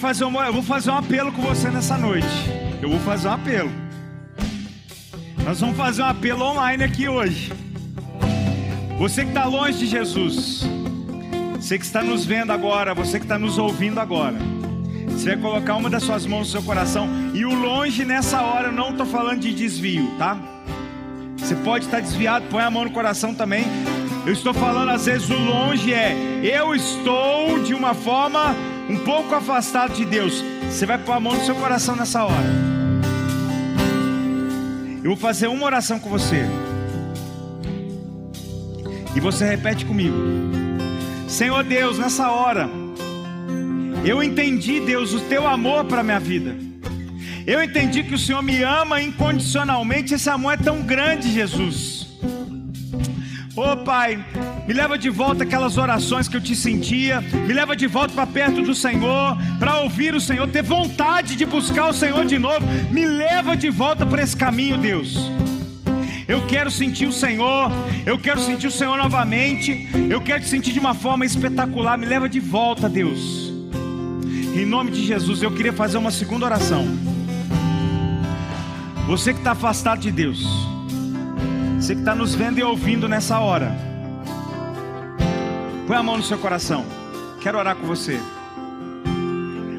Fazer 0.00 0.24
um, 0.24 0.42
eu 0.42 0.52
vou 0.52 0.62
fazer 0.62 0.90
um 0.90 0.96
apelo 0.96 1.30
com 1.30 1.42
você 1.42 1.68
nessa 1.68 1.98
noite. 1.98 2.26
Eu 2.80 2.88
vou 2.88 2.98
fazer 3.00 3.28
um 3.28 3.32
apelo. 3.32 3.70
Nós 5.44 5.60
vamos 5.60 5.76
fazer 5.76 6.00
um 6.02 6.06
apelo 6.06 6.42
online 6.42 6.82
aqui 6.82 7.06
hoje. 7.06 7.52
Você 8.98 9.24
que 9.24 9.28
está 9.28 9.44
longe 9.44 9.78
de 9.78 9.86
Jesus, 9.86 10.62
você 11.54 11.78
que 11.78 11.84
está 11.84 12.02
nos 12.02 12.24
vendo 12.24 12.50
agora, 12.50 12.94
você 12.94 13.18
que 13.18 13.26
está 13.26 13.38
nos 13.38 13.58
ouvindo 13.58 14.00
agora, 14.00 14.38
você 15.06 15.36
vai 15.36 15.36
colocar 15.36 15.76
uma 15.76 15.90
das 15.90 16.02
suas 16.02 16.24
mãos 16.24 16.46
no 16.46 16.52
seu 16.52 16.62
coração. 16.62 17.06
E 17.34 17.44
o 17.44 17.54
longe 17.54 18.02
nessa 18.02 18.40
hora, 18.40 18.68
eu 18.68 18.72
não 18.72 18.92
estou 18.92 19.04
falando 19.04 19.40
de 19.40 19.52
desvio, 19.52 20.10
tá? 20.18 20.38
Você 21.36 21.54
pode 21.56 21.84
estar 21.84 22.00
desviado, 22.00 22.46
põe 22.50 22.62
a 22.62 22.70
mão 22.70 22.84
no 22.84 22.90
coração 22.90 23.34
também. 23.34 23.64
Eu 24.24 24.32
estou 24.32 24.54
falando 24.54 24.90
às 24.90 25.04
vezes 25.04 25.28
o 25.28 25.38
longe 25.38 25.92
é 25.92 26.14
eu 26.42 26.74
estou 26.74 27.62
de 27.62 27.74
uma 27.74 27.92
forma 27.92 28.54
um 28.90 28.98
pouco 29.04 29.34
afastado 29.34 29.94
de 29.94 30.04
Deus. 30.04 30.44
Você 30.68 30.84
vai 30.84 30.98
pôr 30.98 31.12
a 31.12 31.20
mão 31.20 31.34
no 31.34 31.44
seu 31.44 31.54
coração 31.54 31.94
nessa 31.94 32.24
hora. 32.24 32.70
Eu 34.98 35.10
vou 35.10 35.16
fazer 35.16 35.46
uma 35.46 35.64
oração 35.64 36.00
com 36.00 36.10
você. 36.10 36.44
E 39.14 39.20
você 39.20 39.46
repete 39.46 39.84
comigo. 39.84 40.16
Senhor 41.28 41.62
Deus, 41.62 41.98
nessa 41.98 42.30
hora 42.30 42.68
eu 44.04 44.22
entendi, 44.22 44.80
Deus, 44.80 45.12
o 45.12 45.20
teu 45.20 45.46
amor 45.46 45.84
para 45.84 46.02
minha 46.02 46.18
vida. 46.18 46.56
Eu 47.46 47.62
entendi 47.62 48.02
que 48.02 48.14
o 48.14 48.18
Senhor 48.18 48.42
me 48.42 48.62
ama 48.62 49.00
incondicionalmente. 49.00 50.14
Esse 50.14 50.28
amor 50.30 50.54
é 50.54 50.56
tão 50.56 50.82
grande, 50.82 51.30
Jesus. 51.30 51.99
Ô 53.56 53.72
oh, 53.72 53.76
Pai, 53.78 54.24
me 54.66 54.72
leva 54.72 54.96
de 54.96 55.10
volta 55.10 55.42
aquelas 55.42 55.76
orações 55.76 56.28
que 56.28 56.36
eu 56.36 56.40
te 56.40 56.54
sentia, 56.54 57.20
me 57.20 57.52
leva 57.52 57.74
de 57.74 57.88
volta 57.88 58.14
para 58.14 58.24
perto 58.24 58.62
do 58.62 58.76
Senhor, 58.76 59.36
para 59.58 59.80
ouvir 59.80 60.14
o 60.14 60.20
Senhor, 60.20 60.46
ter 60.48 60.62
vontade 60.62 61.34
de 61.34 61.44
buscar 61.44 61.88
o 61.88 61.92
Senhor 61.92 62.24
de 62.24 62.38
novo. 62.38 62.64
Me 62.92 63.04
leva 63.04 63.56
de 63.56 63.68
volta 63.68 64.06
para 64.06 64.22
esse 64.22 64.36
caminho, 64.36 64.78
Deus. 64.78 65.18
Eu 66.28 66.46
quero 66.46 66.70
sentir 66.70 67.06
o 67.06 67.12
Senhor, 67.12 67.72
eu 68.06 68.16
quero 68.16 68.38
sentir 68.38 68.68
o 68.68 68.70
Senhor 68.70 68.96
novamente, 68.96 69.88
eu 70.08 70.20
quero 70.20 70.42
te 70.42 70.48
sentir 70.48 70.72
de 70.72 70.78
uma 70.78 70.94
forma 70.94 71.26
espetacular. 71.26 71.98
Me 71.98 72.06
leva 72.06 72.28
de 72.28 72.38
volta, 72.38 72.88
Deus. 72.88 73.52
Em 74.54 74.64
nome 74.64 74.92
de 74.92 75.04
Jesus, 75.04 75.42
eu 75.42 75.50
queria 75.50 75.72
fazer 75.72 75.98
uma 75.98 76.12
segunda 76.12 76.46
oração. 76.46 76.86
Você 79.08 79.32
que 79.32 79.40
está 79.40 79.52
afastado 79.52 79.98
de 79.98 80.12
Deus, 80.12 80.46
você 81.80 81.94
que 81.94 82.02
está 82.02 82.14
nos 82.14 82.34
vendo 82.34 82.58
e 82.58 82.62
ouvindo 82.62 83.08
nessa 83.08 83.38
hora, 83.38 83.74
põe 85.86 85.96
a 85.96 86.02
mão 86.02 86.18
no 86.18 86.22
seu 86.22 86.36
coração. 86.36 86.84
Quero 87.40 87.58
orar 87.58 87.74
com 87.74 87.86
você. 87.86 88.20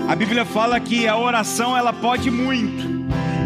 A 0.09 0.15
Bíblia 0.15 0.43
fala 0.43 0.79
que 0.79 1.07
a 1.07 1.15
oração 1.15 1.77
ela 1.77 1.93
pode 1.93 2.31
muito. 2.31 2.89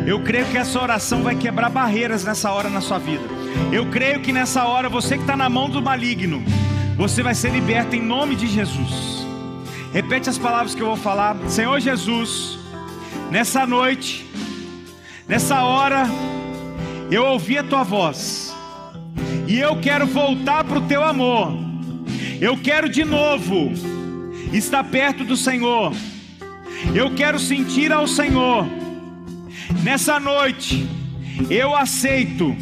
Eu 0.07 0.23
creio 0.23 0.45
que 0.45 0.57
essa 0.57 0.81
oração 0.81 1.21
vai 1.21 1.35
quebrar 1.35 1.69
barreiras 1.69 2.23
nessa 2.23 2.49
hora 2.49 2.69
na 2.69 2.79
sua 2.79 2.97
vida. 2.97 3.25
Eu 3.73 3.87
creio 3.87 4.21
que 4.21 4.31
nessa 4.31 4.63
hora 4.63 4.87
você 4.87 5.15
que 5.17 5.23
está 5.23 5.35
na 5.35 5.49
mão 5.49 5.69
do 5.69 5.81
maligno, 5.81 6.41
você 6.95 7.21
vai 7.21 7.35
ser 7.35 7.51
liberto 7.51 7.93
em 7.93 8.01
nome 8.01 8.37
de 8.37 8.47
Jesus. 8.47 9.27
Repete 9.91 10.29
as 10.29 10.37
palavras 10.37 10.73
que 10.73 10.81
eu 10.81 10.87
vou 10.87 10.97
falar. 10.97 11.35
Senhor 11.49 11.77
Jesus, 11.81 12.57
nessa 13.29 13.67
noite, 13.67 14.25
nessa 15.27 15.61
hora, 15.61 16.05
eu 17.11 17.25
ouvi 17.25 17.57
a 17.57 17.63
tua 17.63 17.83
voz 17.83 18.44
e 19.47 19.59
eu 19.59 19.79
quero 19.79 20.05
voltar 20.07 20.63
para 20.63 20.79
o 20.79 20.87
teu 20.87 21.03
amor. 21.03 21.53
Eu 22.41 22.57
quero 22.57 22.89
de 22.89 23.03
novo 23.03 23.71
estar 24.51 24.83
perto 24.83 25.23
do 25.23 25.37
Senhor. 25.37 25.93
Eu 26.93 27.13
quero 27.15 27.39
sentir 27.39 27.91
ao 27.91 28.07
Senhor. 28.07 28.65
Nessa 29.83 30.19
noite, 30.19 30.87
eu 31.49 31.75
aceito 31.75 32.55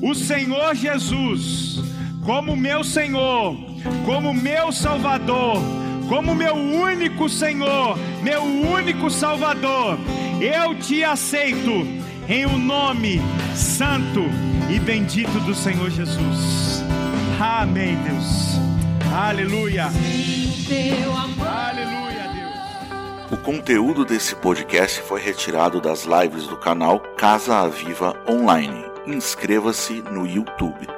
o 0.00 0.14
Senhor 0.14 0.74
Jesus 0.74 1.80
como 2.24 2.56
meu 2.56 2.82
Senhor, 2.82 3.56
como 4.04 4.32
meu 4.32 4.72
Salvador, 4.72 5.60
como 6.08 6.34
meu 6.34 6.54
único 6.54 7.28
Senhor, 7.28 7.98
meu 8.22 8.42
único 8.42 9.10
Salvador. 9.10 9.98
Eu 10.40 10.74
te 10.74 11.04
aceito 11.04 11.86
em 12.28 12.46
o 12.46 12.50
um 12.50 12.58
nome 12.58 13.20
santo 13.54 14.22
e 14.70 14.78
bendito 14.78 15.38
do 15.40 15.54
Senhor 15.54 15.90
Jesus. 15.90 16.82
Amém, 17.40 17.96
Deus. 18.02 18.58
Aleluia. 19.12 19.86
Aleluia, 21.40 22.28
Deus. 22.32 23.30
O 23.30 23.36
conteúdo 23.36 24.04
desse 24.04 24.34
podcast 24.36 25.00
foi 25.02 25.20
retirado 25.20 25.80
das 25.80 26.04
lives 26.04 26.46
do 26.46 26.56
canal 26.56 27.00
Casa 27.16 27.56
Aviva 27.56 28.16
Online. 28.28 28.84
Inscreva-se 29.06 30.02
no 30.10 30.26
YouTube. 30.26 30.93